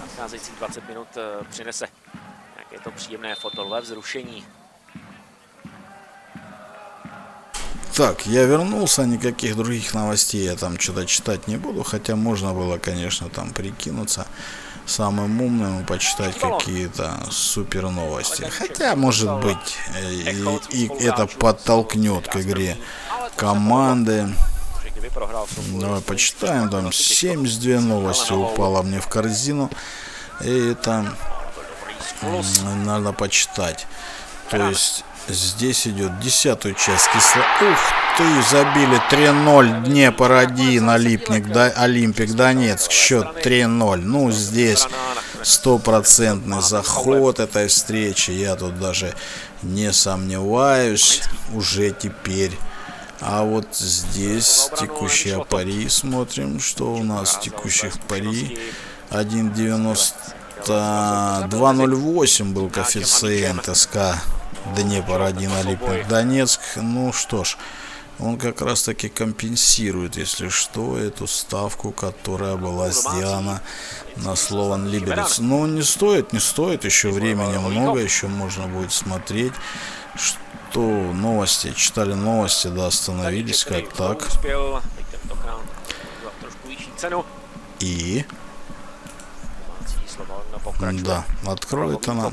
nadcházejících 0.00 0.54
20 0.58 0.88
minut 0.88 1.08
eh, 1.16 1.44
přinese 1.50 1.86
nějaké 2.56 2.84
to 2.84 2.90
příjemné 2.90 3.34
fotbalové 3.34 3.80
vzrušení. 3.80 4.46
Так, 7.96 8.26
я 8.26 8.44
вернулся, 8.44 9.06
никаких 9.06 9.56
других 9.56 9.94
новостей 9.94 10.44
я 10.44 10.54
там 10.54 10.78
что-то 10.78 11.06
читать 11.06 11.48
не 11.48 11.56
буду, 11.56 11.82
хотя 11.82 12.14
можно 12.14 12.52
было, 12.52 12.76
конечно, 12.76 13.30
там 13.30 13.54
прикинуться 13.54 14.26
самым 14.84 15.40
умным 15.40 15.80
и 15.80 15.84
почитать 15.84 16.38
какие-то 16.38 17.18
супер 17.30 17.88
новости. 17.88 18.42
Хотя, 18.50 18.96
может 18.96 19.32
быть, 19.40 19.78
э, 19.94 20.12
и, 20.70 20.84
и 20.84 21.04
это 21.04 21.26
подтолкнет 21.26 22.28
к 22.28 22.36
игре 22.36 22.76
команды. 23.34 24.28
Prohrál 25.14 25.46
souboji, 25.46 25.80
Давай 25.80 26.00
почитаем, 26.02 26.68
там 26.68 26.92
72 26.92 27.80
новости 27.80 28.32
упало 28.32 28.82
мне 28.82 29.00
в 29.00 29.06
корзину. 29.08 29.70
И 30.44 30.76
м, 30.86 32.84
надо 32.84 33.12
почитать. 33.14 33.86
То 34.50 34.68
есть 34.68 35.04
здесь 35.28 35.86
идет 35.86 36.20
десятую 36.20 36.74
часть 36.74 37.10
кисло... 37.12 37.42
Ух 37.62 37.78
ты, 38.16 38.24
забили 38.50 38.98
3-0 39.10 39.84
Днепр 39.84 40.32
1, 40.32 40.88
Олимпик, 40.88 41.48
да, 41.48 41.66
Олимпик 41.76 42.32
Донецк, 42.32 42.90
счет 42.90 43.26
3-0. 43.44 43.96
Ну, 43.96 44.30
здесь 44.30 44.86
стопроцентный 45.42 46.62
заход 46.62 47.40
этой 47.40 47.68
встречи. 47.68 48.30
Я 48.30 48.56
тут 48.56 48.80
даже 48.80 49.14
не 49.62 49.92
сомневаюсь 49.92 51.22
уже 51.52 51.90
теперь. 51.90 52.56
А 53.20 53.44
вот 53.44 53.66
здесь 53.76 54.70
текущая 54.78 55.40
пари. 55.44 55.88
Смотрим, 55.88 56.58
что 56.58 56.94
у 56.94 57.02
нас 57.02 57.38
текущих 57.42 57.98
пари. 58.00 58.58
1,90 59.10 60.14
2,08 60.64 62.52
был 62.52 62.70
коэффициент 62.70 63.76
СК 63.76 63.96
Днепр 64.74 65.20
1 65.22 65.50
Олимпик 65.52 66.08
Донецк. 66.08 66.60
Ну 66.76 67.12
что 67.12 67.44
ж, 67.44 67.56
он 68.18 68.38
как 68.38 68.62
раз 68.62 68.82
таки 68.82 69.08
компенсирует, 69.08 70.16
если 70.16 70.48
что, 70.48 70.98
эту 70.98 71.26
ставку, 71.26 71.92
которая 71.92 72.56
была 72.56 72.90
сделана 72.90 73.60
на 74.16 74.34
Слован 74.36 74.88
Либерец. 74.88 75.38
Но 75.38 75.66
не 75.66 75.82
стоит, 75.82 76.32
не 76.32 76.40
стоит, 76.40 76.84
еще 76.84 77.10
времени 77.10 77.58
много, 77.58 78.00
еще 78.00 78.26
можно 78.26 78.66
будет 78.66 78.92
смотреть. 78.92 79.52
Что 80.16 80.80
новости, 80.80 81.72
читали 81.76 82.14
новости, 82.14 82.68
да, 82.68 82.86
остановились, 82.86 83.64
как 83.64 83.92
cenu. 86.96 87.24
И. 87.80 88.24
да, 91.02 91.24
откроет 91.46 92.08
она. 92.08 92.32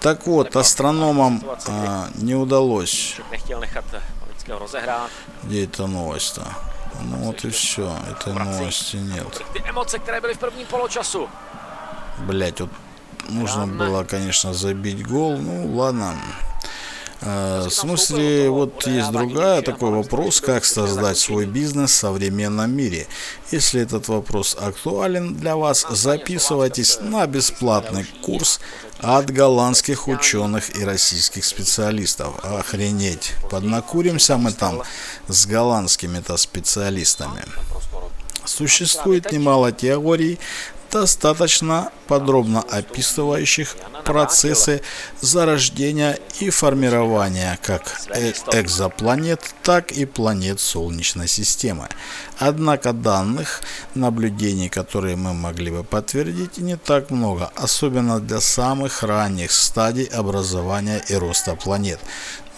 Так 0.00 0.26
вот, 0.26 0.54
астрономам 0.56 1.42
а, 1.66 2.08
не 2.14 2.34
удалось. 2.34 3.16
Rozehrát. 4.48 5.10
Где 5.42 5.64
эта 5.64 5.86
новость-то? 5.86 6.42
Ну 7.02 7.16
вот 7.18 7.44
и 7.44 7.50
все, 7.50 7.94
этой 8.10 8.32
новости 8.32 8.96
нет. 8.96 9.42
Блять, 12.26 12.60
вот 12.60 12.70
нужно 13.28 13.66
было, 13.66 14.04
конечно, 14.04 14.54
забить 14.54 15.06
гол. 15.06 15.36
Ну 15.36 15.76
ладно. 15.76 16.14
Э, 17.20 17.64
В 17.66 17.70
смысле, 17.72 18.48
вот 18.50 18.86
есть 18.86 19.10
другая 19.10 19.62
такой 19.62 19.90
вопрос, 19.90 20.40
как 20.40 20.64
создать 20.64 21.18
свой 21.18 21.46
бизнес 21.46 21.90
в 21.90 21.94
современном 21.94 22.70
мире. 22.70 23.06
Если 23.50 23.80
этот 23.80 24.08
вопрос 24.08 24.56
актуален 24.58 25.34
для 25.34 25.56
вас, 25.56 25.86
записывайтесь 25.90 26.98
на 27.00 27.26
бесплатный 27.26 28.06
курс 28.22 28.60
от 29.00 29.30
голландских 29.30 30.08
ученых 30.08 30.76
и 30.76 30.84
российских 30.84 31.44
специалистов. 31.44 32.34
Охренеть. 32.44 33.32
Поднакуримся 33.50 34.36
мы 34.36 34.52
там 34.52 34.82
с 35.28 35.46
голландскими-то 35.46 36.36
специалистами. 36.36 37.42
Существует 38.44 39.30
немало 39.30 39.72
теорий, 39.72 40.38
достаточно 40.90 41.90
подробно 42.06 42.60
описывающих 42.60 43.76
процессы 44.04 44.80
зарождения 45.20 46.18
и 46.40 46.50
формирования 46.50 47.58
как 47.62 47.82
э- 48.08 48.32
экзопланет, 48.52 49.40
так 49.62 49.92
и 49.92 50.06
планет 50.06 50.60
Солнечной 50.60 51.28
системы. 51.28 51.88
Однако 52.38 52.92
данных 52.92 53.62
наблюдений, 53.94 54.68
которые 54.68 55.16
мы 55.16 55.34
могли 55.34 55.70
бы 55.70 55.84
подтвердить, 55.84 56.58
не 56.58 56.76
так 56.76 57.10
много, 57.10 57.50
особенно 57.56 58.20
для 58.20 58.40
самых 58.40 59.02
ранних 59.02 59.52
стадий 59.52 60.04
образования 60.04 61.02
и 61.08 61.14
роста 61.14 61.54
планет. 61.54 62.00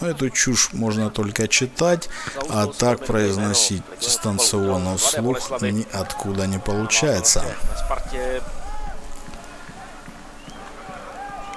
Но 0.01 0.07
эту 0.09 0.29
чушь 0.29 0.69
можно 0.73 1.09
только 1.09 1.47
читать, 1.47 2.09
а 2.49 2.67
так 2.67 3.05
произносить 3.05 3.83
дистанционно 3.99 4.97
вслух 4.97 5.61
ниоткуда 5.61 6.47
не 6.47 6.59
получается. 6.59 7.43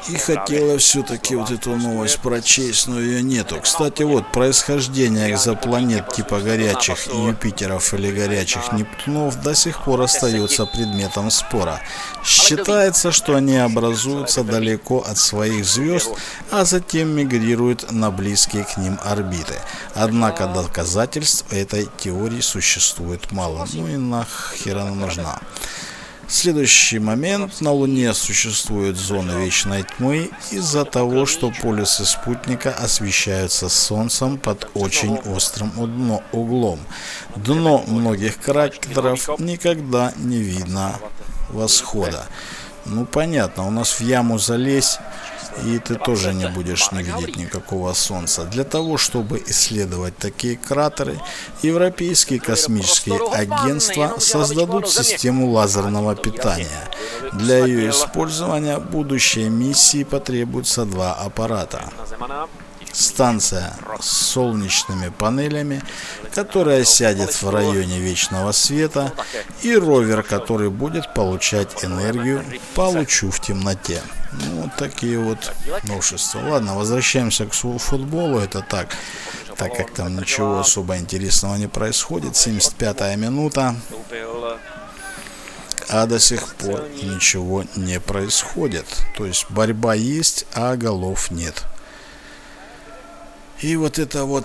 И 0.08 0.16
хотела 0.16 0.76
все-таки 0.78 1.34
вот 1.34 1.50
эту 1.50 1.76
новость 1.76 2.18
прочесть, 2.18 2.88
но 2.88 3.00
ее 3.00 3.22
нету. 3.22 3.58
Кстати, 3.62 4.02
вот, 4.02 4.30
происхождение 4.32 5.30
экзопланет 5.32 6.12
типа 6.12 6.40
горячих 6.40 7.06
Юпитеров 7.06 7.94
или 7.94 8.10
горячих 8.10 8.72
Нептунов 8.72 9.40
до 9.42 9.54
сих 9.54 9.82
пор 9.84 10.02
остается 10.02 10.66
предметом 10.66 11.30
спора. 11.30 11.80
Считается, 12.22 13.12
что 13.12 13.34
они 13.34 13.56
образуются 13.56 14.44
далеко 14.44 15.00
от 15.00 15.16
своих 15.16 15.64
звезд, 15.64 16.10
а 16.50 16.64
затем 16.64 17.08
мигрируют 17.08 17.90
на 17.90 18.10
близкие 18.10 18.64
к 18.64 18.76
ним 18.76 18.98
орбиты. 19.02 19.54
Однако 19.94 20.46
доказательств 20.46 21.50
этой 21.50 21.88
теории 21.98 22.40
существует 22.40 23.32
мало. 23.32 23.66
Ну 23.72 23.88
и 23.88 23.96
нахер 23.96 24.78
она 24.78 24.94
нужна. 24.94 25.40
Следующий 26.28 26.98
момент. 26.98 27.60
На 27.60 27.72
Луне 27.72 28.14
существует 28.14 28.96
зона 28.96 29.32
вечной 29.32 29.84
тьмы 29.84 30.30
из-за 30.50 30.84
того, 30.84 31.26
что 31.26 31.52
полюсы 31.62 32.04
спутника 32.04 32.70
освещаются 32.70 33.68
Солнцем 33.68 34.38
под 34.38 34.68
очень 34.74 35.18
острым 35.18 35.72
углом. 36.32 36.80
Дно 37.36 37.84
многих 37.86 38.38
кратеров 38.38 39.38
никогда 39.38 40.12
не 40.16 40.38
видно 40.38 40.98
восхода. 41.50 42.26
Ну 42.86 43.06
понятно, 43.06 43.66
у 43.66 43.70
нас 43.70 43.92
в 43.92 44.00
яму 44.00 44.38
залезть 44.38 44.98
и 45.64 45.78
ты 45.78 45.94
тоже 45.96 46.34
не 46.34 46.48
будешь 46.48 46.90
не 46.92 47.02
видеть 47.02 47.36
никакого 47.36 47.92
солнца. 47.92 48.44
Для 48.44 48.64
того, 48.64 48.96
чтобы 48.96 49.42
исследовать 49.46 50.16
такие 50.16 50.56
кратеры, 50.56 51.18
европейские 51.62 52.40
космические 52.40 53.20
агентства 53.32 54.14
создадут 54.18 54.88
систему 54.88 55.50
лазерного 55.50 56.14
питания. 56.16 56.90
Для 57.32 57.66
ее 57.66 57.90
использования 57.90 58.78
будущей 58.78 59.48
миссии 59.48 60.04
потребуется 60.04 60.84
два 60.84 61.14
аппарата 61.14 61.90
станция 62.94 63.74
с 64.00 64.06
солнечными 64.06 65.08
панелями, 65.10 65.82
которая 66.34 66.84
сядет 66.84 67.42
в 67.42 67.50
районе 67.50 67.98
вечного 67.98 68.52
света, 68.52 69.12
и 69.62 69.76
ровер, 69.76 70.22
который 70.22 70.70
будет 70.70 71.12
получать 71.12 71.84
энергию 71.84 72.44
по 72.74 72.82
лучу 72.82 73.30
в 73.30 73.40
темноте. 73.40 74.00
Ну, 74.32 74.62
вот 74.62 74.76
такие 74.76 75.18
вот 75.18 75.52
новшества. 75.84 76.40
Ладно, 76.40 76.76
возвращаемся 76.76 77.46
к 77.46 77.52
футболу. 77.52 78.38
Это 78.38 78.62
так, 78.62 78.96
так 79.56 79.76
как 79.76 79.92
там 79.92 80.16
ничего 80.16 80.58
особо 80.60 80.96
интересного 80.96 81.56
не 81.56 81.68
происходит. 81.68 82.32
75-я 82.32 83.16
минута. 83.16 83.76
А 85.88 86.06
до 86.06 86.18
сих 86.18 86.54
пор 86.54 86.88
ничего 87.02 87.64
не 87.76 88.00
происходит. 88.00 88.86
То 89.16 89.26
есть 89.26 89.46
борьба 89.50 89.94
есть, 89.94 90.46
а 90.54 90.76
голов 90.76 91.30
нет. 91.30 91.64
И 93.64 93.76
вот 93.76 93.98
это 93.98 94.24
вот 94.24 94.44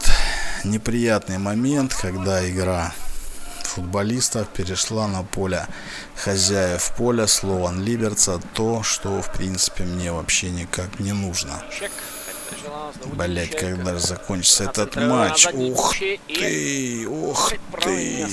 неприятный 0.63 1.39
момент, 1.39 1.93
когда 1.93 2.49
игра 2.49 2.93
футболистов 3.63 4.47
перешла 4.47 5.09
на 5.09 5.23
поле 5.23 5.67
хозяев 6.15 6.93
поля 6.95 7.27
Слован 7.27 7.83
Либерца, 7.83 8.39
то, 8.53 8.81
что 8.81 9.21
в 9.21 9.29
принципе 9.33 9.83
мне 9.83 10.13
вообще 10.13 10.49
никак 10.49 11.01
не 11.01 11.11
нужно. 11.11 11.61
Блять, 13.07 13.57
когда 13.57 13.95
же 13.95 13.99
закончится 13.99 14.63
этот 14.63 14.95
матч? 14.95 15.47
Ух 15.51 15.95
ты, 16.27 17.05
ух 17.09 17.51
ты. 17.81 18.25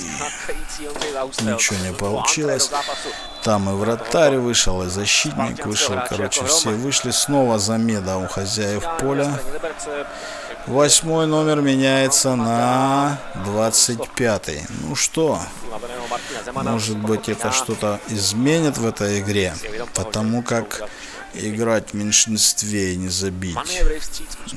Ничего 1.43 1.79
не 1.85 1.93
получилось. 1.95 2.71
Там 3.43 3.69
и 3.69 3.73
вратарь 3.73 4.37
вышел, 4.37 4.83
и 4.83 4.89
защитник 4.89 5.67
вышел. 5.67 5.97
Короче, 6.09 6.45
все 6.45 6.71
вышли. 6.71 7.11
Снова 7.11 7.59
замеда 7.59 8.19
у 8.19 8.27
хозяев 8.27 8.85
поля. 9.01 9.39
Восьмой 10.67 11.27
номер 11.27 11.61
меняется 11.61 12.35
на 12.35 13.19
25. 13.45 14.51
Ну 14.83 14.95
что, 14.97 15.41
может 16.55 16.99
быть 16.99 17.29
это 17.29 17.53
что-то 17.53 18.01
изменит 18.09 18.77
в 18.79 18.87
этой 18.87 19.21
игре, 19.21 19.55
потому 19.95 20.43
как 20.43 20.83
играть 21.35 21.91
в 21.91 21.95
меньшинстве 21.95 22.95
и 22.95 22.97
не 22.97 23.09
забить 23.09 23.57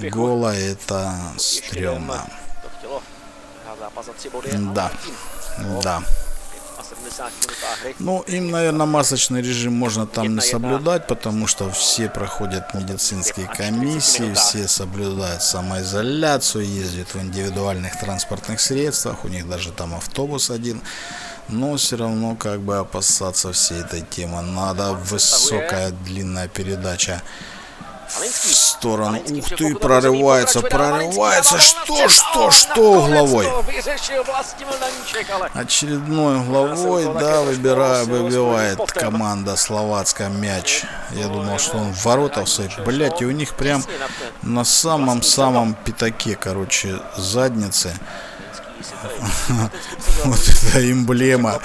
гола 0.10 0.56
это 0.56 1.14
стрёмно. 1.38 2.26
Да, 4.74 4.92
да. 5.84 6.02
Ну, 8.00 8.22
им, 8.28 8.52
наверное, 8.52 8.86
масочный 8.86 9.42
режим 9.42 9.74
можно 9.74 10.08
там 10.08 10.36
не 10.36 10.42
соблюдать, 10.42 11.08
потому 11.08 11.48
что 11.48 11.70
все 11.72 12.10
проходят 12.10 12.74
медицинские 12.74 13.48
комиссии, 13.48 14.34
все 14.34 14.68
соблюдают 14.68 15.42
самоизоляцию, 15.42 16.66
ездят 16.66 17.14
в 17.14 17.22
индивидуальных 17.22 18.00
транспортных 18.00 18.60
средствах, 18.60 19.26
у 19.26 19.28
них 19.28 19.48
даже 19.50 19.72
там 19.72 19.94
автобус 19.96 20.50
один. 20.50 20.82
Но 21.48 21.78
все 21.78 21.98
равно 21.98 22.36
как 22.36 22.60
бы 22.60 22.78
опасаться 22.78 23.52
всей 23.52 23.82
этой 23.82 24.02
темы 24.02 24.42
надо. 24.42 24.94
Высокая 24.94 25.90
длинная 25.92 26.48
передача 26.48 27.24
в 28.10 28.56
сторону. 28.56 29.20
Ух 29.20 29.50
ты, 29.58 29.76
прорывается, 29.76 30.62
прорывается. 30.62 31.60
Что, 31.60 32.08
что, 32.10 32.52
что 32.52 32.82
угловой? 32.94 33.48
Очередной 35.54 36.40
угловой, 36.40 37.06
да, 37.20 37.42
выбираю, 37.42 38.06
выбивает 38.06 38.80
команда 38.92 39.56
словацкая 39.56 40.30
мяч. 40.30 40.84
Я 41.12 41.28
думал, 41.28 41.60
что 41.60 41.78
он 41.78 41.94
в 41.94 42.06
ворота 42.06 42.46
всех. 42.46 42.80
Блять, 42.86 43.22
и 43.22 43.26
у 43.26 43.32
них 43.32 43.56
прям 43.56 43.84
на 44.42 44.64
самом-самом 44.64 45.76
пятаке, 45.76 46.36
короче, 46.36 47.00
задницы. 47.18 47.94
Вот 50.26 50.40
это 50.40 50.92
эмблема 50.92 51.60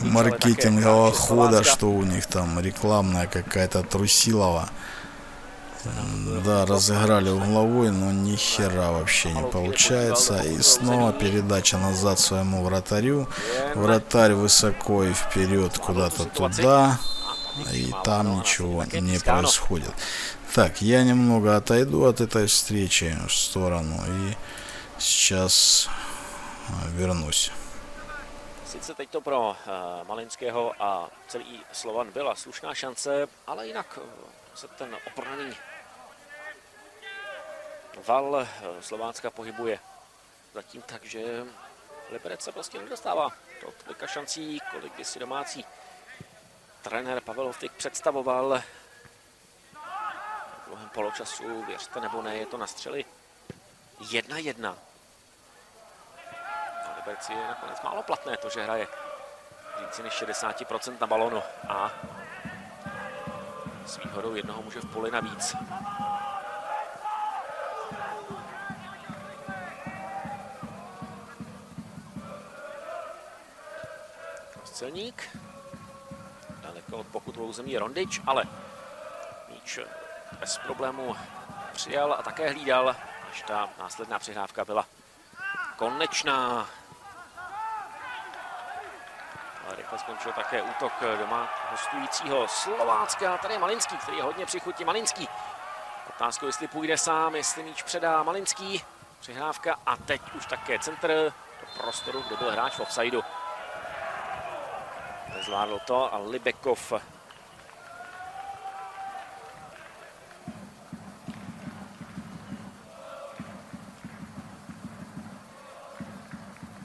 маркетингового 0.00 1.12
хода, 1.12 1.64
что 1.64 1.90
у 1.90 2.02
них 2.02 2.26
там 2.26 2.60
рекламная 2.60 3.26
какая-то 3.26 3.82
трусилова. 3.82 4.68
Да, 6.44 6.66
разыграли 6.66 7.30
угловой, 7.30 7.90
но 7.90 8.12
ни 8.12 8.36
хера 8.36 8.92
вообще 8.92 9.32
не 9.32 9.42
получается. 9.42 10.42
И 10.42 10.60
снова 10.62 11.12
передача 11.12 11.78
назад 11.78 12.18
своему 12.18 12.64
вратарю. 12.64 13.28
Вратарь 13.74 14.32
высоко 14.32 15.04
и 15.04 15.12
вперед 15.12 15.78
куда-то 15.78 16.24
туда. 16.24 16.98
И 17.72 17.92
там 18.04 18.38
ничего 18.38 18.84
не 18.84 19.18
происходит. 19.18 19.92
Так, 20.54 20.82
я 20.82 21.02
немного 21.02 21.56
отойду 21.56 22.04
от 22.04 22.20
этой 22.20 22.46
встречи 22.46 23.16
в 23.26 23.32
сторону 23.32 23.96
и 24.06 24.36
сейчас 24.98 25.88
вернусь. 26.90 27.50
Sice 28.66 28.94
teď 28.94 29.10
to 29.10 29.20
pro 29.20 29.56
uh, 29.66 30.08
Malinského 30.08 30.72
a 30.82 31.10
celý 31.28 31.60
Slovan 31.72 32.10
byla 32.14 32.34
slušná 32.34 32.74
šance, 32.74 33.26
ale 33.46 33.66
jinak 33.66 33.98
se 34.54 34.68
ten 34.68 34.96
oprnaný 35.06 35.50
val 38.06 38.36
eh, 38.40 38.82
Slovácka 38.82 39.30
pohybuje 39.30 39.78
zatím 40.54 40.82
tak, 40.82 41.04
že 41.04 41.46
Liberec 42.10 42.40
se 42.42 42.52
prostě 42.52 42.78
nedostává 42.78 43.28
do 43.62 43.72
tolika 43.84 44.06
šancí, 44.06 44.60
kolik 44.70 44.96
by 44.96 45.04
si 45.04 45.18
domácí 45.18 45.64
trenér 46.82 47.20
Pavel 47.20 47.44
Hovtik 47.44 47.72
představoval. 47.72 48.62
V 50.62 50.66
dlouhém 50.66 50.88
poločasu, 50.88 51.64
věřte 51.64 52.00
nebo 52.00 52.22
ne, 52.22 52.36
je 52.36 52.46
to 52.46 52.56
na 52.56 52.66
střely 52.66 53.04
1-1. 54.00 54.76
A 56.84 56.96
Liberci 56.96 57.32
je 57.32 57.48
nakonec 57.48 57.82
málo 57.82 58.02
platné 58.02 58.36
to, 58.36 58.50
že 58.50 58.62
hraje 58.62 58.88
více 59.80 60.02
než 60.02 60.22
60% 60.22 60.96
na 61.00 61.06
balonu 61.06 61.42
a 61.68 61.92
s 63.86 63.96
výhodou 63.96 64.34
jednoho 64.34 64.62
muže 64.62 64.80
v 64.80 64.92
poli 64.92 65.10
navíc. 65.10 65.56
Celník. 74.74 75.38
Daleko 76.60 76.96
od 76.96 77.06
pokutovou 77.06 77.52
zemí 77.52 77.78
Rondič, 77.78 78.20
ale 78.26 78.44
míč 79.48 79.78
bez 80.40 80.58
problému 80.58 81.16
přijal 81.72 82.12
a 82.12 82.22
také 82.22 82.50
hlídal, 82.50 82.96
až 83.30 83.42
ta 83.42 83.68
následná 83.78 84.18
přihrávka 84.18 84.64
byla 84.64 84.86
konečná. 85.76 86.66
Ale 89.66 89.76
rychle 89.76 89.98
skončil 89.98 90.32
také 90.32 90.62
útok 90.62 90.92
doma 91.18 91.48
hostujícího 91.70 92.48
Slovácka. 92.48 93.38
Tady 93.38 93.54
je 93.54 93.60
Malinský, 93.60 93.96
který 93.96 94.16
je 94.16 94.22
hodně 94.22 94.46
přichutí. 94.46 94.84
Malinský. 94.84 95.28
Otázkou, 96.08 96.46
jestli 96.46 96.68
půjde 96.68 96.98
sám, 96.98 97.36
jestli 97.36 97.62
míč 97.62 97.82
předá 97.82 98.22
Malinský. 98.22 98.84
Přihrávka 99.20 99.76
a 99.86 99.96
teď 99.96 100.22
už 100.34 100.46
také 100.46 100.78
centr 100.78 101.32
do 101.60 101.82
prostoru, 101.82 102.22
kde 102.22 102.36
byl 102.36 102.50
hráč 102.50 102.74
v 102.74 102.80
offsideu. 102.80 103.22
Nezvládl 105.34 105.80
to 105.86 106.14
a 106.14 106.18
Libekov 106.18 106.92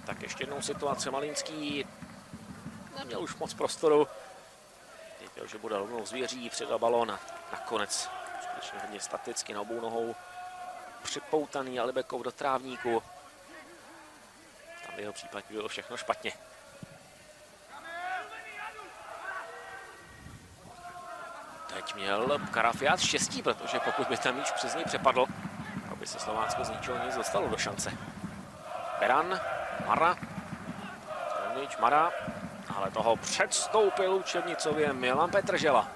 Tak 0.06 0.22
ještě 0.22 0.44
jednou 0.44 0.62
situace. 0.62 1.12
Malinský 1.12 1.86
neměl 2.98 3.22
už 3.22 3.36
moc 3.36 3.54
prostoru. 3.54 4.08
Věděl, 5.20 5.48
že 5.48 5.58
bude 5.58 5.78
rovnou 5.78 6.06
zvěří, 6.06 6.50
předal 6.50 6.80
balón 6.80 7.12
a 7.12 7.20
nakonec 7.52 8.10
skutečně 8.42 8.80
hodně 8.80 9.00
staticky 9.00 9.54
na 9.54 9.62
obou 9.62 9.82
nohou 9.82 10.16
připoutaný 11.04 11.80
Alibekov 11.80 12.22
do 12.22 12.32
trávníku. 12.32 13.04
Tam 14.86 14.96
v 14.96 15.00
jeho 15.00 15.14
případě 15.14 15.46
bylo 15.50 15.68
všechno 15.68 15.98
špatně. 15.98 16.49
Měl 22.00 22.40
Karafiát 22.52 23.00
štěstí, 23.00 23.42
protože 23.42 23.80
pokud 23.80 24.08
by 24.08 24.18
ten 24.18 24.36
míč 24.36 24.52
přes 24.52 24.76
něj 24.76 24.86
přepadl, 24.86 25.26
aby 25.92 26.08
se 26.08 26.20
Slovácko 26.20 26.64
z 26.64 26.70
ničeho 26.70 27.06
nic 27.06 27.16
dostalo 27.16 27.48
do 27.48 27.58
šance. 27.58 27.92
Beran, 29.00 29.40
Mara, 29.88 30.16
Rovnič, 31.46 31.78
Mara, 31.78 32.12
ale 32.76 32.92
toho 32.92 33.16
předstoupil 33.16 34.14
učebnicově 34.14 34.94
Milan 34.94 35.32
Petržela. 35.32 35.88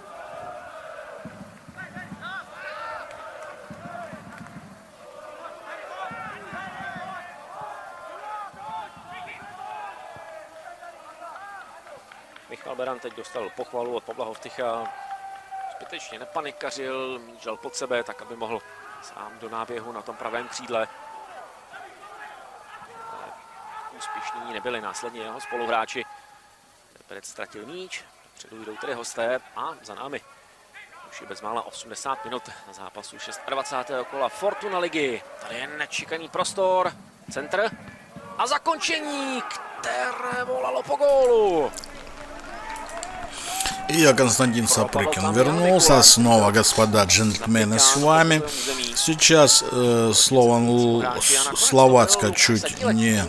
Michal 12.49 12.75
Beran 12.75 12.99
teď 12.99 13.15
dostal 13.15 13.49
pochvalu 13.55 13.95
od 13.95 14.03
Pavla 14.03 14.25
Hovtycha. 14.25 14.87
Zbytečně 15.93 16.19
nepanikařil, 16.19 17.19
míč 17.19 17.43
dal 17.43 17.57
pod 17.57 17.75
sebe, 17.75 18.03
tak 18.03 18.21
aby 18.21 18.35
mohl 18.35 18.61
sám 19.01 19.39
do 19.39 19.49
náběhu 19.49 19.91
na 19.91 20.01
tom 20.01 20.15
pravém 20.15 20.47
křídle. 20.47 20.87
Ale 23.11 23.33
úspěšní 23.97 24.53
nebyli 24.53 24.81
následně 24.81 25.21
jeho 25.21 25.41
spoluhráči. 25.41 26.05
Liberec 26.97 27.25
ztratil 27.25 27.65
míč, 27.65 28.03
předu 28.33 28.65
jdou 28.65 28.77
tedy 28.77 28.93
hosté 28.93 29.39
a 29.55 29.73
za 29.81 29.95
námi 29.95 30.21
už 31.09 31.21
je 31.21 31.27
bezmála 31.27 31.61
80 31.61 32.25
minut 32.25 32.49
na 32.67 32.73
zápasu 32.73 33.17
26. 33.47 33.91
kola 34.09 34.29
Fortuna 34.29 34.79
ligy. 34.79 35.21
Tady 35.41 35.55
je 35.55 35.67
nečekaný 35.67 36.29
prostor, 36.29 36.93
centr 37.31 37.69
a 38.37 38.47
zakončení, 38.47 39.41
které 39.41 40.43
volalo 40.43 40.83
po 40.83 40.95
gólu. 40.95 41.71
И 43.89 43.97
я, 43.97 44.13
Константин 44.13 44.67
Сапрыкин, 44.67 45.33
вернулся. 45.33 46.01
Снова, 46.01 46.51
господа 46.51 47.03
джентльмены, 47.03 47.79
с 47.79 47.97
вами. 47.97 48.41
Сейчас 48.95 49.63
э, 49.69 50.11
слово 50.15 51.13
Словацка 51.55 52.31
чуть 52.31 52.83
не 52.93 53.23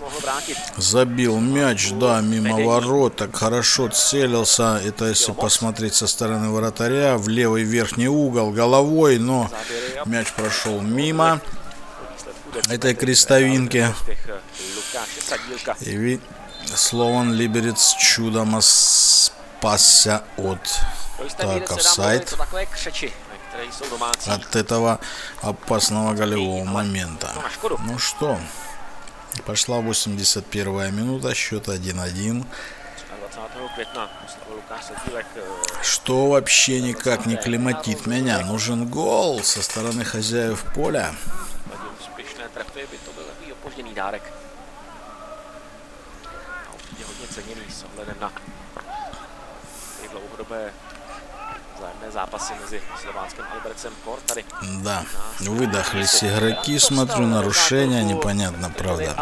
забил 0.77 1.41
мяч, 1.41 1.93
да, 1.93 2.21
мимо 2.21 2.65
ворот. 2.65 3.17
Так 3.17 3.35
хорошо 3.37 3.89
целился. 3.89 4.81
Это 4.85 5.07
если 5.07 5.33
посмотреть 5.33 5.95
со 5.95 6.07
стороны 6.07 6.51
вратаря. 6.51 7.17
В 7.17 7.29
левый 7.29 7.65
верхний 7.65 8.09
угол 8.09 8.51
головой, 8.51 9.19
но 9.19 9.51
мяч 10.07 10.33
прошел 10.33 10.81
мимо 10.81 11.41
этой 12.71 12.95
крестовинки. 12.95 13.93
И 15.81 16.21
Слован 16.75 17.33
Либерец 17.33 17.95
чудом 17.99 18.59
спасся 19.65 20.23
от 20.37 20.59
так, 21.39 21.71
офсайд 21.71 22.37
от 24.27 24.57
этого 24.57 25.01
опасного 25.41 26.13
голевого 26.13 26.65
момента. 26.65 27.33
Ну 27.87 27.99
что, 27.99 28.39
пошла 29.47 29.79
81 29.79 30.95
минута, 30.95 31.35
счет 31.35 31.69
1-1. 31.69 32.45
Что 35.83 36.29
вообще 36.29 36.83
никак 36.83 37.25
не 37.25 37.37
климатит 37.37 38.07
меня? 38.07 38.41
Нужен 38.41 38.87
гол 38.87 39.43
со 39.43 39.63
стороны 39.63 40.05
хозяев 40.05 40.63
поля. 40.75 41.15
Na 50.05 50.11
dlouhodobé 50.11 50.73
vzájemné 51.77 52.11
zápasy 52.11 52.53
mezi 52.61 52.83
Slováckem 53.01 53.45
a 53.51 53.55
Libercem 53.55 53.93
Kor 54.05 54.19
tady. 54.27 54.45
Да, 54.83 55.05
выдохлись 55.41 56.25
игроки, 56.25 56.79
смотрю, 56.79 57.27
нарушения, 57.27 58.05
непонятно, 58.05 58.71
правда. 58.71 59.17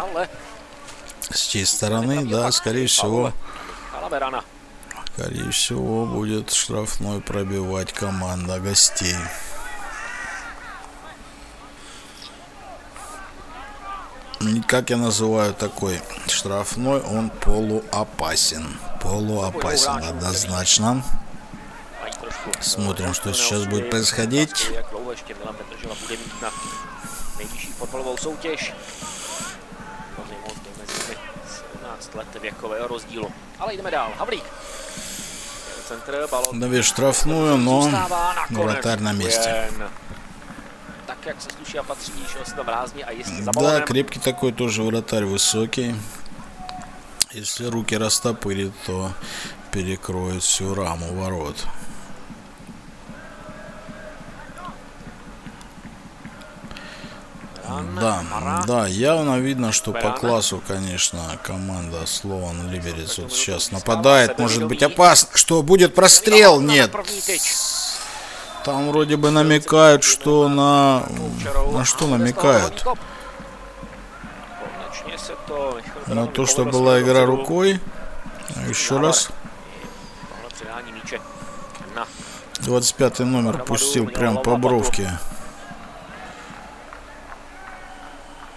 С 1.31 1.47
чьей 1.47 1.65
стороны, 1.65 2.25
да, 2.25 2.51
скорее 2.51 2.87
всего, 2.87 3.31
скорее 5.15 5.49
всего, 5.51 6.05
будет 6.05 6.51
штрафной 6.51 7.21
пробивать 7.21 7.93
команда 7.93 8.59
гостей. 8.59 9.15
Как 14.67 14.89
я 14.89 14.97
называю 14.97 15.53
такой 15.53 16.01
штрафной, 16.27 17.01
он 17.01 17.29
полуопасен. 17.29 18.77
Полуопасен 19.01 20.03
однозначно. 20.03 21.03
Смотрим, 22.59 23.13
что 23.13 23.33
сейчас 23.33 23.65
будет 23.65 23.89
происходить. 23.89 24.69
Давид 36.53 36.85
штрафную, 36.85 37.57
но 37.57 37.89
вратарь 38.49 38.99
на 38.99 39.13
месте 39.13 39.69
a 41.79 41.83
patří, 41.83 42.11
šel 42.31 42.45
si 42.45 42.55
tam 42.55 42.67
rázně 42.67 43.03
a 43.03 43.11
jistě 43.11 43.43
za 43.43 43.51
Да, 43.51 43.81
крепкий 43.81 44.21
такой 44.21 44.51
тоже 44.51 44.83
вратарь, 44.83 45.25
высокий. 45.25 45.95
Если 47.31 47.65
руки 47.65 47.97
растопырит, 47.97 48.73
то 48.85 49.11
перекроет 49.71 50.43
всю 50.43 50.75
раму 50.75 51.15
ворот. 51.15 51.67
Да, 57.99 58.23
да, 58.67 58.87
явно 58.87 59.39
видно, 59.39 59.71
что 59.71 59.93
по 59.93 60.11
классу, 60.11 60.61
конечно, 60.67 61.39
команда 61.43 62.05
Слован 62.05 62.69
Либерец 62.69 63.17
вот 63.17 63.33
сейчас 63.33 63.71
нападает. 63.71 64.37
Может 64.37 64.67
быть 64.67 64.83
опасно. 64.83 65.29
Что, 65.33 65.63
будет 65.63 65.95
прострел? 65.95 66.59
Нет. 66.59 66.91
Там 68.63 68.89
вроде 68.89 69.17
бы 69.17 69.29
намекают, 69.29 70.03
что 70.03 70.47
на... 70.47 71.03
На 71.71 71.83
что 71.83 72.07
намекают? 72.07 72.85
На 76.07 76.27
то, 76.27 76.45
что 76.45 76.63
была 76.65 77.01
игра 77.01 77.25
рукой. 77.25 77.81
Еще 78.67 78.99
раз. 78.99 79.29
25 82.59 83.19
номер 83.19 83.63
пустил 83.63 84.07
прям 84.07 84.41
по 84.41 84.55
бровке. 84.55 85.19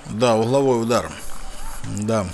Да, 0.07 0.37
угловой 0.37 0.83
удар. 0.83 1.11
Да. 1.85 2.27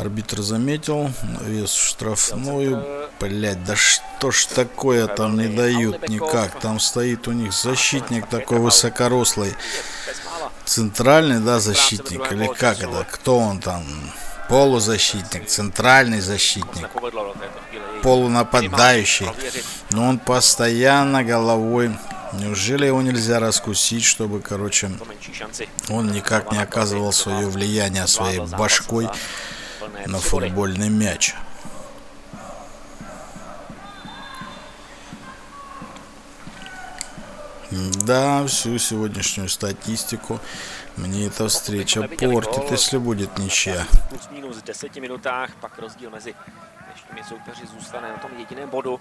Арбитр 0.00 0.42
заметил. 0.42 1.10
Вес 1.40 1.72
штрафную. 1.72 3.08
Блять, 3.20 3.64
да 3.64 3.74
что 3.76 4.30
ж 4.30 4.46
такое 4.46 5.06
там 5.06 5.36
не 5.36 5.48
дают 5.48 6.08
никак. 6.08 6.60
Там 6.60 6.78
стоит 6.78 7.26
у 7.28 7.32
них 7.32 7.52
защитник 7.52 8.28
такой 8.28 8.58
высокорослый. 8.58 9.54
Центральный, 10.64 11.40
да, 11.40 11.58
защитник? 11.58 12.30
Или 12.30 12.46
как 12.46 12.80
это? 12.80 13.06
Кто 13.10 13.38
он 13.38 13.60
там? 13.60 13.84
Полузащитник, 14.48 15.46
центральный 15.46 16.20
защитник, 16.20 16.88
полунападающий. 18.02 19.28
Но 19.90 20.08
он 20.08 20.18
постоянно 20.18 21.22
головой 21.22 21.90
Неужели 22.34 22.84
его 22.86 23.00
нельзя 23.00 23.40
раскусить, 23.40 24.04
чтобы, 24.04 24.40
короче, 24.40 24.90
он 25.88 26.12
никак 26.12 26.52
не 26.52 26.58
оказывал 26.58 27.10
свое 27.12 27.46
влияние 27.46 28.06
своей 28.06 28.40
башкой 28.40 29.08
на 30.06 30.18
футбольный 30.18 30.88
мяч? 30.88 31.34
Да, 37.70 38.46
всю 38.46 38.78
сегодняшнюю 38.78 39.48
статистику 39.48 40.40
мне 40.96 41.26
эта 41.26 41.48
встреча 41.48 42.02
портит, 42.02 42.70
если 42.70 42.96
будет 42.96 43.38
ничья. 43.38 43.86
Plus-minus 44.10 44.62
10 44.64 44.96
minutách, 45.00 45.50
pak 45.60 45.78
rozdíl 45.78 46.10
mezi 46.10 46.34
dnešními 46.84 47.24
soupeři 47.28 47.66
zůstane 47.66 48.08
na 48.08 48.16
tom 48.16 48.30
jediném 48.38 48.70
bodu. 48.70 49.00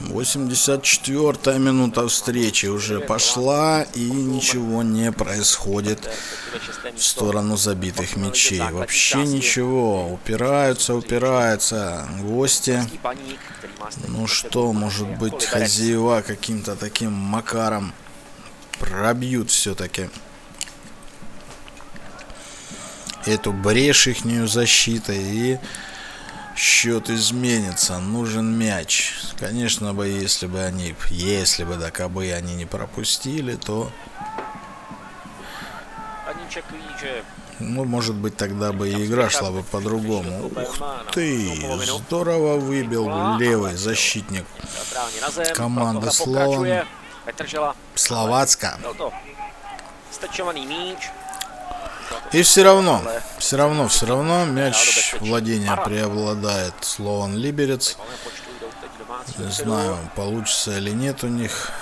84 0.00 1.58
минута 1.58 2.06
встречи 2.06 2.66
уже 2.66 3.00
пошла 3.00 3.82
и 3.94 4.00
ничего 4.10 4.82
не 4.82 5.10
происходит 5.10 6.08
в 6.96 7.02
сторону 7.02 7.56
забитых 7.56 8.16
мячей. 8.16 8.62
Вообще 8.70 9.18
ничего. 9.24 10.12
Упираются, 10.12 10.94
упираются 10.94 12.08
гости. 12.20 12.82
Ну 14.06 14.26
что, 14.26 14.72
может 14.72 15.08
быть, 15.18 15.44
хозяева 15.44 16.22
каким-то 16.26 16.76
таким 16.76 17.12
макаром 17.12 17.92
пробьют 18.78 19.50
все-таки 19.50 20.08
эту 23.26 23.52
брешь 23.52 24.06
ихнюю 24.06 24.46
защитой 24.46 25.18
и 25.18 25.58
счет 26.58 27.08
изменится, 27.08 27.98
нужен 27.98 28.58
мяч. 28.58 29.14
Конечно 29.38 29.94
бы, 29.94 30.08
если 30.08 30.46
бы 30.46 30.60
они, 30.62 30.94
если 31.08 31.64
бы, 31.64 31.76
да, 31.76 31.90
кабы 31.90 32.32
они 32.32 32.54
не 32.54 32.66
пропустили, 32.66 33.54
то... 33.54 33.90
Ну, 37.60 37.84
может 37.84 38.14
быть, 38.14 38.36
тогда 38.36 38.72
бы 38.72 38.88
и 38.88 39.06
игра 39.06 39.30
шла 39.30 39.50
бы 39.50 39.62
по-другому. 39.62 40.46
Ух 40.46 40.78
ты, 41.12 41.60
здорово 41.84 42.56
выбил 42.56 43.38
левый 43.38 43.74
защитник 43.76 44.44
команды 45.54 46.10
Слован. 46.10 46.84
Словацка. 47.94 48.78
И 52.32 52.42
все 52.42 52.62
равно, 52.62 53.02
все 53.38 53.56
равно, 53.56 53.88
все 53.88 54.06
равно 54.06 54.44
мяч 54.44 55.14
владения 55.20 55.74
преобладает 55.76 56.74
Слован 56.82 57.36
Либерец. 57.36 57.96
Не 59.38 59.50
знаю, 59.50 59.98
получится 60.14 60.76
или 60.76 60.90
нет 60.90 61.24
у 61.24 61.28
них 61.28 61.72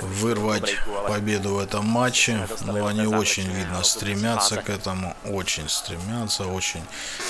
вырвать 0.00 0.76
победу 1.06 1.54
в 1.54 1.58
этом 1.58 1.86
матче. 1.86 2.48
Но 2.62 2.86
они 2.86 3.06
очень, 3.06 3.50
видно, 3.50 3.82
стремятся 3.82 4.56
к 4.56 4.70
этому. 4.70 5.16
Очень 5.24 5.68
стремятся, 5.68 6.46
очень 6.46 6.84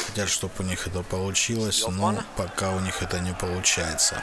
хотят, 0.07 0.29
чтобы 0.29 0.53
у 0.61 0.63
них 0.63 0.87
это 0.87 1.03
получилось. 1.03 1.85
Но 1.89 2.23
пока 2.37 2.71
у 2.71 2.81
них 2.81 3.03
это 3.03 3.21
не 3.21 3.33
получается. 3.33 4.23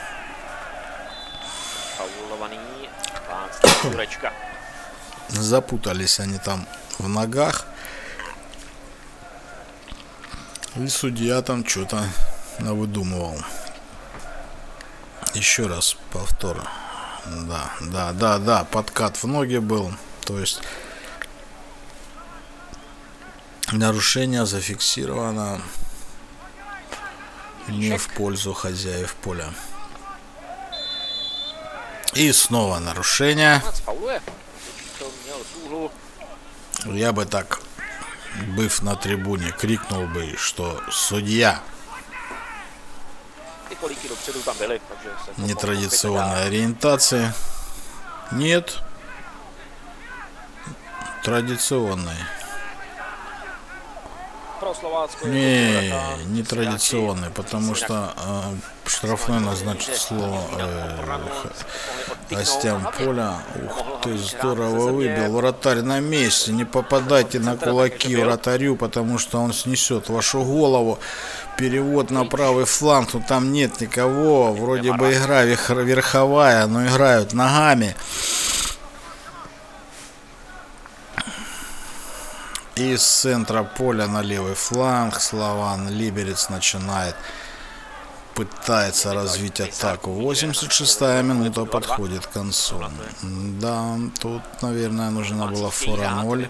Запутались 5.29 6.19
они 6.19 6.37
там 6.37 6.67
в 6.97 7.07
ногах. 7.07 7.65
И 10.75 10.87
судья 10.87 11.41
там 11.41 11.65
что-то 11.65 12.03
навыдумывал. 12.59 13.37
Еще 15.33 15.67
раз 15.67 15.95
повтор. 16.11 16.67
Да, 17.25 17.71
да, 17.81 18.11
да, 18.13 18.39
да, 18.39 18.63
подкат 18.63 19.17
в 19.17 19.25
ноги 19.27 19.57
был. 19.57 19.93
То 20.25 20.39
есть 20.39 20.61
нарушение 23.71 24.45
зафиксировано 24.45 25.61
не 27.67 27.97
в 27.97 28.09
пользу 28.13 28.53
хозяев 28.53 29.15
поля. 29.15 29.53
И 32.13 32.31
снова 32.31 32.79
нарушение. 32.79 33.61
Я 36.85 37.11
бы 37.11 37.25
так, 37.25 37.61
быв 38.55 38.81
на 38.81 38.95
трибуне, 38.95 39.51
крикнул 39.51 40.07
бы, 40.07 40.35
что 40.37 40.81
судья 40.91 41.61
нетрадиционной 45.37 46.45
ориентации. 46.45 47.33
Нет. 48.31 48.79
Традиционной. 51.23 52.15
Не, 55.23 56.25
не 56.25 56.43
традиционный, 56.43 57.29
потому 57.29 57.75
что 57.75 58.13
э, 58.17 58.89
штрафной 58.89 59.39
назначит 59.39 59.95
слово 59.95 60.41
э, 60.59 61.01
гостям 62.29 62.87
поля. 62.97 63.39
Ух 63.65 64.01
ты, 64.03 64.17
здорово 64.17 64.91
выбил. 64.91 65.33
Вратарь 65.33 65.81
на 65.81 65.99
месте. 65.99 66.51
Не 66.51 66.65
попадайте 66.65 67.39
на 67.39 67.57
кулаки 67.57 68.15
вратарю, 68.15 68.75
потому 68.75 69.17
что 69.17 69.39
он 69.39 69.53
снесет 69.53 70.09
вашу 70.09 70.43
голову. 70.43 70.99
Перевод 71.57 72.11
на 72.11 72.25
правый 72.25 72.65
фланг, 72.65 73.13
но 73.13 73.21
там 73.27 73.51
нет 73.51 73.81
никого. 73.81 74.53
Вроде 74.53 74.93
бы 74.93 75.11
игра 75.13 75.43
верховая, 75.43 76.67
но 76.67 76.85
играют 76.85 77.33
ногами. 77.33 77.95
Из 82.75 83.03
центра 83.03 83.63
поля 83.63 84.07
на 84.07 84.21
левый 84.21 84.55
фланг 84.55 85.19
Слован 85.19 85.89
Либерец 85.89 86.47
начинает 86.47 87.15
пытается 88.45 89.13
развить 89.13 89.59
атаку. 89.59 90.11
86-я 90.11 91.21
минута 91.23 91.65
подходит 91.65 92.25
к 92.25 92.31
концу. 92.31 92.81
Да, 93.61 93.99
тут, 94.19 94.41
наверное, 94.61 95.09
нужна 95.09 95.47
была 95.47 95.69
фора 95.69 96.09
0. 96.23 96.47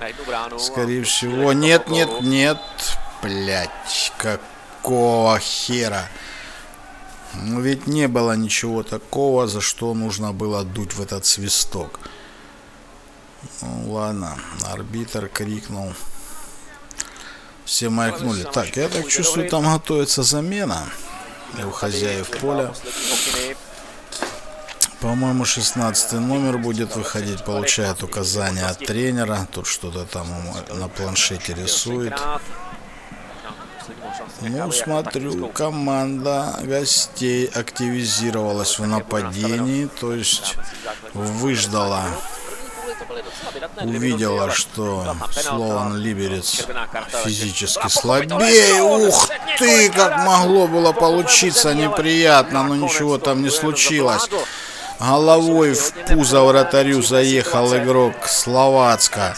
Скорее 0.59 1.03
всего. 1.03 1.53
Нет, 1.53 1.89
нет, 1.89 2.09
нет. 2.21 2.59
Блять, 3.23 4.13
какого 4.17 5.39
хера? 5.39 6.07
Ну 7.33 7.59
ведь 7.61 7.87
не 7.87 8.07
было 8.07 8.35
ничего 8.35 8.83
такого, 8.83 9.47
за 9.47 9.61
что 9.61 9.93
нужно 9.95 10.31
было 10.31 10.63
дуть 10.63 10.93
в 10.93 11.01
этот 11.01 11.25
свисток. 11.25 11.99
Ну 13.61 13.93
ладно, 13.93 14.37
арбитр 14.71 15.27
крикнул. 15.27 15.93
Все 17.65 17.89
маякнули. 17.89 18.43
Так, 18.43 18.77
я 18.77 18.89
так 18.89 19.07
чувствую, 19.07 19.49
там 19.49 19.63
готовится 19.63 20.21
замена 20.23 20.87
у 21.65 21.71
хозяев 21.71 22.29
поля. 22.39 22.73
По-моему, 25.01 25.45
16 25.45 26.13
номер 26.13 26.57
будет 26.57 26.95
выходить, 26.95 27.45
получает 27.45 28.03
указания 28.03 28.65
от 28.65 28.79
тренера. 28.79 29.47
Тут 29.51 29.65
что-то 29.65 30.05
там 30.05 30.27
на 30.73 30.89
планшете 30.89 31.53
рисует. 31.53 32.13
Ну, 34.41 34.71
смотрю, 34.71 35.47
команда 35.49 36.59
гостей 36.63 37.45
активизировалась 37.47 38.77
в 38.77 38.85
нападении, 38.85 39.85
то 39.85 40.13
есть 40.13 40.55
выждала 41.13 42.03
увидела, 43.81 44.51
что 44.51 45.15
Слован 45.31 45.97
Либерец 45.97 46.65
физически 47.23 47.87
слабее. 47.87 48.81
Ух 48.81 49.29
ты, 49.57 49.89
как 49.89 50.25
могло 50.25 50.67
было 50.67 50.91
получиться 50.91 51.73
неприятно, 51.73 52.63
но 52.63 52.75
ничего 52.75 53.17
там 53.17 53.41
не 53.41 53.49
случилось. 53.49 54.29
Головой 54.99 55.75
в 55.75 55.93
пузо 56.07 56.41
вратарю 56.41 57.01
заехал 57.01 57.73
игрок 57.77 58.27
Словацка 58.27 59.33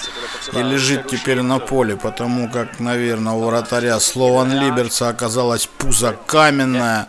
и 0.54 0.58
лежит 0.58 1.08
теперь 1.08 1.42
на 1.42 1.60
поле, 1.60 1.96
потому 1.96 2.50
как, 2.50 2.80
наверное, 2.80 3.34
у 3.34 3.46
вратаря 3.46 4.00
Слован 4.00 4.52
Либерца 4.52 5.10
оказалась 5.10 5.68
пузо 5.78 6.18
каменная. 6.26 7.08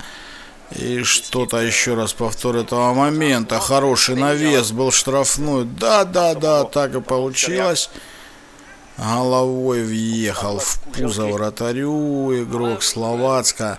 И 0.77 1.03
что-то 1.03 1.59
еще 1.59 1.95
раз 1.95 2.13
повтор 2.13 2.57
этого 2.57 2.95
момента. 2.95 3.59
Хороший 3.59 4.17
навес 4.17 4.73
был 4.73 4.91
штрафной. 4.91 5.65
Да, 5.65 6.05
да, 6.05 6.35
да, 6.35 6.65
так 6.65 6.95
и 6.95 7.01
получилось. 7.01 7.91
Головой 8.97 9.83
въехал 9.83 10.59
в 10.59 10.79
пузо 10.93 11.27
вратарю 11.27 12.33
игрок 12.43 12.83
Словацка. 12.83 13.79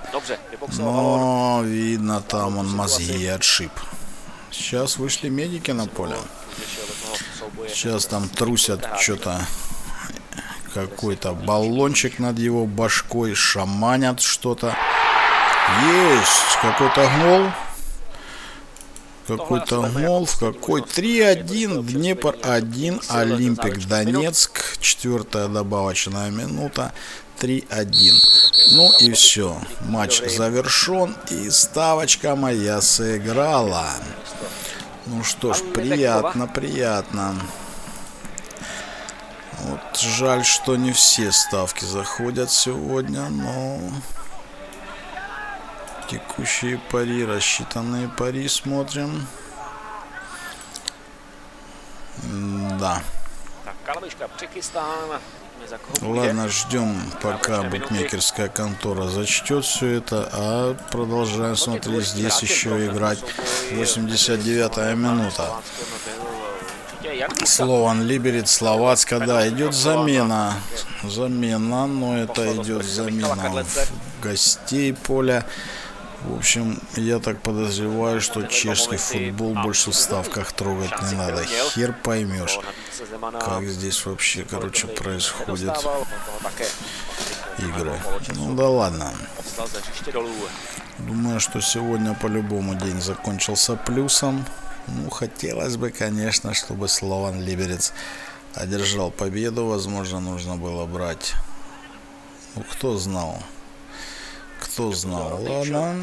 Но 0.77 1.61
видно 1.63 2.21
там 2.21 2.57
он 2.57 2.69
мозги 2.69 3.25
отшиб. 3.27 3.71
Сейчас 4.51 4.97
вышли 4.97 5.29
медики 5.29 5.71
на 5.71 5.87
поле. 5.87 6.17
Сейчас 7.67 8.05
там 8.05 8.29
трусят 8.29 8.87
что-то 8.99 9.41
какой-то 10.73 11.33
баллончик 11.33 12.19
над 12.19 12.39
его 12.39 12.65
башкой, 12.65 13.35
шаманят 13.35 14.21
что-то. 14.21 14.75
Есть 15.69 16.57
какой-то 16.61 17.09
гол. 17.21 17.51
Какой-то 19.27 19.81
гол 19.89 20.25
в 20.25 20.37
какой? 20.37 20.81
3-1, 20.81 21.83
Днепр 21.83 22.35
1, 22.43 23.01
Олимпик 23.09 23.85
Донецк. 23.87 24.77
Четвертая 24.79 25.47
добавочная 25.47 26.29
минута. 26.29 26.91
3-1. 27.39 28.13
Ну 28.73 28.91
и 28.99 29.13
все. 29.13 29.57
Матч 29.81 30.21
завершен. 30.29 31.15
И 31.31 31.49
ставочка 31.49 32.35
моя 32.35 32.81
сыграла. 32.81 33.89
Ну 35.05 35.23
что 35.23 35.53
ж, 35.53 35.61
приятно, 35.73 36.47
приятно. 36.47 37.35
Вот 39.59 39.97
жаль, 39.97 40.43
что 40.43 40.75
не 40.75 40.91
все 40.91 41.31
ставки 41.31 41.85
заходят 41.85 42.51
сегодня, 42.51 43.29
но 43.29 43.79
текущие 46.13 46.79
пари, 46.91 47.25
рассчитанные 47.25 48.07
пари 48.07 48.47
смотрим. 48.47 49.25
Да. 52.79 53.01
Ладно, 56.01 56.49
ждем, 56.49 56.95
пока 57.21 57.63
букмекерская 57.63 58.47
контора 58.49 59.07
зачтет 59.07 59.65
все 59.65 59.97
это, 59.97 60.29
а 60.31 60.75
продолжаем 60.91 61.55
смотреть. 61.55 62.07
Здесь 62.07 62.41
еще 62.43 62.85
играть 62.85 63.19
89-я 63.71 64.93
минута. 64.93 65.61
Слован 67.45 68.03
Либерит, 68.03 68.47
Словацка, 68.49 69.19
да, 69.19 69.47
идет 69.47 69.73
замена. 69.73 70.53
Замена, 71.03 71.87
но 71.87 72.17
это 72.17 72.55
идет 72.55 72.85
замена 72.85 73.65
гостей 74.21 74.93
поля. 74.93 75.45
В 76.25 76.35
общем, 76.37 76.79
я 76.95 77.19
так 77.19 77.41
подозреваю, 77.41 78.21
что 78.21 78.43
чешский 78.43 78.97
футбол 78.97 79.53
больше 79.55 79.91
в 79.91 79.95
ставках 79.95 80.53
трогать 80.53 80.91
не 81.09 81.17
надо. 81.17 81.43
Хер 81.43 81.93
поймешь, 82.03 82.59
как 83.41 83.65
здесь 83.65 84.05
вообще, 84.05 84.45
короче, 84.45 84.87
происходит 84.87 85.75
игры. 87.57 87.99
Ну 88.35 88.55
да 88.55 88.69
ладно. 88.69 89.13
Думаю, 90.99 91.39
что 91.39 91.59
сегодня 91.61 92.13
по-любому 92.13 92.75
день 92.75 93.01
закончился 93.01 93.75
плюсом. 93.75 94.45
Ну, 94.87 95.09
хотелось 95.09 95.75
бы, 95.77 95.91
конечно, 95.91 96.53
чтобы 96.53 96.87
Слован 96.87 97.41
Либерец 97.41 97.93
одержал 98.53 99.11
победу. 99.11 99.65
Возможно, 99.65 100.19
нужно 100.19 100.55
было 100.55 100.85
брать... 100.85 101.33
Ну, 102.55 102.63
кто 102.69 102.97
знал 102.97 103.41
кто 104.63 104.91
знал. 104.93 105.39
Ладно, 105.47 105.95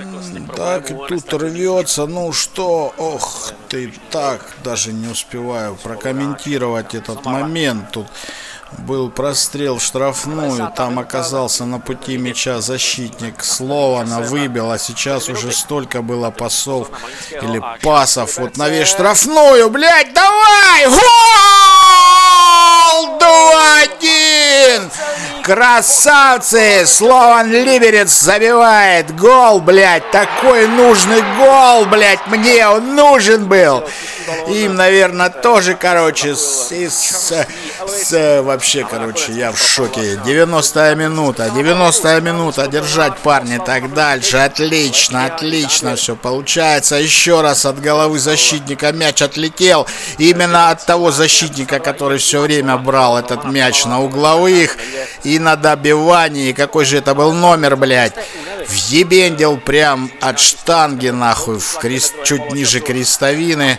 так 0.57 0.91
и 0.91 0.95
тут 1.09 1.33
рвется. 1.33 2.07
Ну 2.07 2.33
что, 2.33 2.93
ох 2.97 3.53
ты, 3.69 3.93
так 4.11 4.55
даже 4.63 4.93
не 4.93 5.09
успеваю 5.09 5.77
прокомментировать 5.77 6.95
этот 6.95 7.25
момент. 7.25 7.91
Тут 7.93 8.07
был 8.79 9.11
прострел 9.11 9.81
штрафную, 9.81 10.73
там 10.77 10.99
оказался 10.99 11.65
на 11.65 11.81
пути 11.81 12.19
мяча 12.19 12.61
защитник 12.61 13.43
Слована, 13.43 14.21
выбил, 14.21 14.71
а 14.71 14.79
сейчас 14.79 15.29
уже 15.29 15.53
столько 15.53 16.03
было 16.03 16.31
пасов 16.31 16.89
или 17.31 17.61
пасов. 17.83 18.39
Вот 18.39 18.57
на 18.57 18.69
весь 18.69 18.89
штрафную, 18.89 19.71
блядь, 19.71 20.13
давай! 20.15 20.87
Гол! 20.87 21.01
2-1! 23.21 24.91
Красавцы! 25.43 26.87
Слован 26.87 27.51
Либерец 27.51 28.11
забивает 28.11 29.15
гол, 29.17 29.61
блядь. 29.61 30.11
Такой 30.11 30.67
нужный 30.67 31.23
гол, 31.37 31.87
блядь. 31.87 32.27
Мне 32.27 32.67
он 32.69 32.95
нужен 32.95 33.47
был. 33.47 33.85
Им, 34.49 34.75
наверное, 34.75 35.31
тоже, 35.31 35.75
короче, 35.75 36.35
с, 36.35 36.73
с, 37.89 38.43
вообще, 38.43 38.87
короче, 38.89 39.33
я 39.33 39.53
в 39.53 39.59
шоке. 39.59 40.21
90-я 40.25 40.95
минута, 40.95 41.47
90-я 41.47 42.21
минута. 42.21 42.67
Держать, 42.67 43.17
парни, 43.19 43.59
так 43.65 43.93
дальше. 43.95 44.37
Отлично, 44.37 45.27
отлично 45.27 45.97
все 45.97 46.17
получается. 46.17 46.97
Еще 46.97 47.41
раз 47.41 47.65
от 47.65 47.81
головы 47.81 48.19
защитника 48.19 48.93
мяч 48.93 49.23
отлетел. 49.23 49.87
Именно 50.19 50.71
от 50.71 50.85
того 50.85 51.11
защитника, 51.11 51.79
который 51.79 52.19
все 52.19 52.41
время 52.41 52.77
брал 52.77 53.19
этот 53.19 53.45
мяч 53.45 53.85
на 53.85 54.03
угловых 54.03 54.77
и 55.25 55.39
на 55.39 55.57
добивании. 55.57 56.53
Какой 56.53 56.85
же 56.85 56.99
это 56.99 57.15
был 57.15 57.33
номер, 57.33 57.77
блядь? 57.77 58.15
Въебендил 58.69 59.59
прям 59.59 60.11
от 60.21 60.39
штанги, 60.39 61.09
нахуй, 61.09 61.59
в 61.59 61.79
крест, 61.79 62.15
чуть 62.25 62.53
ниже 62.53 62.81
крестовины. 62.81 63.79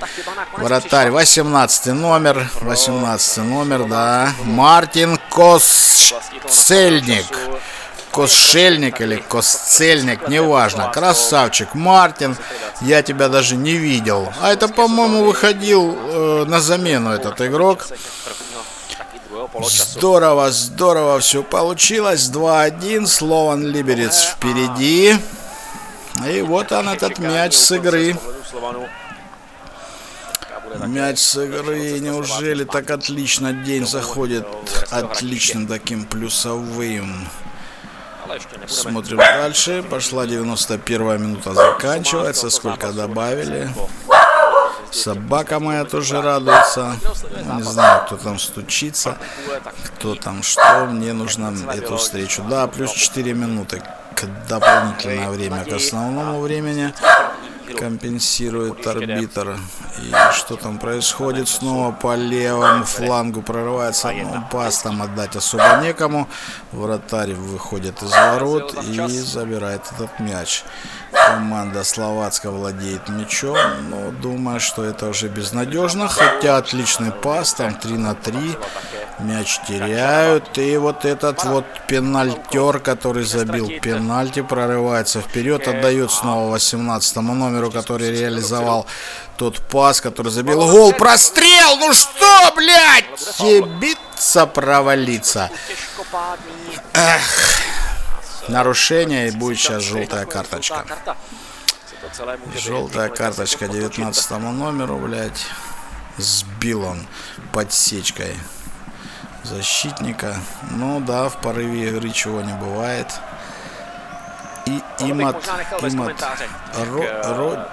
Вратарь, 0.57 1.11
18 1.11 1.87
номер, 1.93 2.49
18 2.61 3.37
номер, 3.37 3.85
да. 3.85 4.33
Мартин 4.43 5.19
Косцельник. 5.29 7.25
Косшельник 8.11 8.99
или 8.99 9.17
Косцельник, 9.17 10.27
неважно. 10.27 10.91
Красавчик 10.91 11.73
Мартин, 11.73 12.35
я 12.81 13.01
тебя 13.03 13.29
даже 13.29 13.55
не 13.55 13.73
видел. 13.73 14.33
А 14.41 14.51
это, 14.51 14.67
по-моему, 14.67 15.23
выходил 15.23 15.97
э, 15.97 16.45
на 16.45 16.59
замену 16.59 17.11
этот 17.11 17.39
игрок. 17.41 17.87
Здорово, 19.69 20.51
здорово 20.51 21.19
все 21.19 21.43
получилось. 21.43 22.29
2-1. 22.29 23.07
Слован 23.07 23.65
Либерец 23.65 24.23
впереди. 24.23 25.15
И 26.27 26.41
вот 26.41 26.71
он, 26.71 26.89
этот 26.89 27.17
мяч 27.19 27.53
с 27.55 27.71
игры. 27.71 28.15
Мяч 30.85 31.19
с 31.19 31.37
игры. 31.37 31.99
Неужели 31.99 32.63
так 32.63 32.89
отлично 32.91 33.53
день 33.53 33.87
заходит 33.87 34.45
отличным 34.89 35.67
таким 35.67 36.05
плюсовым? 36.05 37.27
Смотрим 38.67 39.17
дальше. 39.17 39.83
Пошла 39.89 40.25
91 40.25 41.21
минута 41.21 41.53
заканчивается. 41.53 42.49
Сколько 42.49 42.91
добавили? 42.91 43.69
Собака 44.91 45.59
моя 45.59 45.85
тоже 45.85 46.21
радуется. 46.21 46.95
Не 47.55 47.63
знаю, 47.63 48.05
кто 48.05 48.17
там 48.17 48.37
стучится, 48.39 49.17
кто 49.85 50.15
там 50.15 50.43
что. 50.43 50.85
Мне 50.85 51.13
нужно 51.13 51.53
эту 51.73 51.97
встречу. 51.97 52.43
Да, 52.43 52.67
плюс 52.67 52.91
4 52.91 53.33
минуты. 53.33 53.81
Дополнительное 54.47 55.29
время 55.29 55.65
к 55.65 55.73
основному 55.73 56.41
времени 56.41 56.93
компенсирует 57.79 58.85
арбитр. 58.85 59.57
И 59.99 60.13
что 60.33 60.55
там 60.57 60.77
происходит? 60.77 61.47
Снова 61.47 61.91
по 61.91 62.15
левому 62.15 62.83
флангу 62.83 63.41
прорывается. 63.41 64.11
Ну, 64.11 64.43
пас 64.51 64.81
там 64.83 65.01
отдать 65.01 65.35
особо 65.35 65.79
некому. 65.81 66.27
Вратарь 66.71 67.33
выходит 67.33 68.03
из 68.03 68.11
ворот 68.11 68.75
и 68.83 69.07
забирает 69.07 69.81
этот 69.95 70.19
мяч. 70.19 70.63
Команда 71.11 71.83
Словацка 71.83 72.51
владеет 72.51 73.09
мячом, 73.09 73.57
но 73.89 74.11
думаю, 74.11 74.59
что 74.59 74.83
это 74.83 75.07
уже 75.07 75.27
безнадежно. 75.27 76.07
Хотя 76.07 76.57
отличный 76.57 77.11
пас, 77.11 77.53
там 77.53 77.75
3 77.75 77.97
на 77.97 78.15
3. 78.15 78.57
Мяч 79.19 79.59
теряют. 79.67 80.57
И 80.57 80.77
вот 80.77 81.05
этот 81.05 81.43
вот 81.43 81.65
пенальтер, 81.87 82.79
который 82.79 83.23
забил 83.23 83.69
пенальти, 83.81 84.41
прорывается 84.41 85.21
вперед, 85.21 85.67
отдает 85.67 86.11
снова 86.11 86.51
18 86.51 87.15
номеру, 87.17 87.71
который 87.71 88.11
реализовал 88.11 88.87
тот 89.37 89.59
пас, 89.59 90.01
который 90.01 90.31
забил 90.31 90.59
гол. 90.59 90.93
Прострел! 90.93 91.77
Ну 91.77 91.93
что, 91.93 92.53
блядь? 92.55 93.39
Ебиться 93.39 94.45
провалиться. 94.45 95.49
Эх. 96.93 97.90
Нарушение 98.51 99.29
и 99.29 99.31
будет 99.31 99.59
сейчас 99.59 99.81
желтая 99.83 100.25
карточка. 100.25 100.85
Желтая 102.55 103.09
карточка 103.09 103.67
19 103.67 104.31
номеру, 104.31 104.97
блядь. 104.97 105.45
Сбил 106.17 106.83
он 106.83 107.07
подсечкой 107.53 108.35
защитника. 109.43 110.35
Ну 110.69 110.99
да, 110.99 111.29
в 111.29 111.39
порыве 111.41 111.89
игры 111.89 112.09
чего 112.09 112.41
не 112.41 112.53
бывает. 112.53 113.07
И 114.65 114.81
Имат, 114.99 115.49
Имат, 115.81 116.21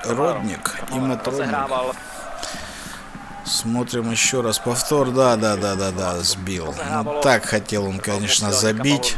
Родник, 0.05 0.77
Имат 0.93 1.27
Родник. 1.27 1.97
Смотрим 3.45 4.11
еще 4.11 4.43
раз 4.43 4.59
повтор. 4.59 5.11
Да, 5.11 5.37
да, 5.37 5.57
да, 5.57 5.75
да, 5.75 5.91
да, 5.91 6.19
сбил. 6.21 6.75
Ну, 6.91 7.21
так 7.21 7.45
хотел 7.45 7.87
он, 7.87 7.99
конечно, 7.99 8.53
забить. 8.53 9.17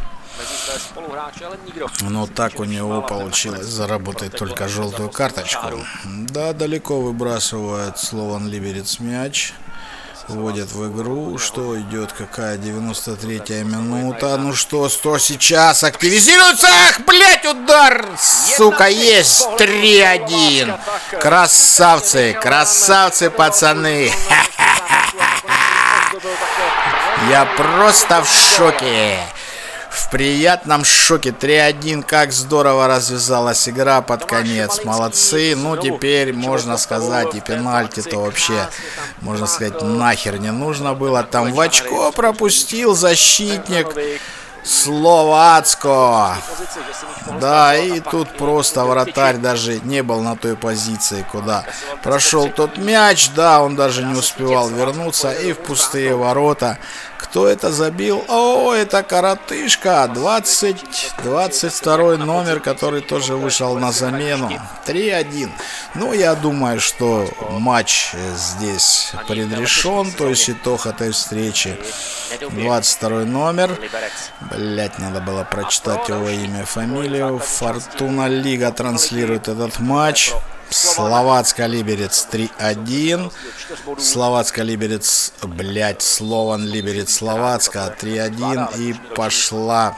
Но 2.03 2.27
так 2.27 2.61
у 2.61 2.65
него 2.65 3.03
получилось 3.03 3.66
заработать 3.66 4.37
только 4.37 4.69
желтую 4.69 5.11
карточку. 5.11 5.85
Да, 6.05 6.53
далеко 6.53 7.01
выбрасывает 7.01 7.99
Слован 7.99 8.49
Либерец 8.49 9.01
мяч. 9.01 9.53
Вводят 10.28 10.70
в 10.70 10.93
игру. 10.93 11.39
Что 11.39 11.81
идет? 11.81 12.12
Какая 12.12 12.57
93-я 12.57 13.65
минута? 13.65 14.37
Ну 14.37 14.55
что, 14.55 14.89
100 14.89 15.19
сейчас 15.19 15.82
активизируется? 15.82 16.69
Ах, 16.69 17.01
блять, 17.05 17.45
удар! 17.45 18.07
Сука, 18.16 18.87
есть! 18.87 19.45
3-1. 19.59 20.78
Красавцы, 21.20 22.39
красавцы, 22.41 23.31
пацаны. 23.31 24.12
Я 27.28 27.45
просто 27.57 28.23
в 28.23 28.28
шоке. 28.28 29.19
В 30.11 30.12
приятном 30.12 30.85
шоке 30.85 31.31
3-1. 31.31 32.03
Как 32.03 32.32
здорово 32.32 32.89
развязалась 32.89 33.69
игра 33.69 34.03
под 34.03 34.24
конец. 34.24 34.85
Молодцы. 34.85 35.55
Ну, 35.55 35.77
теперь 35.77 36.32
можно 36.32 36.78
сказать, 36.78 37.37
и 37.37 37.41
пенальти-то 37.41 38.19
вообще, 38.19 38.69
можно 39.20 39.47
сказать, 39.47 39.82
нахер 39.82 40.39
не 40.41 40.51
нужно 40.51 40.95
было. 40.95 41.23
Там 41.23 41.53
в 41.53 41.61
очко 41.61 42.11
пропустил 42.11 42.97
защитник 42.97 43.87
Словацко. 44.65 46.37
Да, 47.41 47.77
и 47.77 48.01
тут 48.01 48.37
просто 48.37 48.85
вратарь 48.85 49.37
даже 49.37 49.78
не 49.85 50.03
был 50.03 50.20
на 50.20 50.37
той 50.37 50.57
позиции, 50.57 51.24
куда 51.31 51.65
прошел 52.03 52.49
тот 52.49 52.78
мяч. 52.78 53.31
Да, 53.37 53.62
он 53.62 53.77
даже 53.77 54.03
не 54.03 54.19
успевал 54.19 54.69
вернуться 54.70 55.31
и 55.31 55.53
в 55.53 55.59
пустые 55.59 56.16
ворота. 56.16 56.78
Кто 57.20 57.47
это 57.47 57.70
забил? 57.70 58.24
О, 58.28 58.72
это 58.72 59.02
коротышка. 59.02 60.10
20, 60.12 61.12
22 61.22 62.16
номер, 62.16 62.60
который 62.60 63.02
тоже 63.02 63.36
вышел 63.36 63.76
на 63.78 63.92
замену. 63.92 64.51
3-1. 64.86 65.51
Ну, 65.94 66.14
я 66.14 66.34
думаю, 66.34 66.80
что 66.80 67.28
матч 67.51 68.14
здесь 68.34 69.12
предрешен. 69.28 70.10
То 70.12 70.28
есть 70.28 70.48
итог 70.48 70.86
этой 70.86 71.10
встречи. 71.12 71.78
22 72.40 73.10
номер. 73.26 73.78
Блять, 74.40 74.98
надо 74.98 75.20
было 75.20 75.44
прочитать 75.44 76.09
его 76.09 76.28
имя, 76.28 76.64
фамилию. 76.64 77.38
Фортуна 77.38 78.28
Лига 78.28 78.72
транслирует 78.72 79.48
этот 79.48 79.78
матч. 79.78 80.32
Словацкая 80.70 81.66
Либерец 81.66 82.26
3-1. 82.30 83.32
Словацкая 83.98 84.64
Либерец, 84.64 85.32
блять, 85.42 86.02
Слован 86.02 86.64
Либерец 86.66 87.14
Словацка 87.14 87.94
3-1. 88.01 88.78
И 88.78 88.94
пошла, 89.14 89.97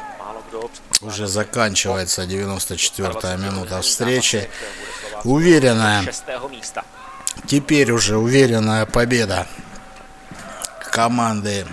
уже 1.00 1.26
заканчивается 1.26 2.22
94-я 2.22 3.36
минута 3.36 3.80
встречи. 3.82 4.48
Уверенная, 5.24 6.04
теперь 7.46 7.92
уже 7.92 8.16
уверенная 8.16 8.86
победа 8.86 9.46
команды 10.90 11.66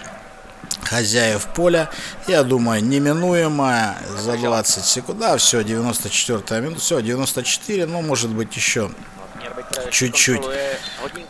хозяев 0.83 1.47
поля. 1.55 1.89
Я 2.27 2.43
думаю, 2.43 2.83
неминуемая 2.83 3.97
за 4.17 4.37
20 4.37 4.85
секунд. 4.85 5.19
Да, 5.19 5.37
все, 5.37 5.63
94 5.63 6.61
минута. 6.61 6.81
Все, 6.81 7.01
94, 7.01 7.85
ну, 7.85 8.01
может 8.01 8.31
быть, 8.31 8.55
еще 8.55 8.89
чуть-чуть. 9.91 10.41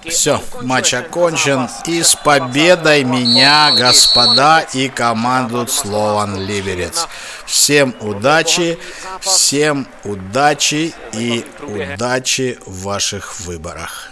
Все, 0.06 0.42
матч 0.62 0.94
окончен. 0.94 1.70
И 1.86 2.02
с 2.02 2.16
победой 2.16 3.04
меня, 3.04 3.72
господа, 3.72 4.62
и 4.74 4.90
команду 4.90 5.68
Слован 5.68 6.40
Либерец. 6.40 7.08
Всем 7.46 7.96
удачи, 8.00 8.80
всем 9.22 9.88
удачи 10.04 10.94
и 11.14 11.46
удачи 11.62 12.58
в 12.66 12.84
ваших 12.84 13.40
выборах. 13.42 14.09